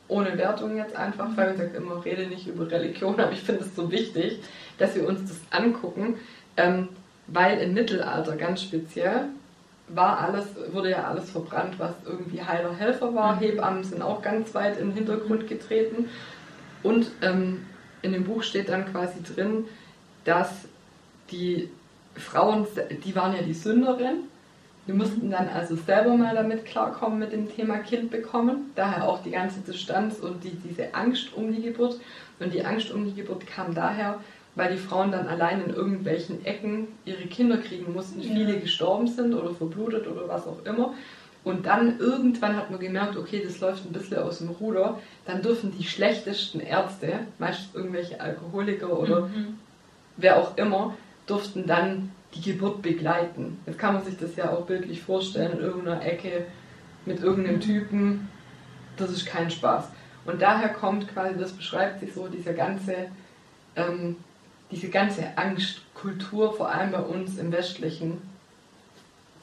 ohne 0.08 0.36
Wertung 0.36 0.76
jetzt 0.76 0.94
einfach, 0.94 1.28
weil 1.36 1.48
man 1.48 1.56
sagt 1.56 1.76
immer, 1.76 2.04
rede 2.04 2.26
nicht 2.26 2.46
über 2.46 2.70
Religion, 2.70 3.14
aber 3.20 3.32
ich 3.32 3.42
finde 3.42 3.62
es 3.62 3.74
so 3.74 3.90
wichtig, 3.90 4.40
dass 4.78 4.94
wir 4.94 5.08
uns 5.08 5.28
das 5.28 5.40
angucken, 5.50 6.16
ähm, 6.56 6.88
weil 7.26 7.58
im 7.58 7.74
Mittelalter 7.74 8.36
ganz 8.36 8.62
speziell 8.62 9.28
war 9.88 10.18
alles, 10.20 10.46
wurde 10.72 10.90
ja 10.90 11.04
alles 11.04 11.30
verbrannt, 11.30 11.78
was 11.78 11.92
irgendwie 12.06 12.42
heiler 12.42 12.74
Helfer 12.74 13.14
war. 13.14 13.36
Mhm. 13.36 13.40
Hebammen 13.40 13.84
sind 13.84 14.02
auch 14.02 14.22
ganz 14.22 14.54
weit 14.54 14.78
in 14.78 14.88
den 14.88 14.94
Hintergrund 14.94 15.48
getreten. 15.48 16.08
Und 16.82 17.10
ähm, 17.22 17.66
in 18.02 18.12
dem 18.12 18.24
Buch 18.24 18.42
steht 18.42 18.68
dann 18.68 18.90
quasi 18.90 19.22
drin, 19.22 19.64
dass 20.24 20.50
die 21.30 21.70
Frauen, 22.14 22.66
die 23.04 23.14
waren 23.16 23.34
ja 23.34 23.42
die 23.42 23.54
Sünderin 23.54 24.28
wir 24.86 24.94
mussten 24.94 25.30
dann 25.30 25.48
also 25.48 25.76
selber 25.76 26.14
mal 26.14 26.34
damit 26.34 26.66
klarkommen 26.66 27.18
mit 27.18 27.32
dem 27.32 27.48
Thema 27.48 27.78
Kind 27.78 28.10
bekommen. 28.10 28.70
Daher 28.74 29.08
auch 29.08 29.22
die 29.22 29.30
ganze 29.30 29.60
Distanz 29.60 30.18
und 30.18 30.44
die, 30.44 30.50
diese 30.50 30.94
Angst 30.94 31.32
um 31.34 31.52
die 31.54 31.62
Geburt. 31.62 31.98
Und 32.38 32.52
die 32.52 32.64
Angst 32.64 32.90
um 32.90 33.06
die 33.06 33.14
Geburt 33.14 33.46
kam 33.46 33.74
daher, 33.74 34.20
weil 34.54 34.72
die 34.72 34.78
Frauen 34.78 35.10
dann 35.12 35.26
allein 35.26 35.62
in 35.64 35.74
irgendwelchen 35.74 36.44
Ecken 36.44 36.88
ihre 37.04 37.26
Kinder 37.26 37.58
kriegen 37.58 37.92
mussten. 37.92 38.22
Viele 38.22 38.58
gestorben 38.60 39.06
sind 39.08 39.34
oder 39.34 39.50
verblutet 39.54 40.06
oder 40.06 40.28
was 40.28 40.46
auch 40.46 40.64
immer. 40.64 40.94
Und 41.42 41.66
dann 41.66 41.98
irgendwann 41.98 42.56
hat 42.56 42.70
man 42.70 42.80
gemerkt, 42.80 43.16
okay, 43.16 43.42
das 43.44 43.60
läuft 43.60 43.84
ein 43.84 43.92
bisschen 43.92 44.18
aus 44.18 44.38
dem 44.38 44.48
Ruder. 44.48 44.98
Dann 45.26 45.42
dürfen 45.42 45.76
die 45.76 45.84
schlechtesten 45.84 46.60
Ärzte, 46.60 47.20
meistens 47.38 47.74
irgendwelche 47.74 48.20
Alkoholiker 48.20 48.98
oder 48.98 49.22
mhm. 49.22 49.58
wer 50.16 50.38
auch 50.38 50.56
immer, 50.56 50.96
durften 51.26 51.66
dann 51.66 52.12
die 52.34 52.40
Geburt 52.40 52.80
begleiten. 52.80 53.58
Jetzt 53.66 53.78
kann 53.78 53.94
man 53.94 54.04
sich 54.04 54.16
das 54.16 54.36
ja 54.36 54.50
auch 54.50 54.66
bildlich 54.66 55.02
vorstellen, 55.02 55.52
in 55.52 55.60
irgendeiner 55.60 56.04
Ecke 56.04 56.46
mit 57.04 57.22
irgendeinem 57.22 57.60
Typen. 57.60 58.28
Das 58.96 59.10
ist 59.10 59.26
kein 59.26 59.50
Spaß. 59.50 59.88
Und 60.24 60.40
daher 60.40 60.70
kommt 60.70 61.12
quasi, 61.12 61.38
das 61.38 61.52
beschreibt 61.52 62.00
sich 62.00 62.14
so, 62.14 62.28
diese 62.28 62.54
ganze, 62.54 63.08
ähm, 63.76 64.16
diese 64.70 64.88
ganze 64.88 65.36
Angstkultur, 65.36 66.54
vor 66.54 66.70
allem 66.70 66.92
bei 66.92 67.00
uns 67.00 67.38
im 67.38 67.52
Westlichen, 67.52 68.22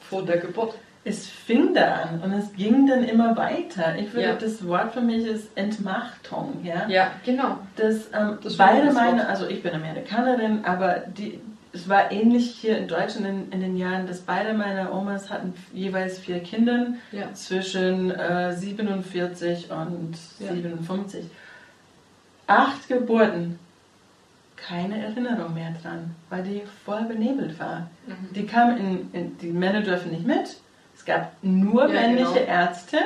vor 0.00 0.24
der 0.24 0.38
Geburt. 0.38 0.74
Es 1.04 1.26
fing 1.26 1.74
da 1.74 1.94
an 1.94 2.20
und 2.20 2.32
es 2.32 2.52
ging 2.52 2.86
dann 2.86 3.02
immer 3.02 3.36
weiter. 3.36 3.96
Ich 3.98 4.12
würde, 4.12 4.28
ja. 4.28 4.34
das 4.36 4.64
Wort 4.64 4.92
für 4.92 5.00
mich 5.00 5.26
ist 5.26 5.48
Entmachtung, 5.56 6.60
ja? 6.62 6.86
Ja, 6.88 7.10
genau. 7.24 7.58
Das, 7.74 8.08
ähm, 8.12 8.38
das 8.42 8.56
beide 8.56 8.92
meine, 8.92 9.28
also 9.28 9.48
ich 9.48 9.64
bin 9.64 9.74
Amerikanerin, 9.74 10.64
aber 10.64 11.02
die, 11.08 11.40
es 11.72 11.88
war 11.88 12.12
ähnlich 12.12 12.54
hier 12.60 12.78
in 12.78 12.86
Deutschland 12.86 13.26
in, 13.26 13.50
in, 13.50 13.60
den 13.60 13.76
Jahren, 13.76 14.06
dass 14.06 14.20
beide 14.20 14.54
meiner 14.54 14.94
Omas 14.94 15.30
hatten 15.30 15.54
jeweils 15.72 16.18
vier 16.18 16.40
Kinder 16.40 16.88
ja. 17.10 17.32
zwischen 17.32 18.12
äh, 18.12 18.52
47 18.52 19.70
und 19.70 20.16
ja. 20.38 20.52
57. 20.52 21.24
Acht 22.46 22.88
Geburten, 22.88 23.58
keine 24.66 25.02
Erinnerung 25.02 25.54
mehr 25.54 25.74
dran, 25.82 26.14
weil 26.30 26.42
die 26.42 26.62
voll 26.84 27.02
benebelt 27.04 27.58
war. 27.58 27.90
Mhm. 28.06 28.32
Die 28.34 28.46
kamen 28.46 28.78
in, 28.78 29.10
in, 29.12 29.38
die 29.38 29.52
Männer 29.52 29.82
dürfen 29.82 30.12
nicht 30.12 30.26
mit. 30.26 30.56
Es 30.94 31.04
gab 31.04 31.32
nur 31.42 31.88
ja, 31.88 32.00
männliche 32.00 32.40
genau. 32.40 32.46
Ärzte 32.46 32.98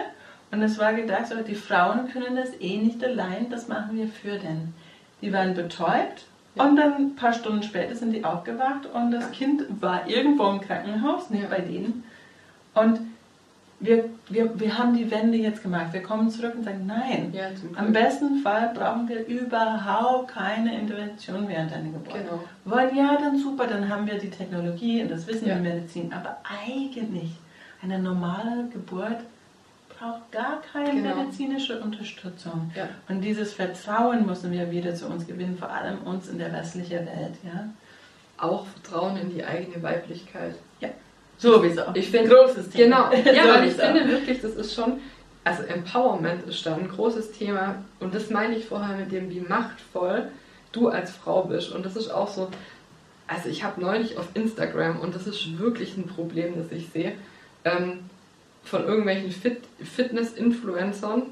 und 0.51 0.63
es 0.63 0.79
war 0.79 0.93
gedacht, 0.93 1.29
so, 1.29 1.37
die 1.43 1.55
Frauen 1.55 2.09
können 2.09 2.37
das 2.37 2.61
eh 2.61 2.79
nicht 2.79 3.03
allein, 3.03 3.51
das 3.51 3.69
machen 3.69 3.97
wir 3.97 4.09
für 4.09 4.39
den. 4.39 4.75
Die 5.23 5.33
waren 5.33 5.55
betäubt 5.55 6.27
und 6.55 6.77
dann 6.77 6.95
ein 6.95 7.17
paar 7.17 7.33
Stunden 7.33 7.63
später 7.63 7.95
sind 7.95 8.13
die 8.13 8.25
aufgewacht 8.25 8.87
und 8.87 9.11
das 9.11 9.31
Kind 9.33 9.65
war 9.81 10.09
irgendwo 10.09 10.49
im 10.51 10.61
Krankenhaus, 10.61 11.31
nicht 11.31 11.49
bei 11.49 11.61
denen. 11.61 12.05
Und 12.75 13.01
wir, 13.79 14.05
wir, 14.29 14.59
wir 14.59 14.79
haben 14.79 14.97
die 14.97 15.11
Wende 15.11 15.37
jetzt 15.37 15.62
gemacht. 15.62 15.93
Wir 15.93 16.03
kommen 16.03 16.31
zurück 16.31 16.55
und 16.57 16.64
sagen, 16.64 16.87
nein, 16.87 17.33
ja, 17.35 17.49
am 17.77 17.93
besten 17.93 18.39
Fall 18.39 18.72
brauchen 18.74 19.09
wir 19.09 19.27
überhaupt 19.27 20.29
keine 20.29 20.79
Intervention 20.79 21.47
während 21.47 21.72
einer 21.72 21.91
Geburt. 21.91 22.14
Genau. 22.14 22.41
Weil 22.64 22.97
ja, 22.97 23.16
dann 23.16 23.39
super, 23.39 23.66
dann 23.66 23.89
haben 23.89 24.07
wir 24.07 24.18
die 24.18 24.31
Technologie 24.31 25.03
und 25.03 25.11
das 25.11 25.27
Wissen 25.27 25.49
ja. 25.49 25.57
in 25.57 25.64
der 25.64 25.74
Medizin. 25.74 26.12
Aber 26.12 26.39
eigentlich 26.45 27.33
eine 27.83 27.99
normale 27.99 28.68
Geburt 28.72 29.18
braucht 29.99 30.31
gar 30.33 30.62
keine 30.72 31.03
genau. 31.03 31.16
medizinische 31.16 31.81
Unterstützung. 31.81 32.70
Ja. 32.74 32.89
Und 33.09 33.20
dieses 33.20 33.53
Vertrauen 33.53 34.27
müssen 34.27 34.53
wir 34.53 34.70
wieder 34.70 34.95
zu 34.95 35.07
uns 35.07 35.27
gewinnen, 35.27 35.57
vor 35.59 35.70
allem 35.70 35.99
uns 36.03 36.29
in 36.29 36.39
der 36.39 36.53
westlichen 36.53 37.07
Welt. 37.07 37.35
Ja? 37.45 37.68
Auch 38.39 38.66
Vertrauen 38.66 39.16
in 39.16 39.31
die 39.31 39.45
eigene 39.45 39.83
Weiblichkeit. 39.83 40.55
Sowieso. 41.39 41.82
Ich 41.95 42.11
finde, 42.11 42.34
großes 42.34 42.70
Thema. 42.70 43.11
Genau, 43.11 43.32
ja, 43.32 43.55
weil 43.55 43.68
ich 43.68 43.74
finde 43.74 44.09
wirklich, 44.09 44.41
das 44.41 44.53
ist 44.55 44.74
schon, 44.74 45.01
also 45.45 45.62
Empowerment 45.62 46.49
ist 46.49 46.64
da 46.64 46.74
ein 46.74 46.89
großes 46.89 47.32
Thema 47.32 47.76
und 48.01 48.14
das 48.14 48.30
meine 48.30 48.57
ich 48.57 48.66
vorher 48.66 48.97
mit 48.97 49.12
dem, 49.12 49.30
wie 49.30 49.41
machtvoll 49.41 50.28
du 50.72 50.89
als 50.89 51.12
Frau 51.12 51.43
bist. 51.43 51.72
Und 51.72 51.84
das 51.84 51.97
ist 51.97 52.11
auch 52.11 52.28
so, 52.28 52.51
also 53.26 53.49
ich 53.49 53.64
habe 53.64 53.80
neulich 53.80 54.18
auf 54.18 54.26
Instagram 54.34 55.01
und 55.01 55.14
das 55.14 55.26
ist 55.26 55.59
wirklich 55.59 55.97
ein 55.97 56.07
Problem, 56.07 56.55
das 56.57 56.72
ich 56.72 56.89
sehe. 56.89 57.12
Ähm, 57.64 58.01
von 58.64 58.84
irgendwelchen 58.84 59.30
Fit 59.30 59.59
Fitness-Influencern, 59.82 61.22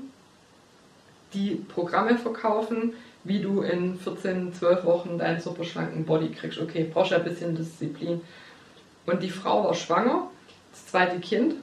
die 1.33 1.65
Programme 1.69 2.17
verkaufen, 2.17 2.93
wie 3.25 3.41
du 3.41 3.63
in 3.63 3.99
14, 3.99 4.55
12 4.55 4.85
Wochen 4.85 5.19
deinen 5.19 5.41
super 5.41 5.65
schlanken 5.65 6.05
Body 6.05 6.29
kriegst. 6.29 6.61
Okay, 6.61 6.89
brauchst 6.93 7.11
ja 7.11 7.19
ein 7.19 7.25
bisschen 7.25 7.57
Disziplin. 7.57 8.21
Und 9.07 9.23
die 9.23 9.31
Frau 9.31 9.65
war 9.65 9.75
schwanger, 9.75 10.29
das 10.73 10.87
zweite 10.87 11.21
Kind. 11.21 11.55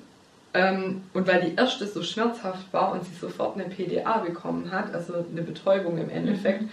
Ähm, 0.54 1.04
und 1.14 1.28
weil 1.28 1.42
die 1.42 1.56
erste 1.56 1.88
so 1.88 2.04
schmerzhaft 2.04 2.74
war 2.74 2.92
und 2.92 3.06
sie 3.06 3.16
sofort 3.16 3.56
eine 3.56 3.70
PDA 3.70 4.18
bekommen 4.18 4.70
hat, 4.72 4.94
also 4.94 5.14
eine 5.32 5.44
Betäubung 5.44 5.98
im 5.98 6.10
Endeffekt, 6.10 6.64
mhm. 6.64 6.70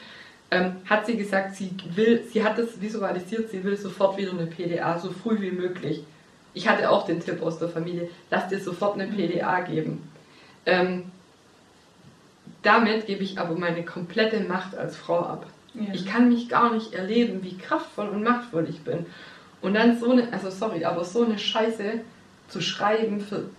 ähm, 0.50 0.76
hat 0.88 1.06
sie 1.06 1.16
gesagt, 1.16 1.54
sie 1.54 1.70
will, 1.94 2.24
sie 2.30 2.42
hat 2.42 2.58
das 2.58 2.80
visualisiert, 2.80 3.50
sie 3.50 3.62
will 3.62 3.76
sofort 3.76 4.16
wieder 4.16 4.32
eine 4.32 4.46
PDA, 4.46 4.98
so 4.98 5.12
früh 5.12 5.40
wie 5.40 5.52
möglich. 5.52 6.02
Ich 6.54 6.66
hatte 6.66 6.90
auch 6.90 7.06
den 7.06 7.20
Tipp 7.20 7.40
aus 7.40 7.60
der 7.60 7.68
Familie, 7.68 8.08
lass 8.30 8.48
dir 8.48 8.58
sofort 8.58 8.98
eine 8.98 9.06
PDA 9.06 9.60
geben. 9.60 10.10
Ähm, 10.66 11.04
damit 12.62 13.06
gebe 13.06 13.22
ich 13.22 13.38
aber 13.38 13.54
meine 13.54 13.84
komplette 13.84 14.40
Macht 14.40 14.76
als 14.76 14.96
Frau 14.96 15.20
ab. 15.20 15.46
Ja. 15.74 15.82
Ich 15.92 16.06
kann 16.06 16.28
mich 16.28 16.48
gar 16.48 16.74
nicht 16.74 16.94
erleben, 16.94 17.44
wie 17.44 17.56
kraftvoll 17.56 18.08
und 18.08 18.24
machtvoll 18.24 18.66
ich 18.68 18.80
bin. 18.80 19.06
Und 19.60 19.74
dann 19.74 19.98
so 19.98 20.10
eine, 20.10 20.32
also 20.32 20.50
sorry, 20.50 20.84
aber 20.84 21.04
so 21.04 21.24
eine 21.24 21.38
Scheiße 21.38 22.00
zu 22.48 22.60
schreiben 22.60 23.20
für 23.20 23.50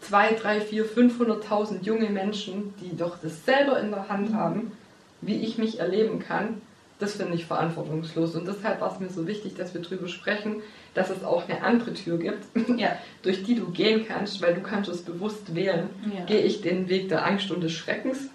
zwei, 0.00 0.32
drei, 0.32 0.60
vier, 0.60 0.84
500.000 0.86 1.82
junge 1.82 2.10
Menschen, 2.10 2.74
die 2.80 2.96
doch 2.96 3.18
das 3.22 3.44
selber 3.44 3.80
in 3.80 3.90
der 3.90 4.08
Hand 4.08 4.34
haben, 4.34 4.72
wie 5.20 5.36
ich 5.36 5.56
mich 5.56 5.80
erleben 5.80 6.18
kann, 6.18 6.60
das 6.98 7.14
finde 7.14 7.34
ich 7.34 7.46
verantwortungslos. 7.46 8.34
Und 8.34 8.46
deshalb 8.46 8.80
war 8.80 8.92
es 8.92 9.00
mir 9.00 9.08
so 9.08 9.26
wichtig, 9.26 9.54
dass 9.56 9.74
wir 9.74 9.80
darüber 9.80 10.08
sprechen, 10.08 10.56
dass 10.94 11.10
es 11.10 11.24
auch 11.24 11.48
eine 11.48 11.62
andere 11.62 11.94
Tür 11.94 12.18
gibt, 12.18 12.44
Ja. 12.78 12.96
durch 13.22 13.42
die 13.42 13.54
du 13.54 13.70
gehen 13.70 14.06
kannst, 14.06 14.42
weil 14.42 14.54
du 14.54 14.60
kannst 14.60 14.88
es 14.90 15.02
bewusst 15.02 15.54
wählen. 15.54 15.88
Ja. 16.16 16.24
Gehe 16.24 16.42
ich 16.42 16.60
den 16.62 16.88
Weg 16.88 17.08
der 17.08 17.24
Angst 17.26 17.50
und 17.50 17.62
des 17.62 17.72
Schreckens 17.72 18.28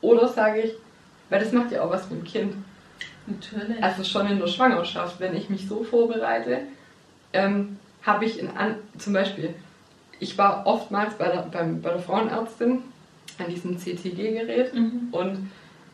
oder 0.00 0.28
sage 0.28 0.60
ich, 0.62 0.74
weil 1.30 1.40
das 1.40 1.52
macht 1.52 1.72
ja 1.72 1.82
auch 1.82 1.90
was 1.90 2.08
mit 2.10 2.20
dem 2.20 2.24
Kind. 2.24 2.54
Natürlich. 3.28 3.82
Also 3.82 4.04
schon 4.04 4.26
in 4.28 4.38
der 4.38 4.46
Schwangerschaft, 4.46 5.20
wenn 5.20 5.36
ich 5.36 5.50
mich 5.50 5.68
so 5.68 5.84
vorbereite, 5.84 6.60
ähm, 7.32 7.76
habe 8.02 8.24
ich 8.24 8.38
in 8.38 8.48
an, 8.48 8.76
zum 8.96 9.12
Beispiel, 9.12 9.54
ich 10.18 10.38
war 10.38 10.66
oftmals 10.66 11.14
bei 11.14 11.28
der, 11.28 11.42
beim, 11.42 11.82
bei 11.82 11.90
der 11.90 12.00
Frauenärztin 12.00 12.82
an 13.38 13.48
diesem 13.48 13.78
CTG-Gerät 13.78 14.74
Mhm. 14.74 15.08
und 15.12 15.50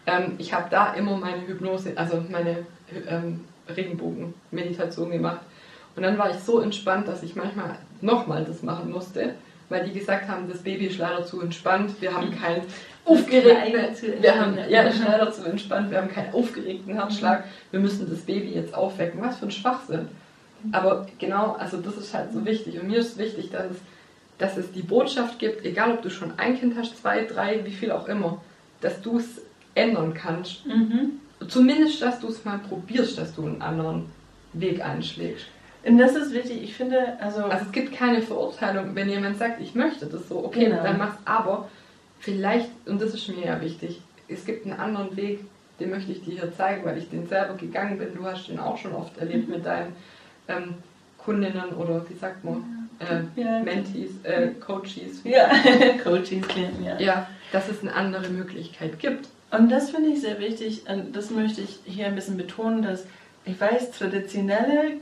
ähm, 0.06 0.34
ich 0.38 0.52
habe 0.52 0.68
da 0.70 0.94
immer 0.94 1.16
meine 1.16 1.46
Hypnose, 1.46 1.92
also 1.96 2.22
meine 2.30 2.66
ähm, 3.08 3.44
Regenbogen-Meditation 3.68 5.10
gemacht. 5.10 5.40
Und 5.96 6.02
dann 6.02 6.18
war 6.18 6.30
ich 6.30 6.38
so 6.38 6.60
entspannt, 6.60 7.08
dass 7.08 7.22
ich 7.22 7.36
manchmal 7.36 7.78
nochmal 8.00 8.44
das 8.44 8.62
machen 8.62 8.90
musste, 8.90 9.34
weil 9.68 9.84
die 9.84 9.98
gesagt 9.98 10.28
haben, 10.28 10.48
das 10.48 10.62
Baby 10.62 10.86
ist 10.86 10.98
leider 10.98 11.24
zu 11.24 11.40
entspannt, 11.40 11.92
wir 12.00 12.14
haben 12.14 12.30
keinen 12.38 12.62
aufgeregten, 13.04 14.22
wir 14.22 14.38
haben, 14.38 14.58
ja, 14.68 14.82
ist 14.82 15.02
leider 15.04 15.30
zu 15.30 15.44
entspannt, 15.44 15.90
wir 15.90 15.98
haben 15.98 16.10
keinen 16.10 16.32
aufgeregten 16.32 16.94
Herzschlag, 16.94 17.44
wir 17.70 17.80
müssen 17.80 18.08
das 18.08 18.20
Baby 18.20 18.52
jetzt 18.54 18.74
aufwecken. 18.74 19.20
Was 19.20 19.38
für 19.38 19.46
ein 19.46 19.50
Schwachsinn. 19.50 20.08
Aber 20.72 21.06
genau, 21.18 21.52
also 21.58 21.76
das 21.78 21.96
ist 21.96 22.14
halt 22.14 22.32
so 22.32 22.44
wichtig. 22.44 22.80
Und 22.80 22.88
mir 22.88 22.98
ist 22.98 23.18
wichtig, 23.18 23.50
dass 23.50 23.70
es, 23.70 23.76
dass 24.38 24.56
es 24.56 24.72
die 24.72 24.82
Botschaft 24.82 25.38
gibt, 25.38 25.64
egal 25.64 25.92
ob 25.92 26.02
du 26.02 26.10
schon 26.10 26.32
ein 26.38 26.58
Kind 26.58 26.76
hast, 26.78 26.96
zwei, 26.96 27.24
drei, 27.24 27.64
wie 27.64 27.70
viel 27.70 27.92
auch 27.92 28.08
immer, 28.08 28.40
dass 28.80 29.00
du 29.02 29.18
es 29.18 29.42
ändern 29.74 30.14
kannst. 30.14 30.66
Mhm. 30.66 31.20
Zumindest, 31.48 32.00
dass 32.00 32.20
du 32.20 32.28
es 32.28 32.44
mal 32.44 32.58
probierst, 32.58 33.18
dass 33.18 33.34
du 33.34 33.44
einen 33.46 33.60
anderen 33.60 34.06
Weg 34.52 34.82
einschlägst. 34.84 35.46
Und 35.86 35.98
das 35.98 36.14
ist 36.16 36.32
wichtig. 36.32 36.62
Ich 36.62 36.74
finde, 36.74 37.18
also, 37.20 37.44
Also 37.44 37.66
es 37.66 37.72
gibt 37.72 37.92
keine 37.94 38.22
Verurteilung, 38.22 38.94
wenn 38.94 39.08
jemand 39.08 39.36
sagt, 39.38 39.60
ich 39.60 39.74
möchte 39.74 40.06
das 40.06 40.28
so, 40.28 40.44
okay, 40.44 40.66
Genau. 40.66 40.82
dann 40.82 40.98
mach's 40.98 41.18
aber. 41.24 41.68
Vielleicht, 42.20 42.70
und 42.86 43.02
das 43.02 43.12
ist 43.14 43.28
mir 43.28 43.44
ja 43.46 43.60
wichtig, 43.60 44.00
es 44.28 44.44
gibt 44.46 44.64
einen 44.64 44.78
anderen 44.80 45.14
Weg, 45.16 45.40
den 45.78 45.90
möchte 45.90 46.12
ich 46.12 46.24
dir 46.24 46.38
hier 46.40 46.52
zeigen, 46.56 46.84
weil 46.86 46.96
ich 46.96 47.10
den 47.10 47.26
selber 47.26 47.54
gegangen 47.54 47.98
bin. 47.98 48.14
Du 48.14 48.24
hast 48.24 48.48
den 48.48 48.58
auch 48.58 48.78
schon 48.78 48.94
oft 48.94 49.18
erlebt 49.18 49.48
mit 49.48 49.66
deinen 49.66 49.92
ähm, 50.48 50.74
Kundinnen 51.18 51.70
oder 51.78 52.04
wie 52.08 52.14
sagt 52.14 52.44
man, 52.44 52.88
äh, 53.00 53.40
Ja. 53.40 53.58
Mentees, 53.60 54.12
äh, 54.22 54.48
Coaches. 54.60 55.20
ja, 55.24 55.50
Coaches, 56.02 56.48
Klienten, 56.48 56.84
ja. 56.84 56.98
Ja, 56.98 57.26
dass 57.52 57.68
es 57.68 57.82
eine 57.82 57.92
andere 57.94 58.28
Möglichkeit 58.30 58.98
gibt. 58.98 59.28
Und 59.50 59.70
das 59.70 59.90
finde 59.90 60.10
ich 60.10 60.20
sehr 60.22 60.38
wichtig 60.38 60.84
und 60.88 61.14
das 61.14 61.30
möchte 61.30 61.60
ich 61.60 61.80
hier 61.84 62.06
ein 62.06 62.14
bisschen 62.14 62.36
betonen, 62.38 62.82
dass 62.82 63.04
ich 63.44 63.60
weiß, 63.60 63.90
traditionelle 63.90 64.92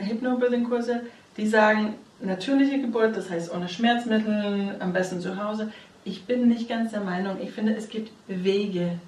Hypnobirthing-Kurse, 0.00 1.02
die 1.36 1.46
sagen, 1.46 1.94
natürliche 2.20 2.80
Geburt, 2.80 3.16
das 3.16 3.30
heißt 3.30 3.52
ohne 3.54 3.68
Schmerzmittel, 3.68 4.76
am 4.78 4.92
besten 4.92 5.20
zu 5.20 5.42
Hause. 5.42 5.72
Ich 6.04 6.24
bin 6.24 6.48
nicht 6.48 6.68
ganz 6.68 6.92
der 6.92 7.00
Meinung, 7.00 7.38
ich 7.42 7.50
finde, 7.50 7.74
es 7.74 7.88
gibt 7.88 8.10
Wege. 8.26 8.98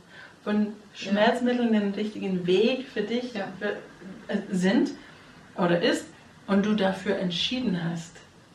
Wenn 0.45 0.69
Schmerzmittel 0.95 1.69
den 1.71 1.93
richtigen 1.95 2.47
Weg 2.47 2.87
für 2.89 3.03
dich 3.03 3.33
Ja. 3.35 3.49
für, 3.59 3.71
äh, 4.33 4.39
sind 4.51 4.91
oder 5.57 5.81
ist 5.83 6.07
und 6.47 6.67
du 6.67 6.75
dafür 6.75 7.17
entschieden 7.19 7.79
hast, 7.91 8.13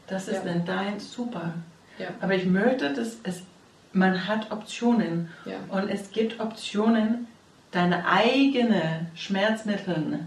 das 0.07 0.27
ist 0.27 0.43
Ja. 0.45 0.53
dann 0.53 0.65
dein 0.65 0.99
super. 0.99 1.53
Aber 2.21 2.35
ich 2.35 2.45
möchte, 2.45 2.93
dass 2.93 3.17
es, 3.23 3.41
man 3.93 4.27
hat 4.27 4.51
Optionen. 4.51 5.29
Und 5.69 5.89
es 5.89 6.11
gibt 6.11 6.39
Optionen, 6.39 7.27
deine 7.71 8.05
eigenen 8.07 9.07
Schmerzmittel 9.15 10.19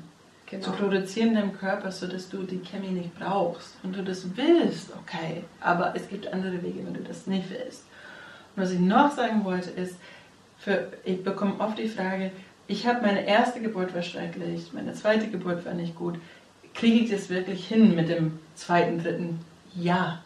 Genau. 0.51 0.65
zu 0.65 0.73
produzieren 0.73 1.37
im 1.37 1.57
Körper, 1.57 1.93
sodass 1.93 2.29
du 2.29 2.43
die 2.43 2.59
Chemie 2.59 2.89
nicht 2.89 3.17
brauchst. 3.17 3.77
Und 3.85 3.95
du 3.95 4.03
das 4.03 4.37
willst, 4.37 4.91
okay. 5.01 5.45
Aber 5.61 5.93
es 5.95 6.09
gibt 6.09 6.27
andere 6.33 6.61
Wege, 6.63 6.85
wenn 6.85 6.95
du 6.95 7.03
das 7.03 7.29
nicht 7.29 7.49
willst. 7.51 7.85
Und 8.57 8.65
was 8.65 8.73
ich 8.73 8.81
noch 8.81 9.13
sagen 9.15 9.45
wollte, 9.45 9.71
ist, 9.71 9.95
für, 10.59 10.89
ich 11.05 11.23
bekomme 11.23 11.55
oft 11.61 11.79
die 11.79 11.89
Frage, 11.89 12.33
ich 12.67 12.87
habe 12.87 13.01
meine 13.03 13.27
erste 13.27 13.61
Geburt 13.61 13.95
war 13.95 14.03
schrecklich, 14.03 14.73
meine 14.73 14.93
zweite 14.93 15.29
Geburt 15.29 15.65
war 15.65 15.75
nicht 15.75 15.95
gut. 15.95 16.19
Kriege 16.75 17.05
ich 17.05 17.11
das 17.11 17.31
wirklich 17.31 17.67
hin 17.67 17.95
mit 17.95 18.09
dem 18.09 18.41
zweiten, 18.57 19.03
dritten? 19.03 19.41
Ja, 19.75 20.23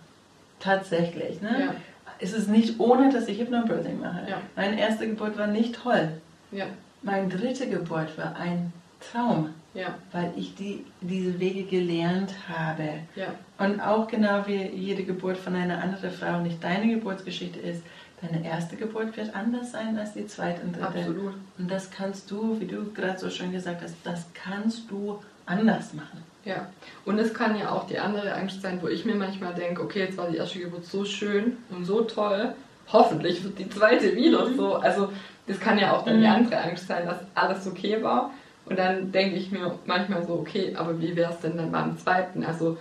tatsächlich. 0.58 1.42
Ne? 1.42 1.66
Ja. 1.66 1.74
Es 2.18 2.32
ist 2.32 2.48
nicht 2.48 2.80
ohne, 2.80 3.12
dass 3.12 3.28
ich 3.28 3.38
Hypnobirthing 3.40 4.00
mache. 4.00 4.22
Ja. 4.28 4.38
Meine 4.56 4.80
erste 4.80 5.06
Geburt 5.06 5.36
war 5.36 5.48
nicht 5.48 5.74
toll. 5.74 6.12
Ja, 6.50 6.66
Meine 7.02 7.28
dritte 7.28 7.68
Geburt 7.68 8.16
war 8.16 8.36
ein 8.36 8.72
Traum, 9.00 9.50
ja, 9.74 9.94
weil 10.12 10.32
ich 10.36 10.54
die, 10.54 10.84
diese 11.00 11.38
Wege 11.40 11.64
gelernt 11.64 12.32
habe. 12.48 12.88
ja, 13.16 13.34
Und 13.58 13.80
auch 13.80 14.06
genau 14.08 14.46
wie 14.46 14.66
jede 14.68 15.02
Geburt 15.04 15.36
von 15.36 15.54
einer 15.54 15.82
anderen 15.82 16.10
Frau 16.10 16.40
nicht 16.40 16.62
deine 16.62 16.88
Geburtsgeschichte 16.94 17.58
ist, 17.58 17.82
deine 18.22 18.44
erste 18.46 18.76
Geburt 18.76 19.16
wird 19.16 19.34
anders 19.34 19.72
sein 19.72 19.98
als 19.98 20.14
die 20.14 20.26
zweite 20.26 20.62
und 20.62 20.74
dritte. 20.76 20.86
absolut. 20.86 21.34
Und 21.58 21.70
das 21.70 21.90
kannst 21.90 22.30
du, 22.30 22.58
wie 22.60 22.66
du 22.66 22.90
gerade 22.92 23.18
so 23.18 23.28
schön 23.30 23.52
gesagt 23.52 23.82
hast, 23.82 23.96
das 24.04 24.26
kannst 24.32 24.90
du 24.90 25.18
anders 25.46 25.92
machen. 25.92 26.22
Ja, 26.44 26.68
und 27.06 27.18
es 27.18 27.32
kann 27.34 27.56
ja 27.58 27.70
auch 27.70 27.86
die 27.86 27.98
andere 27.98 28.34
Angst 28.34 28.60
sein, 28.62 28.78
wo 28.82 28.88
ich 28.88 29.04
mir 29.04 29.14
manchmal 29.14 29.54
denke, 29.54 29.82
okay, 29.82 30.00
jetzt 30.00 30.16
war 30.18 30.30
die 30.30 30.36
erste 30.36 30.58
Geburt 30.58 30.84
so 30.84 31.04
schön 31.04 31.56
und 31.70 31.84
so 31.86 32.02
toll, 32.02 32.54
hoffentlich 32.92 33.42
wird 33.42 33.58
die 33.58 33.68
zweite 33.68 34.14
wieder 34.14 34.46
so. 34.54 34.74
Also 34.76 35.10
das 35.46 35.58
kann 35.58 35.78
ja 35.78 35.92
auch 35.96 36.04
dann 36.04 36.18
die 36.20 36.26
Mhm. 36.26 36.32
andere 36.34 36.58
Angst 36.60 36.86
sein, 36.86 37.06
dass 37.06 37.18
alles 37.34 37.66
okay 37.66 38.02
war. 38.02 38.30
Und 38.66 38.78
dann 38.78 39.12
denke 39.12 39.36
ich 39.36 39.50
mir 39.50 39.78
manchmal 39.86 40.26
so, 40.26 40.34
okay, 40.34 40.74
aber 40.76 40.98
wie 41.00 41.14
wäre 41.16 41.32
es 41.32 41.40
denn 41.40 41.56
dann 41.56 41.70
beim 41.70 41.98
zweiten? 41.98 42.44
Also 42.44 42.78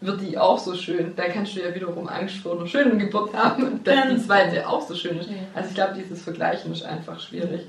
wird 0.00 0.20
die 0.20 0.38
auch 0.38 0.58
so 0.58 0.74
schön? 0.74 1.14
Dann 1.16 1.32
kannst 1.32 1.56
du 1.56 1.60
ja 1.60 1.74
wiederum 1.74 2.08
Angst 2.08 2.36
vor 2.36 2.56
einer 2.56 2.66
schönen 2.66 2.98
Geburt 2.98 3.34
haben, 3.34 3.80
dass 3.84 4.08
die 4.08 4.22
zweite 4.22 4.68
auch 4.68 4.86
so 4.86 4.94
schön 4.94 5.18
ist. 5.18 5.28
Also 5.54 5.68
ich 5.68 5.74
glaube, 5.74 5.94
dieses 5.94 6.22
Vergleichen 6.22 6.72
ist 6.72 6.84
einfach 6.84 7.20
schwierig. 7.20 7.62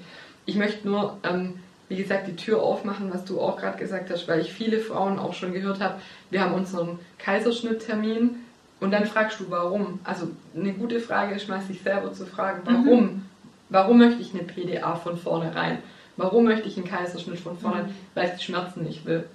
Ich 0.45 0.55
möchte 0.55 0.88
nur, 0.88 1.17
ähm, 1.23 1.59
wie 1.89 1.97
gesagt, 1.97 2.28
die 2.28 2.36
Tür 2.36 2.61
aufmachen, 2.61 3.13
was 3.13 3.25
du 3.25 3.39
auch 3.39 3.57
gerade 3.57 3.78
gesagt 3.78 4.09
hast, 4.09 4.28
weil 4.28 4.41
ich 4.41 4.53
viele 4.53 4.80
Frauen 4.80 5.19
auch 5.19 5.34
schon 5.34 5.53
gehört 5.53 5.82
habe, 5.82 5.95
wir 6.30 6.41
haben 6.41 6.53
unseren 6.53 6.99
Kaiserschnitttermin 7.17 8.36
und 8.80 8.91
dann 8.91 9.05
fragst 9.05 9.39
du, 9.39 9.45
warum. 9.49 9.99
Also 10.03 10.30
eine 10.55 10.73
gute 10.73 10.99
Frage 10.99 11.36
ist 11.36 11.49
mal, 11.49 11.61
sich 11.61 11.82
selber 11.82 12.13
zu 12.13 12.25
fragen, 12.25 12.61
warum? 12.65 13.25
Warum 13.69 13.97
möchte 13.97 14.21
ich 14.21 14.34
eine 14.34 14.43
PDA 14.43 14.95
von 14.95 15.17
vornherein? 15.17 15.80
Warum 16.18 16.45
möchte 16.45 16.68
ich 16.68 16.78
einen 16.78 16.88
Kaiserschnitt 16.88 17.39
von 17.39 17.57
vornherein? 17.57 17.93
Weil 18.15 18.30
ich 18.30 18.36
die 18.36 18.43
Schmerzen 18.45 18.84
nicht 18.84 19.05
will. 19.05 19.26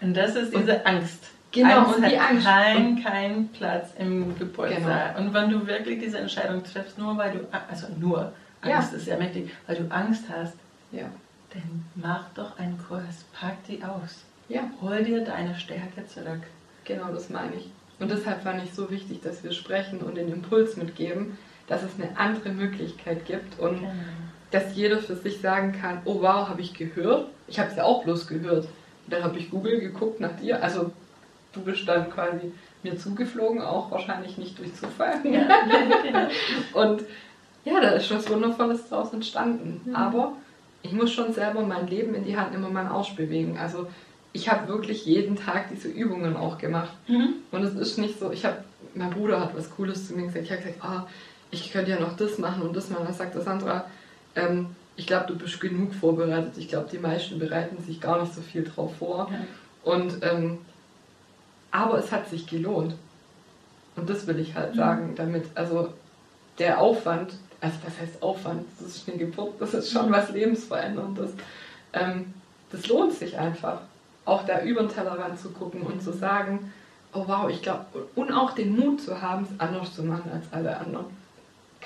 Und 0.00 0.14
das 0.16 0.36
ist 0.36 0.54
diese 0.54 0.84
Angst. 0.86 1.24
Genau, 1.50 1.78
Angst 1.86 1.96
und 1.96 2.10
die 2.10 2.20
hat 2.20 2.30
Angst. 2.30 2.46
Kein, 2.46 3.02
kein 3.02 3.48
Platz 3.48 3.90
im 3.98 4.38
Geburtssaal. 4.38 5.14
Genau. 5.14 5.26
Und 5.26 5.34
wenn 5.34 5.50
du 5.50 5.66
wirklich 5.66 5.98
diese 5.98 6.18
Entscheidung 6.18 6.62
triffst, 6.62 6.98
nur 6.98 7.16
weil 7.16 7.32
du, 7.32 7.38
also 7.70 7.86
nur, 7.98 8.32
Ja. 8.64 8.76
Angst 8.76 8.92
ist 8.92 9.06
ja 9.06 9.16
mächtig, 9.16 9.50
weil 9.66 9.76
du 9.76 9.90
Angst 9.90 10.24
hast, 10.30 10.54
Ja. 10.92 11.06
dann 11.54 11.84
mach 11.94 12.28
doch 12.34 12.58
einen 12.58 12.78
Kurs, 12.86 13.24
pack 13.32 13.56
die 13.66 13.82
aus. 13.82 14.24
Ja, 14.50 14.62
Hol 14.82 15.02
dir 15.02 15.24
deine 15.24 15.54
Stärke 15.54 16.06
zurück. 16.06 16.42
genau 16.84 17.08
das 17.12 17.30
meine 17.30 17.54
ich. 17.56 17.70
Und 17.98 18.10
deshalb 18.10 18.42
fand 18.42 18.62
ich 18.62 18.72
so 18.74 18.90
wichtig, 18.90 19.22
dass 19.22 19.42
wir 19.42 19.52
sprechen 19.52 20.00
und 20.00 20.16
den 20.16 20.30
Impuls 20.30 20.76
mitgeben, 20.76 21.36
dass 21.66 21.82
es 21.82 21.90
eine 21.98 22.16
andere 22.18 22.50
Möglichkeit 22.50 23.24
gibt 23.26 23.58
und 23.58 23.80
dass 24.50 24.74
jeder 24.74 24.98
für 24.98 25.16
sich 25.16 25.40
sagen 25.40 25.72
kann, 25.72 26.00
oh 26.04 26.22
wow, 26.22 26.48
habe 26.48 26.60
ich 26.60 26.74
gehört. 26.74 27.28
Ich 27.46 27.58
habe 27.58 27.70
es 27.70 27.76
ja 27.76 27.84
auch 27.84 28.04
bloß 28.04 28.26
gehört. 28.26 28.64
Und 28.64 29.12
dann 29.12 29.22
habe 29.22 29.38
ich 29.38 29.50
Google 29.50 29.80
geguckt 29.80 30.20
nach 30.20 30.36
dir. 30.36 30.62
Also 30.62 30.90
du 31.52 31.60
bist 31.60 31.86
dann 31.86 32.10
quasi 32.10 32.52
mir 32.82 32.96
zugeflogen, 32.96 33.60
auch 33.60 33.90
wahrscheinlich 33.90 34.38
nicht 34.38 34.58
durch 34.58 34.74
Zufall. 34.74 35.14
Ja, 35.24 35.48
genau. 36.02 36.28
Und 36.74 37.04
ja, 37.64 37.80
da 37.80 37.90
ist 37.90 38.10
was 38.10 38.30
Wundervolles 38.30 38.88
draus 38.88 39.12
entstanden. 39.12 39.82
Mhm. 39.84 39.94
Aber 39.94 40.32
ich 40.82 40.92
muss 40.92 41.12
schon 41.12 41.32
selber 41.32 41.62
mein 41.62 41.86
Leben 41.86 42.14
in 42.14 42.24
die 42.24 42.36
Hand 42.36 42.52
nehmen 42.52 42.64
und 42.64 42.72
meinen 42.72 42.88
Arsch 42.88 43.14
bewegen. 43.14 43.58
Also 43.58 43.88
ich 44.32 44.48
habe 44.48 44.68
wirklich 44.68 45.04
jeden 45.04 45.36
Tag 45.36 45.68
diese 45.70 45.88
Übungen 45.88 46.36
auch 46.36 46.58
gemacht. 46.58 46.92
Mhm. 47.08 47.34
Und 47.50 47.62
es 47.64 47.74
ist 47.74 47.98
nicht 47.98 48.18
so, 48.18 48.30
ich 48.30 48.44
habe, 48.44 48.64
mein 48.94 49.10
Bruder 49.10 49.40
hat 49.40 49.56
was 49.56 49.70
Cooles 49.74 50.06
zu 50.06 50.14
mir 50.14 50.26
gesagt. 50.26 50.44
Ich 50.44 50.52
habe 50.52 50.62
gesagt, 50.62 50.84
ah, 50.84 51.06
ich 51.50 51.72
könnte 51.72 51.90
ja 51.90 52.00
noch 52.00 52.16
das 52.16 52.38
machen 52.38 52.62
und 52.62 52.76
das 52.76 52.90
machen. 52.90 53.06
Da 53.06 53.12
sagt 53.12 53.34
der 53.34 53.42
Sandra, 53.42 53.86
ähm, 54.38 54.66
ich 54.96 55.06
glaube, 55.06 55.26
du 55.28 55.36
bist 55.36 55.60
genug 55.60 55.94
vorbereitet. 55.94 56.54
Ich 56.56 56.68
glaube, 56.68 56.88
die 56.90 56.98
meisten 56.98 57.38
bereiten 57.38 57.82
sich 57.82 58.00
gar 58.00 58.20
nicht 58.20 58.34
so 58.34 58.40
viel 58.40 58.64
drauf 58.64 58.96
vor. 58.98 59.28
Ja. 59.30 59.38
Und 59.92 60.18
ähm, 60.22 60.58
aber 61.70 61.98
es 61.98 62.10
hat 62.10 62.28
sich 62.28 62.46
gelohnt. 62.46 62.94
Und 63.96 64.08
das 64.08 64.26
will 64.26 64.38
ich 64.38 64.54
halt 64.54 64.74
Mhm. 64.74 64.78
sagen 64.78 65.14
damit. 65.16 65.44
Also 65.54 65.92
der 66.58 66.80
Aufwand, 66.80 67.34
also 67.60 67.76
was 67.84 67.98
heißt 68.00 68.22
Aufwand? 68.22 68.64
Das 68.80 68.88
ist 68.96 69.08
eine 69.08 69.18
Geburt, 69.18 69.60
das 69.60 69.74
ist 69.74 69.90
schon 69.92 70.10
was 70.10 70.30
Lebensveränderndes. 70.30 71.32
Ähm, 71.92 72.34
das 72.72 72.86
lohnt 72.88 73.12
sich 73.12 73.38
einfach. 73.38 73.80
Auch 74.24 74.44
da 74.46 74.62
über 74.62 74.80
den 74.82 74.90
Tellerrand 74.90 75.38
zu 75.40 75.50
gucken 75.50 75.82
und 75.82 76.02
zu 76.02 76.12
sagen, 76.12 76.72
oh 77.14 77.24
wow, 77.26 77.48
ich 77.48 77.62
glaube, 77.62 77.86
und 78.14 78.30
auch 78.32 78.52
den 78.52 78.76
Mut 78.76 79.00
zu 79.00 79.22
haben, 79.22 79.44
es 79.44 79.60
anders 79.60 79.94
zu 79.94 80.02
machen 80.02 80.30
als 80.32 80.44
alle 80.52 80.76
anderen. 80.76 81.06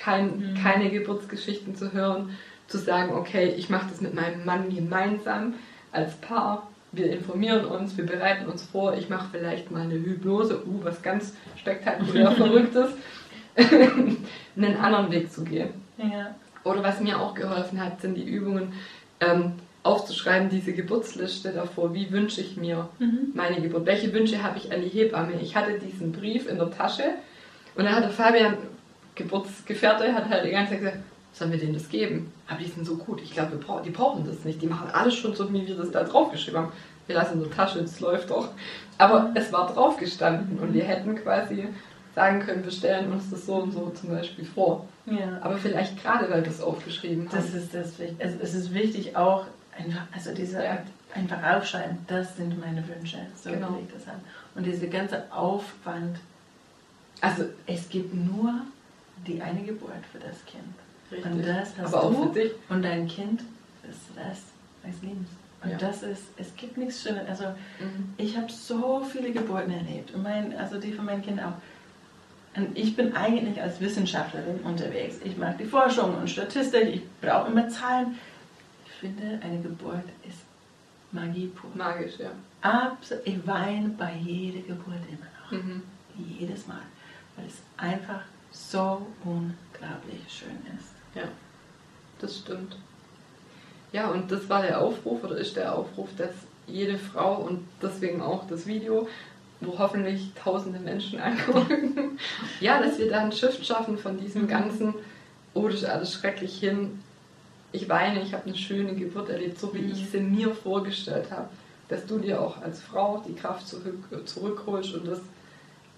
Kein, 0.03 0.37
mhm. 0.37 0.53
Keine 0.55 0.89
Geburtsgeschichten 0.89 1.75
zu 1.75 1.93
hören, 1.93 2.31
zu 2.67 2.77
sagen, 2.77 3.13
okay, 3.13 3.53
ich 3.57 3.69
mache 3.69 3.87
das 3.89 4.01
mit 4.01 4.13
meinem 4.13 4.45
Mann 4.45 4.73
gemeinsam 4.73 5.53
als 5.91 6.15
Paar. 6.15 6.67
Wir 6.91 7.11
informieren 7.11 7.65
uns, 7.65 7.97
wir 7.97 8.05
bereiten 8.05 8.47
uns 8.47 8.63
vor, 8.63 8.95
ich 8.95 9.09
mache 9.09 9.27
vielleicht 9.31 9.71
mal 9.71 9.83
eine 9.83 9.95
Hypnose, 9.95 10.63
uh, 10.65 10.83
was 10.83 11.01
ganz 11.01 11.35
spektakulär 11.55 12.31
Verrücktes, 12.35 12.89
einen 13.55 14.77
anderen 14.77 15.11
Weg 15.11 15.31
zu 15.31 15.43
gehen. 15.43 15.69
Ja. 15.97 16.35
Oder 16.63 16.83
was 16.83 16.99
mir 16.99 17.19
auch 17.19 17.33
geholfen 17.33 17.83
hat, 17.83 18.01
sind 18.01 18.15
die 18.15 18.23
Übungen, 18.23 18.73
ähm, 19.19 19.53
aufzuschreiben, 19.83 20.49
diese 20.49 20.73
Geburtsliste 20.73 21.51
davor, 21.51 21.93
wie 21.93 22.11
wünsche 22.11 22.41
ich 22.41 22.55
mir 22.55 22.89
mhm. 22.99 23.31
meine 23.33 23.61
Geburt, 23.61 23.85
welche 23.85 24.13
Wünsche 24.13 24.41
habe 24.41 24.57
ich 24.57 24.71
an 24.71 24.81
die 24.81 24.87
Hebamme. 24.87 25.33
Ich 25.41 25.55
hatte 25.55 25.77
diesen 25.77 26.13
Brief 26.13 26.47
in 26.47 26.57
der 26.57 26.71
Tasche 26.71 27.03
und 27.75 27.83
dann 27.83 27.95
hatte 27.95 28.09
Fabian, 28.09 28.55
Geburtsgefährte, 29.15 30.13
hat 30.13 30.29
halt 30.29 30.45
die 30.45 30.51
ganze 30.51 30.71
Zeit 30.71 30.79
gesagt, 30.79 30.97
sollen 31.33 31.51
wir 31.51 31.59
denen 31.59 31.73
das 31.73 31.89
geben? 31.89 32.31
Aber 32.47 32.59
die 32.59 32.69
sind 32.69 32.85
so 32.85 32.95
gut, 32.95 33.21
ich 33.21 33.31
glaube, 33.31 33.59
die 33.85 33.89
brauchen 33.89 34.25
das 34.25 34.45
nicht. 34.45 34.61
Die 34.61 34.67
machen 34.67 34.89
alles 34.91 35.15
schon 35.15 35.35
so, 35.35 35.51
wie 35.51 35.65
wir 35.65 35.75
das 35.75 35.91
da 35.91 36.03
draufgeschrieben 36.03 36.61
haben. 36.61 36.71
Wir 37.07 37.15
lassen 37.15 37.41
so 37.41 37.47
Tasche, 37.47 37.79
es 37.79 37.99
läuft 37.99 38.29
doch. 38.29 38.49
Aber 38.97 39.31
es 39.33 39.51
war 39.51 39.71
drauf 39.73 39.97
gestanden 39.97 40.59
und 40.59 40.73
wir 40.73 40.83
hätten 40.83 41.15
quasi 41.15 41.67
sagen 42.15 42.39
können, 42.41 42.63
wir 42.63 42.71
stellen 42.71 43.11
uns 43.11 43.29
das 43.29 43.45
so 43.45 43.55
und 43.55 43.71
so 43.71 43.89
zum 43.89 44.09
Beispiel 44.09 44.45
vor. 44.45 44.87
Ja. 45.05 45.39
Aber 45.41 45.57
vielleicht 45.57 46.01
gerade, 46.01 46.29
weil 46.29 46.43
wir 46.43 46.51
es 46.51 46.61
aufgeschrieben 46.61 47.27
haben. 47.27 47.35
Das 47.35 47.53
ist 47.53 47.73
das 47.73 47.97
wichtig. 47.99 48.23
Also 48.23 48.37
es 48.41 48.53
ist 48.53 48.73
wichtig 48.73 49.17
auch, 49.17 49.45
einfach, 49.77 50.03
also 50.13 50.33
diese 50.33 50.63
ja. 50.63 50.77
einfach 51.13 51.43
aufschreiben, 51.55 51.97
das 52.07 52.37
sind 52.37 52.59
meine 52.59 52.87
Wünsche. 52.87 53.17
So 53.35 53.49
genau. 53.49 53.69
will 53.69 53.83
ich 53.87 53.93
das 53.93 54.07
an. 54.07 54.21
Und 54.55 54.65
diese 54.65 54.87
ganze 54.87 55.23
Aufwand, 55.31 56.17
also 57.21 57.45
es 57.65 57.89
gibt 57.89 58.13
nur 58.13 58.53
die 59.27 59.41
eine 59.41 59.61
Geburt 59.61 60.05
für 60.11 60.19
das 60.19 60.43
Kind. 60.45 60.63
Richtig. 61.11 61.31
Und 61.31 61.45
das 61.45 61.69
hast 61.77 61.93
Aber 61.93 62.09
du 62.09 62.51
und 62.69 62.81
dein 62.81 63.07
Kind 63.07 63.41
ist 63.89 63.99
das 64.15 64.41
deines 64.81 65.01
Lebens. 65.01 65.29
Und 65.63 65.71
ja. 65.71 65.77
das 65.77 66.03
ist, 66.03 66.23
es 66.37 66.55
gibt 66.55 66.77
nichts 66.77 67.01
Schönes. 67.01 67.27
Also 67.27 67.45
mhm. 67.79 68.13
ich 68.17 68.35
habe 68.35 68.51
so 68.51 69.01
viele 69.03 69.31
Geburten 69.31 69.71
erlebt. 69.71 70.13
Und 70.13 70.23
mein, 70.23 70.57
also 70.57 70.79
die 70.79 70.91
von 70.91 71.05
meinen 71.05 71.21
Kindern 71.21 71.53
auch. 71.53 72.57
Und 72.57 72.77
ich 72.77 72.95
bin 72.95 73.15
eigentlich 73.15 73.61
als 73.61 73.79
Wissenschaftlerin 73.79 74.59
unterwegs. 74.63 75.17
Ich 75.23 75.37
mag 75.37 75.57
die 75.57 75.65
Forschung 75.65 76.17
und 76.17 76.29
Statistik. 76.29 76.87
Ich 76.87 77.01
brauche 77.21 77.49
immer 77.49 77.67
Zahlen 77.69 78.15
finde, 79.03 79.39
eine 79.43 79.61
Geburt 79.61 80.05
ist 80.27 80.39
Magie 81.11 81.47
pur. 81.47 81.69
Magisch, 81.75 82.19
ja. 82.19 82.31
Absolut. 82.61 83.27
Ich 83.27 83.45
weine 83.45 83.89
bei 83.89 84.13
jeder 84.15 84.61
Geburt 84.61 85.03
immer 85.09 85.27
noch. 85.41 85.51
Mhm. 85.51 85.83
Jedes 86.17 86.67
Mal. 86.67 86.81
Weil 87.35 87.45
es 87.47 87.61
einfach 87.75 88.21
so 88.53 89.05
unglaublich 89.23 90.21
schön 90.29 90.57
ist. 90.77 90.93
Ja, 91.15 91.23
das 92.19 92.37
stimmt. 92.37 92.77
Ja, 93.91 94.09
und 94.09 94.31
das 94.31 94.47
war 94.49 94.61
der 94.61 94.81
Aufruf 94.81 95.23
oder 95.23 95.37
ist 95.37 95.55
der 95.55 95.75
Aufruf, 95.75 96.09
dass 96.17 96.31
jede 96.65 96.97
Frau 96.97 97.35
und 97.35 97.65
deswegen 97.81 98.21
auch 98.21 98.47
das 98.47 98.65
Video, 98.65 99.07
wo 99.59 99.77
hoffentlich 99.77 100.31
tausende 100.41 100.79
Menschen 100.79 101.19
angucken, 101.21 102.17
ja, 102.59 102.81
dass 102.81 102.97
wir 102.97 103.09
da 103.09 103.19
ein 103.19 103.31
Shift 103.31 103.65
schaffen 103.65 103.97
von 103.97 104.17
diesem 104.17 104.43
mhm. 104.43 104.47
ganzen, 104.47 104.93
oh, 105.53 105.67
das 105.67 105.81
ist 105.81 105.85
alles 105.85 106.13
schrecklich 106.13 106.57
hin, 106.59 106.99
ich 107.71 107.89
weine, 107.89 108.21
ich 108.21 108.33
habe 108.33 108.45
eine 108.45 108.55
schöne 108.55 108.93
Geburt 108.93 109.29
erlebt, 109.29 109.59
so 109.59 109.73
wie 109.73 109.81
mhm. 109.81 109.91
ich 109.91 110.09
sie 110.09 110.19
mir 110.19 110.53
vorgestellt 110.53 111.31
habe. 111.31 111.49
Dass 111.89 112.05
du 112.05 112.17
dir 112.19 112.41
auch 112.41 112.61
als 112.61 112.81
Frau 112.81 113.23
die 113.27 113.33
Kraft 113.33 113.67
zurück, 113.67 114.05
zurückholst 114.25 114.93
und 114.93 115.07
das 115.07 115.19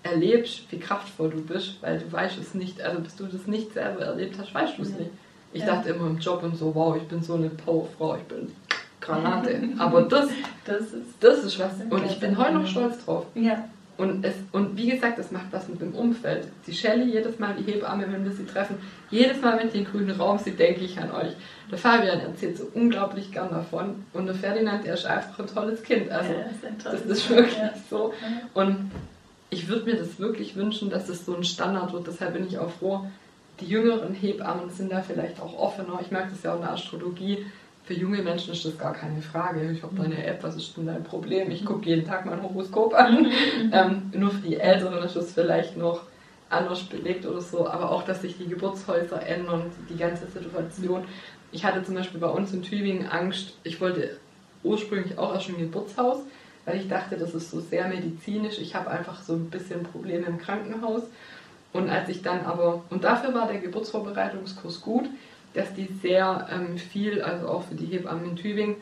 erlebst, 0.06 0.64
wie 0.70 0.80
kraftvoll 0.80 1.32
du 1.32 1.42
bist, 1.42 1.82
weil 1.82 2.00
du 2.00 2.12
weißt 2.12 2.38
es 2.40 2.54
nicht, 2.54 2.82
also 2.82 3.00
bis 3.00 3.16
du 3.16 3.26
das 3.26 3.48
nicht 3.48 3.74
selber 3.74 4.06
erlebt 4.06 4.36
hast, 4.40 4.54
weißt 4.54 4.78
du 4.78 4.84
es 4.84 4.92
mhm. 4.92 4.98
nicht. 4.98 5.12
Ich 5.52 5.62
ja. 5.62 5.68
dachte 5.68 5.90
immer 5.90 6.08
im 6.08 6.20
Job 6.20 6.44
und 6.44 6.56
so, 6.56 6.74
wow, 6.76 6.96
ich 6.96 7.08
bin 7.08 7.24
so 7.24 7.36
eine 7.36 7.50
Powerfrau, 7.50 8.16
ich 8.18 8.24
bin 8.24 8.52
Granate. 9.02 9.62
Aber 9.80 10.04
das, 10.04 10.30
das, 10.66 10.82
ist, 10.82 11.16
das 11.20 11.44
ist 11.44 11.60
was. 11.60 11.74
Und 11.90 12.06
ich 12.06 12.20
bin 12.20 12.38
heute 12.38 12.54
noch 12.54 12.68
stolz 12.68 13.04
drauf. 13.04 13.26
Ja. 13.36 13.68
Und, 13.98 14.26
es, 14.26 14.36
und 14.52 14.76
wie 14.76 14.90
gesagt, 14.90 15.18
es 15.20 15.32
macht 15.32 15.46
was 15.52 15.70
mit 15.70 15.80
dem 15.80 15.96
Umfeld. 15.96 16.50
Die 16.68 16.74
Shelly, 16.74 17.14
jedes 17.14 17.40
Mal 17.40 17.56
die 17.58 17.72
Hebamme, 17.72 18.06
wenn 18.12 18.26
wir 18.26 18.32
sie 18.32 18.46
treffen, 18.46 18.76
jedes 19.10 19.42
Mal, 19.42 19.58
wenn 19.58 19.68
ich 19.68 19.74
den 19.74 19.86
grünen 19.86 20.12
Raum 20.12 20.38
sehe, 20.38 20.52
denke 20.52 20.82
ich 20.82 21.00
an 21.00 21.12
euch. 21.12 21.32
Der 21.72 21.78
Fabian 21.78 22.20
erzählt 22.20 22.58
so 22.58 22.68
unglaublich 22.74 23.32
gern 23.32 23.50
davon. 23.50 24.04
Und 24.12 24.26
der 24.26 24.36
Ferdinand, 24.36 24.86
der 24.86 24.96
ist 24.96 25.06
einfach 25.06 25.40
ein 25.40 25.48
tolles 25.48 25.82
Kind. 25.82 26.12
Also, 26.12 26.34
ja, 26.34 26.40
das, 26.84 26.94
ist 26.94 27.06
das 27.10 27.18
ist 27.18 27.30
wirklich 27.30 27.58
ja. 27.58 27.74
so. 27.90 28.14
Und 28.54 28.92
ich 29.56 29.68
würde 29.68 29.86
mir 29.86 29.96
das 29.96 30.20
wirklich 30.20 30.56
wünschen, 30.56 30.90
dass 30.90 31.10
es 31.10 31.26
so 31.26 31.36
ein 31.36 31.44
Standard 31.44 31.94
wird. 31.94 32.08
Deshalb 32.08 32.34
bin 32.34 32.46
ich 32.46 32.58
auch 32.58 32.70
froh, 32.70 33.06
die 33.60 33.66
jüngeren 33.66 34.14
Hebammen 34.14 34.70
sind 34.70 34.92
da 34.92 35.02
vielleicht 35.02 35.40
auch 35.40 35.58
offener. 35.58 36.00
Ich 36.02 36.12
merke 36.12 36.32
das 36.32 36.44
ja 36.44 36.52
auch 36.52 36.58
in 36.58 36.62
der 36.62 36.74
Astrologie 36.74 37.46
für 37.86 37.94
junge 37.94 38.22
Menschen 38.24 38.54
ist 38.54 38.66
das 38.66 38.78
gar 38.78 38.94
keine 38.94 39.22
Frage. 39.22 39.72
Ich 39.72 39.84
habe 39.84 39.96
deine 39.96 40.26
App, 40.26 40.42
was 40.42 40.56
ist 40.56 40.76
denn 40.76 40.88
dein 40.88 41.04
Problem? 41.04 41.52
Ich 41.52 41.64
gucke 41.64 41.88
jeden 41.88 42.06
Tag 42.06 42.26
mein 42.26 42.42
Horoskop 42.42 42.96
an. 42.96 43.32
ähm, 43.72 44.12
nur 44.14 44.32
für 44.32 44.48
die 44.48 44.56
Älteren 44.56 45.04
ist 45.04 45.16
es 45.16 45.34
vielleicht 45.34 45.78
noch 45.78 46.02
anders 46.50 46.84
belegt 46.84 47.26
oder 47.26 47.42
so, 47.42 47.68
aber 47.68 47.92
auch, 47.92 48.04
dass 48.04 48.22
sich 48.22 48.38
die 48.38 48.48
Geburtshäuser 48.48 49.26
ändern, 49.26 49.72
die 49.90 49.98
ganze 49.98 50.26
Situation. 50.28 51.04
Ich 51.52 51.64
hatte 51.64 51.84
zum 51.84 51.96
Beispiel 51.96 52.20
bei 52.20 52.28
uns 52.28 52.54
in 52.54 52.64
Tübingen 52.64 53.08
Angst, 53.08 53.58
ich 53.64 53.80
wollte 53.80 54.18
ursprünglich 54.64 55.18
auch 55.18 55.34
erst 55.34 55.50
ein 55.50 55.58
Geburtshaus, 55.58 56.20
weil 56.66 56.78
ich 56.78 56.88
dachte, 56.88 57.18
das 57.18 57.34
ist 57.34 57.52
so 57.52 57.60
sehr 57.60 57.88
medizinisch. 57.88 58.58
Ich 58.60 58.76
habe 58.76 58.90
einfach 58.90 59.22
so 59.22 59.34
ein 59.34 59.50
bisschen 59.50 59.84
Probleme 59.84 60.26
im 60.26 60.38
Krankenhaus. 60.38 61.04
Und 61.74 61.90
als 61.90 62.10
ich 62.10 62.22
dann 62.22 62.46
aber, 62.46 62.84
und 62.90 63.04
dafür 63.04 63.34
war 63.34 63.48
der 63.48 63.60
Geburtsvorbereitungskurs 63.60 64.82
gut, 64.82 65.06
dass 65.54 65.74
die 65.74 65.88
sehr 66.02 66.48
ähm, 66.52 66.78
viel, 66.78 67.22
also 67.22 67.48
auch 67.48 67.64
für 67.64 67.76
die 67.76 67.86
Hebammen 67.86 68.32
in 68.32 68.36
Tübingen, 68.36 68.76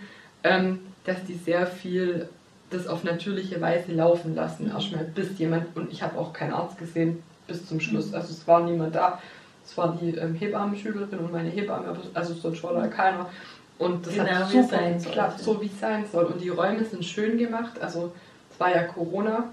ähm, 0.44 0.80
dass 1.06 1.24
die 1.26 1.36
sehr 1.36 1.68
viel 1.68 2.28
das 2.70 2.88
auf 2.88 3.04
natürliche 3.04 3.62
Weise 3.62 3.92
laufen 3.94 4.36
lassen, 4.36 4.68
erstmal 4.68 5.04
bis 5.04 5.38
jemand, 5.38 5.76
und 5.76 5.92
ich 5.92 6.02
habe 6.02 6.18
auch 6.18 6.34
keinen 6.34 6.54
Arzt 6.54 6.78
gesehen 6.78 7.22
bis 7.48 7.68
zum 7.68 7.80
Schluss, 7.80 8.14
also 8.14 8.32
es 8.32 8.48
war 8.48 8.64
niemand 8.64 8.96
da, 8.96 9.22
es 9.66 9.78
war 9.78 9.98
die 10.02 10.16
ähm, 10.16 10.34
Hebammenschülerin 10.34 11.20
und 11.20 11.32
meine 11.32 11.50
Hebamme, 11.50 11.96
also 12.14 12.34
sonst 12.34 12.64
war 12.64 12.74
da 12.74 12.88
keiner. 12.88 13.30
Und 13.78 14.06
das 14.06 14.14
genau, 14.14 14.30
hat 14.30 14.50
super 14.50 14.92
geklappt, 14.92 15.40
so 15.40 15.62
wie 15.62 15.66
es 15.66 15.80
sein 15.80 16.06
soll. 16.12 16.26
Und 16.26 16.42
die 16.42 16.50
Räume 16.50 16.84
sind 16.86 17.04
schön 17.04 17.38
gemacht, 17.38 17.82
also 17.82 18.12
es 18.52 18.60
war 18.60 18.74
ja 18.74 18.84
Corona, 18.84 19.50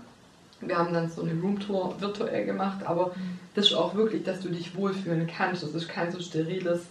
wir 0.61 0.77
haben 0.77 0.93
dann 0.93 1.09
so 1.09 1.23
eine 1.23 1.33
Roomtour 1.41 2.01
virtuell 2.01 2.45
gemacht, 2.45 2.85
aber 2.85 3.07
mhm. 3.09 3.39
das 3.55 3.67
ist 3.67 3.75
auch 3.75 3.95
wirklich, 3.95 4.25
dass 4.25 4.41
du 4.41 4.51
dich 4.51 4.75
wohlfühlen 4.77 5.27
kannst. 5.27 5.63
Das 5.63 5.75
ist 5.75 5.89
kein 5.89 6.13
so 6.13 6.21
steriles 6.21 6.83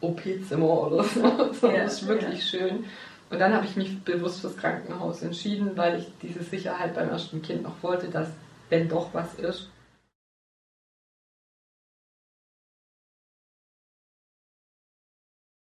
OP-Zimmer 0.00 0.86
oder 0.86 1.02
so, 1.02 1.20
sondern 1.52 1.80
ja, 1.80 1.84
ist 1.84 2.06
wirklich 2.06 2.52
ja. 2.52 2.58
schön. 2.58 2.84
Und 3.30 3.40
dann 3.40 3.52
habe 3.52 3.66
ich 3.66 3.74
mich 3.74 4.00
bewusst 4.04 4.40
fürs 4.40 4.56
Krankenhaus 4.56 5.22
entschieden, 5.22 5.72
weil 5.76 5.98
ich 5.98 6.06
diese 6.22 6.44
Sicherheit 6.44 6.94
beim 6.94 7.08
ersten 7.08 7.42
Kind 7.42 7.62
noch 7.62 7.82
wollte, 7.82 8.08
dass 8.08 8.28
wenn 8.70 8.88
doch 8.88 9.12
was 9.12 9.34
ist. 9.34 9.68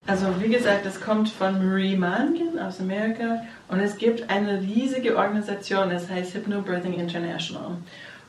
Also 0.07 0.27
wie 0.39 0.49
gesagt, 0.49 0.85
es 0.85 1.01
kommt 1.01 1.29
von 1.29 1.67
Marie 1.67 1.95
Mankin 1.95 2.59
aus 2.59 2.79
Amerika 2.79 3.41
und 3.69 3.79
es 3.79 3.97
gibt 3.97 4.29
eine 4.29 4.61
riesige 4.61 5.17
Organisation, 5.17 5.89
das 5.89 6.09
heißt 6.09 6.35
Hypnobirthing 6.35 6.93
International. 6.93 7.77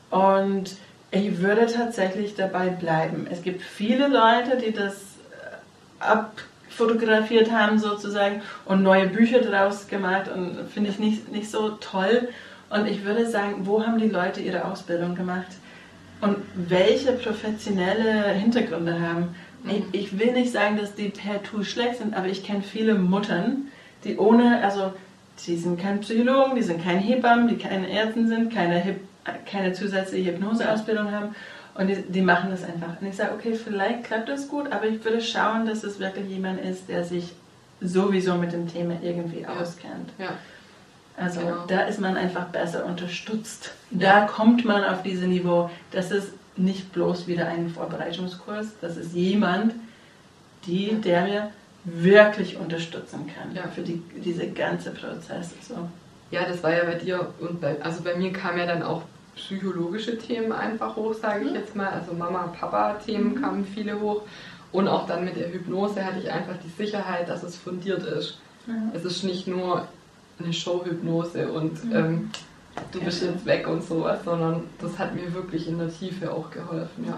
Und 0.09 0.75
ich 1.11 1.39
würde 1.39 1.67
tatsächlich 1.67 2.33
dabei 2.35 2.69
bleiben. 2.69 3.27
Es 3.29 3.43
gibt 3.43 3.61
viele 3.61 4.07
Leute, 4.07 4.57
die 4.57 4.73
das 4.73 4.95
abfotografiert 5.99 7.51
haben 7.51 7.77
sozusagen 7.77 8.41
und 8.65 8.81
neue 8.81 9.07
Bücher 9.07 9.41
daraus 9.41 9.87
gemacht 9.87 10.29
und 10.33 10.57
finde 10.73 10.89
ich 10.89 10.97
nicht, 10.97 11.31
nicht 11.31 11.49
so 11.49 11.69
toll. 11.69 12.29
Und 12.69 12.87
ich 12.87 13.05
würde 13.05 13.29
sagen, 13.29 13.65
wo 13.67 13.85
haben 13.85 13.99
die 13.99 14.09
Leute 14.09 14.41
ihre 14.41 14.65
Ausbildung 14.65 15.15
gemacht 15.15 15.47
und 16.21 16.37
welche 16.55 17.13
professionelle 17.13 18.33
Hintergründe 18.33 18.99
haben. 18.99 19.35
Ich, 19.69 19.83
ich 19.91 20.19
will 20.19 20.33
nicht 20.33 20.51
sagen, 20.51 20.77
dass 20.77 20.95
die 20.95 21.09
per 21.09 21.43
Tool 21.43 21.63
schlecht 21.63 21.99
sind, 21.99 22.15
aber 22.15 22.27
ich 22.27 22.43
kenne 22.43 22.61
viele 22.61 22.95
Muttern, 22.95 23.67
die 24.03 24.17
ohne, 24.17 24.63
also 24.63 24.93
die 25.45 25.55
sind 25.55 25.79
kein 25.79 25.99
Psychologen, 26.01 26.55
die 26.55 26.63
sind 26.63 26.83
kein 26.83 26.99
Hebammen, 26.99 27.47
die 27.47 27.57
keine 27.57 27.89
Ärzte 27.89 28.27
sind, 28.27 28.53
keine, 28.53 28.95
keine 29.45 29.73
zusätzliche 29.73 30.31
Hypnoseausbildung 30.31 31.11
haben 31.11 31.35
und 31.75 31.87
die, 31.87 32.01
die, 32.01 32.21
machen 32.21 32.49
das 32.49 32.63
einfach. 32.63 32.99
Und 32.99 33.07
ich 33.07 33.15
sage, 33.15 33.33
okay, 33.33 33.53
vielleicht 33.53 34.05
klappt 34.05 34.29
das 34.29 34.47
gut, 34.47 34.71
aber 34.71 34.85
ich 34.85 35.03
würde 35.03 35.21
schauen, 35.21 35.65
dass 35.65 35.83
es 35.83 35.99
wirklich 35.99 36.27
jemand 36.27 36.59
ist, 36.61 36.89
der 36.89 37.03
sich 37.03 37.33
sowieso 37.81 38.35
mit 38.35 38.51
dem 38.51 38.67
Thema 38.67 38.95
irgendwie 39.01 39.41
ja. 39.41 39.49
auskennt. 39.49 40.09
Ja. 40.17 40.29
Also 41.15 41.39
genau. 41.41 41.65
da 41.67 41.81
ist 41.81 41.99
man 41.99 42.15
einfach 42.15 42.45
besser 42.45 42.85
unterstützt. 42.85 43.71
Da 43.89 44.21
kommt 44.25 44.65
man 44.65 44.83
auf 44.83 45.01
dieses 45.03 45.27
Niveau. 45.27 45.69
Das 45.91 46.11
ist 46.11 46.29
nicht 46.57 46.91
bloß 46.93 47.27
wieder 47.27 47.47
ein 47.47 47.69
Vorbereitungskurs, 47.69 48.73
das 48.81 48.97
ist 48.97 49.13
jemand, 49.13 49.73
die, 50.65 50.95
der 51.01 51.23
mir 51.23 51.51
wirklich 51.83 52.57
unterstützen 52.57 53.27
kann 53.33 53.55
ja. 53.55 53.67
für 53.67 53.81
die, 53.81 54.01
diese 54.23 54.47
ganze 54.47 54.91
Prozess. 54.91 55.53
So. 55.61 55.75
Ja, 56.31 56.45
das 56.45 56.61
war 56.63 56.73
ja 56.73 56.83
bei 56.83 56.95
dir 56.95 57.33
und 57.39 57.61
bei, 57.61 57.81
also 57.81 58.03
bei 58.03 58.15
mir 58.15 58.33
kamen 58.33 58.57
ja 58.57 58.65
dann 58.65 58.83
auch 58.83 59.03
psychologische 59.35 60.17
Themen 60.17 60.51
einfach 60.51 60.95
hoch, 60.95 61.13
sage 61.13 61.45
ich 61.45 61.53
jetzt 61.53 61.75
mal. 61.75 61.89
Also 61.89 62.13
Mama, 62.13 62.53
Papa-Themen 62.59 63.35
mhm. 63.35 63.41
kamen 63.41 63.65
viele 63.65 63.99
hoch. 63.99 64.23
Und 64.71 64.87
auch 64.87 65.07
dann 65.07 65.23
mit 65.23 65.37
der 65.37 65.51
Hypnose 65.53 66.03
hatte 66.03 66.19
ich 66.19 66.29
einfach 66.29 66.55
die 66.63 66.69
Sicherheit, 66.69 67.29
dass 67.29 67.43
es 67.43 67.55
fundiert 67.55 68.03
ist. 68.03 68.39
Mhm. 68.65 68.91
Es 68.93 69.05
ist 69.05 69.23
nicht 69.23 69.47
nur 69.47 69.87
eine 70.39 70.51
Showhypnose 70.51 71.49
und 71.51 71.83
mhm. 71.85 71.95
ähm, 71.95 72.31
du 72.91 72.99
bist 73.01 73.23
jetzt 73.23 73.45
weg 73.45 73.67
und 73.67 73.83
sowas, 73.83 74.19
sondern 74.23 74.63
das 74.79 74.97
hat 74.97 75.15
mir 75.15 75.33
wirklich 75.33 75.67
in 75.67 75.79
der 75.79 75.89
Tiefe 75.89 76.31
auch 76.31 76.49
geholfen, 76.49 77.05
ja. 77.05 77.17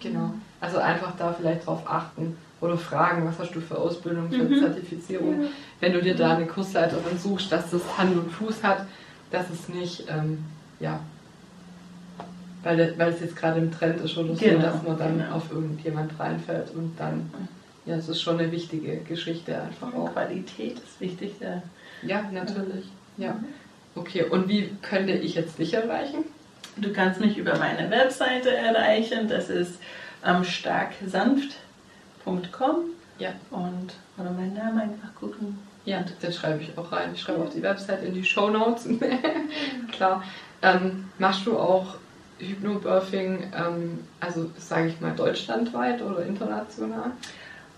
Genau. 0.00 0.32
Also 0.60 0.78
einfach 0.78 1.12
da 1.16 1.32
vielleicht 1.32 1.66
drauf 1.66 1.82
achten 1.86 2.36
oder 2.60 2.76
fragen, 2.76 3.26
was 3.26 3.38
hast 3.38 3.54
du 3.54 3.60
für 3.60 3.78
Ausbildung, 3.78 4.30
für 4.30 4.44
mhm. 4.44 4.58
Zertifizierung. 4.60 5.40
Mhm. 5.40 5.48
Wenn 5.80 5.92
du 5.92 6.02
dir 6.02 6.14
da 6.14 6.36
eine 6.36 6.46
Kursleiterin 6.46 7.18
suchst, 7.18 7.50
dass 7.52 7.70
das 7.70 7.98
Hand 7.98 8.16
und 8.16 8.30
Fuß 8.30 8.62
hat, 8.62 8.86
dass 9.30 9.50
es 9.50 9.68
nicht, 9.68 10.04
ähm, 10.08 10.44
ja, 10.80 11.00
weil, 12.62 12.94
weil 12.98 13.12
es 13.12 13.20
jetzt 13.20 13.36
gerade 13.36 13.60
im 13.60 13.70
Trend 13.70 14.00
ist 14.00 14.16
oder 14.16 14.34
so, 14.34 14.44
genau. 14.44 14.62
dass 14.62 14.82
man 14.82 14.98
dann 14.98 15.18
genau. 15.18 15.36
auf 15.36 15.50
irgendjemand 15.50 16.18
reinfällt 16.18 16.70
und 16.74 16.98
dann, 16.98 17.30
ja, 17.84 17.96
es 17.96 18.08
ist 18.08 18.22
schon 18.22 18.38
eine 18.38 18.50
wichtige 18.50 18.96
Geschichte 18.98 19.60
einfach 19.60 19.92
auch. 19.92 20.12
Qualität 20.12 20.78
ist 20.78 21.00
wichtig, 21.00 21.34
ja. 21.40 21.62
Ja, 22.02 22.22
natürlich, 22.32 22.86
ja. 23.16 23.36
Okay, 23.94 24.24
und 24.24 24.48
wie 24.48 24.70
könnte 24.82 25.12
ich 25.12 25.34
jetzt 25.34 25.58
dich 25.58 25.74
erreichen? 25.74 26.24
Du 26.76 26.92
kannst 26.92 27.20
mich 27.20 27.38
über 27.38 27.56
meine 27.58 27.90
Webseite 27.90 28.54
erreichen, 28.54 29.28
das 29.28 29.48
ist 29.48 29.78
ähm, 30.24 30.42
starksanft.com 30.42 32.76
ja. 33.18 33.32
und 33.50 33.94
oder 34.18 34.30
meinen 34.30 34.54
Namen 34.54 34.80
einfach 34.80 35.14
gucken. 35.14 35.58
Ja, 35.84 36.04
das 36.20 36.36
schreibe 36.36 36.62
ich 36.62 36.76
auch 36.78 36.90
rein. 36.90 37.10
Ich 37.14 37.20
schreibe 37.20 37.44
auch 37.44 37.50
die 37.50 37.62
Webseite 37.62 38.06
in 38.06 38.14
die 38.14 38.24
Show 38.24 38.48
Notes. 38.48 38.88
Klar. 39.92 40.24
Ähm, 40.62 41.10
machst 41.18 41.46
du 41.46 41.58
auch 41.58 41.96
Hypnobirthing, 42.38 43.52
ähm, 43.54 44.00
also 44.18 44.50
sage 44.56 44.88
ich 44.88 45.00
mal 45.00 45.14
deutschlandweit 45.14 46.02
oder 46.02 46.24
international? 46.24 47.12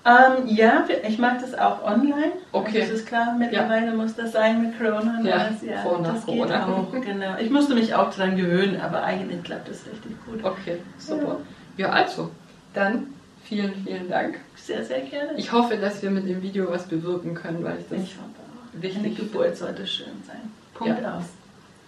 Ähm, 0.07 0.46
ja, 0.46 0.86
ich 1.09 1.18
mache 1.18 1.38
das 1.40 1.54
auch 1.59 1.82
online. 1.82 2.32
Okay. 2.52 2.78
Das 2.78 2.90
ist 2.90 3.09
klar, 3.09 3.34
mittlerweile 3.36 3.86
ja. 3.86 3.92
muss 3.92 4.14
das 4.14 4.30
sein 4.30 4.62
mit 4.62 4.78
Corona. 4.78 5.20
Ja, 5.24 5.50
ja 5.62 5.82
vor 5.82 6.00
das 6.00 6.24
Corona. 6.24 6.64
geht 6.64 6.68
auch. 6.68 6.92
Genau. 7.04 7.36
Ich 7.40 7.50
musste 7.50 7.74
mich 7.74 7.92
auch 7.92 8.14
daran 8.14 8.36
gewöhnen, 8.36 8.80
aber 8.80 9.02
eigentlich 9.02 9.42
klappt 9.42 9.68
das 9.68 9.84
richtig 9.84 10.12
gut. 10.24 10.44
Okay, 10.44 10.78
super. 10.98 11.40
Ja, 11.76 11.88
ja 11.88 11.92
also, 11.92 12.30
dann 12.72 13.09
vielen, 13.42 13.74
vielen 13.84 14.09
Dank. 14.09 14.38
Sehr, 14.54 14.84
sehr 14.84 15.00
gerne. 15.00 15.32
Ich 15.36 15.50
hoffe, 15.50 15.76
dass 15.76 16.00
wir 16.02 16.11
mit 16.12 16.28
dem 16.28 16.40
Video 16.40 16.70
was 16.70 16.86
bewirken 16.86 17.34
können, 17.34 17.64
weil 17.64 17.78
ich 17.80 17.88
das 17.88 18.00
ich 18.00 18.16
hoffe 18.16 18.28
auch. 18.28 18.82
wichtig 18.82 19.04
Eine 19.04 19.14
Geburt 19.14 19.57
sollte 19.57 19.84
schön 19.88 20.22
sein. 20.24 20.52
Punkt 20.74 21.02
ja. 21.02 21.16
aus. 21.16 21.24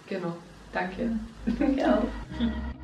Genau. 0.07 0.33
Danke. 0.73 1.11
Danke 1.57 1.87
auch. 1.87 2.03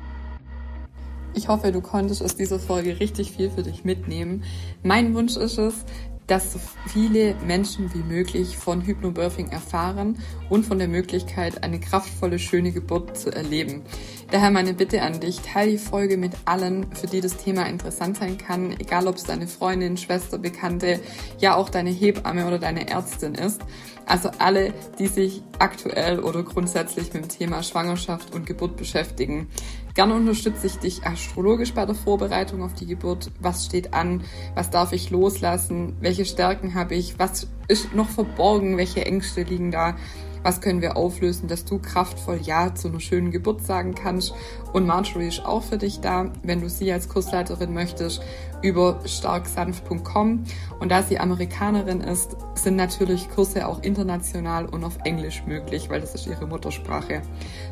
Ich 1.36 1.48
hoffe, 1.48 1.70
du 1.70 1.82
konntest 1.82 2.22
aus 2.22 2.34
dieser 2.34 2.58
Folge 2.58 2.98
richtig 2.98 3.30
viel 3.32 3.50
für 3.50 3.62
dich 3.62 3.84
mitnehmen. 3.84 4.42
Mein 4.82 5.14
Wunsch 5.14 5.36
ist 5.36 5.58
es, 5.58 5.84
dass 6.26 6.54
so 6.54 6.58
viele 6.88 7.34
Menschen 7.46 7.92
wie 7.92 8.02
möglich 8.02 8.56
von 8.56 8.80
Hypnobirthing 8.80 9.50
erfahren 9.50 10.18
und 10.48 10.64
von 10.64 10.78
der 10.78 10.88
Möglichkeit, 10.88 11.62
eine 11.62 11.78
kraftvolle, 11.78 12.38
schöne 12.38 12.72
Geburt 12.72 13.18
zu 13.18 13.30
erleben. 13.30 13.82
Daher 14.30 14.50
meine 14.50 14.72
Bitte 14.72 15.02
an 15.02 15.20
dich, 15.20 15.40
teile 15.40 15.72
die 15.72 15.78
Folge 15.78 16.16
mit 16.16 16.32
allen, 16.46 16.90
für 16.94 17.06
die 17.06 17.20
das 17.20 17.36
Thema 17.36 17.64
interessant 17.66 18.16
sein 18.16 18.38
kann, 18.38 18.72
egal 18.80 19.06
ob 19.06 19.16
es 19.16 19.24
deine 19.24 19.46
Freundin, 19.46 19.98
Schwester, 19.98 20.38
Bekannte, 20.38 21.00
ja 21.38 21.54
auch 21.54 21.68
deine 21.68 21.90
Hebamme 21.90 22.46
oder 22.46 22.58
deine 22.58 22.88
Ärztin 22.88 23.34
ist. 23.34 23.60
Also 24.06 24.30
alle, 24.38 24.72
die 24.98 25.08
sich 25.08 25.42
aktuell 25.58 26.18
oder 26.18 26.42
grundsätzlich 26.42 27.12
mit 27.12 27.24
dem 27.24 27.28
Thema 27.28 27.62
Schwangerschaft 27.62 28.34
und 28.34 28.46
Geburt 28.46 28.76
beschäftigen. 28.76 29.48
Gerne 29.96 30.12
unterstütze 30.12 30.66
ich 30.66 30.76
dich 30.76 31.06
astrologisch 31.06 31.72
bei 31.72 31.86
der 31.86 31.94
Vorbereitung 31.94 32.62
auf 32.62 32.74
die 32.74 32.84
Geburt. 32.84 33.30
Was 33.40 33.64
steht 33.64 33.94
an? 33.94 34.22
Was 34.54 34.68
darf 34.68 34.92
ich 34.92 35.08
loslassen? 35.08 35.96
Welche 36.00 36.26
Stärken 36.26 36.74
habe 36.74 36.94
ich? 36.94 37.18
Was 37.18 37.48
ist 37.66 37.94
noch 37.94 38.10
verborgen? 38.10 38.76
Welche 38.76 39.06
Ängste 39.06 39.44
liegen 39.44 39.70
da? 39.70 39.96
Was 40.42 40.60
können 40.60 40.82
wir 40.82 40.98
auflösen, 40.98 41.48
dass 41.48 41.64
du 41.64 41.78
kraftvoll 41.78 42.38
Ja 42.42 42.74
zu 42.74 42.88
einer 42.88 43.00
schönen 43.00 43.30
Geburt 43.30 43.64
sagen 43.64 43.94
kannst? 43.94 44.34
Und 44.74 44.86
Marjorie 44.86 45.28
ist 45.28 45.46
auch 45.46 45.62
für 45.62 45.78
dich 45.78 46.00
da, 46.00 46.30
wenn 46.42 46.60
du 46.60 46.68
sie 46.68 46.92
als 46.92 47.08
Kursleiterin 47.08 47.72
möchtest, 47.72 48.22
über 48.62 49.00
starksanft.com. 49.06 50.44
Und 50.78 50.92
da 50.92 51.02
sie 51.02 51.18
Amerikanerin 51.18 52.02
ist, 52.02 52.36
sind 52.54 52.76
natürlich 52.76 53.30
Kurse 53.30 53.66
auch 53.66 53.82
international 53.82 54.66
und 54.66 54.84
auf 54.84 54.98
Englisch 55.04 55.42
möglich, 55.46 55.88
weil 55.88 56.02
das 56.02 56.14
ist 56.14 56.26
ihre 56.26 56.46
Muttersprache. 56.46 57.22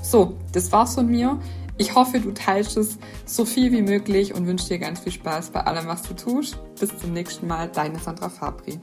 So, 0.02 0.38
das 0.52 0.72
war's 0.72 0.94
von 0.94 1.06
mir. 1.06 1.38
Ich 1.76 1.96
hoffe, 1.96 2.20
du 2.20 2.30
teilst 2.32 2.76
es 2.76 2.98
so 3.26 3.44
viel 3.44 3.72
wie 3.72 3.82
möglich 3.82 4.32
und 4.32 4.46
wünsche 4.46 4.68
dir 4.68 4.78
ganz 4.78 5.00
viel 5.00 5.10
Spaß 5.10 5.50
bei 5.50 5.60
allem, 5.60 5.88
was 5.88 6.02
du 6.02 6.14
tust. 6.14 6.56
Bis 6.78 6.96
zum 6.96 7.12
nächsten 7.12 7.48
Mal, 7.48 7.68
deine 7.68 7.98
Sandra 7.98 8.28
Fabri. 8.28 8.78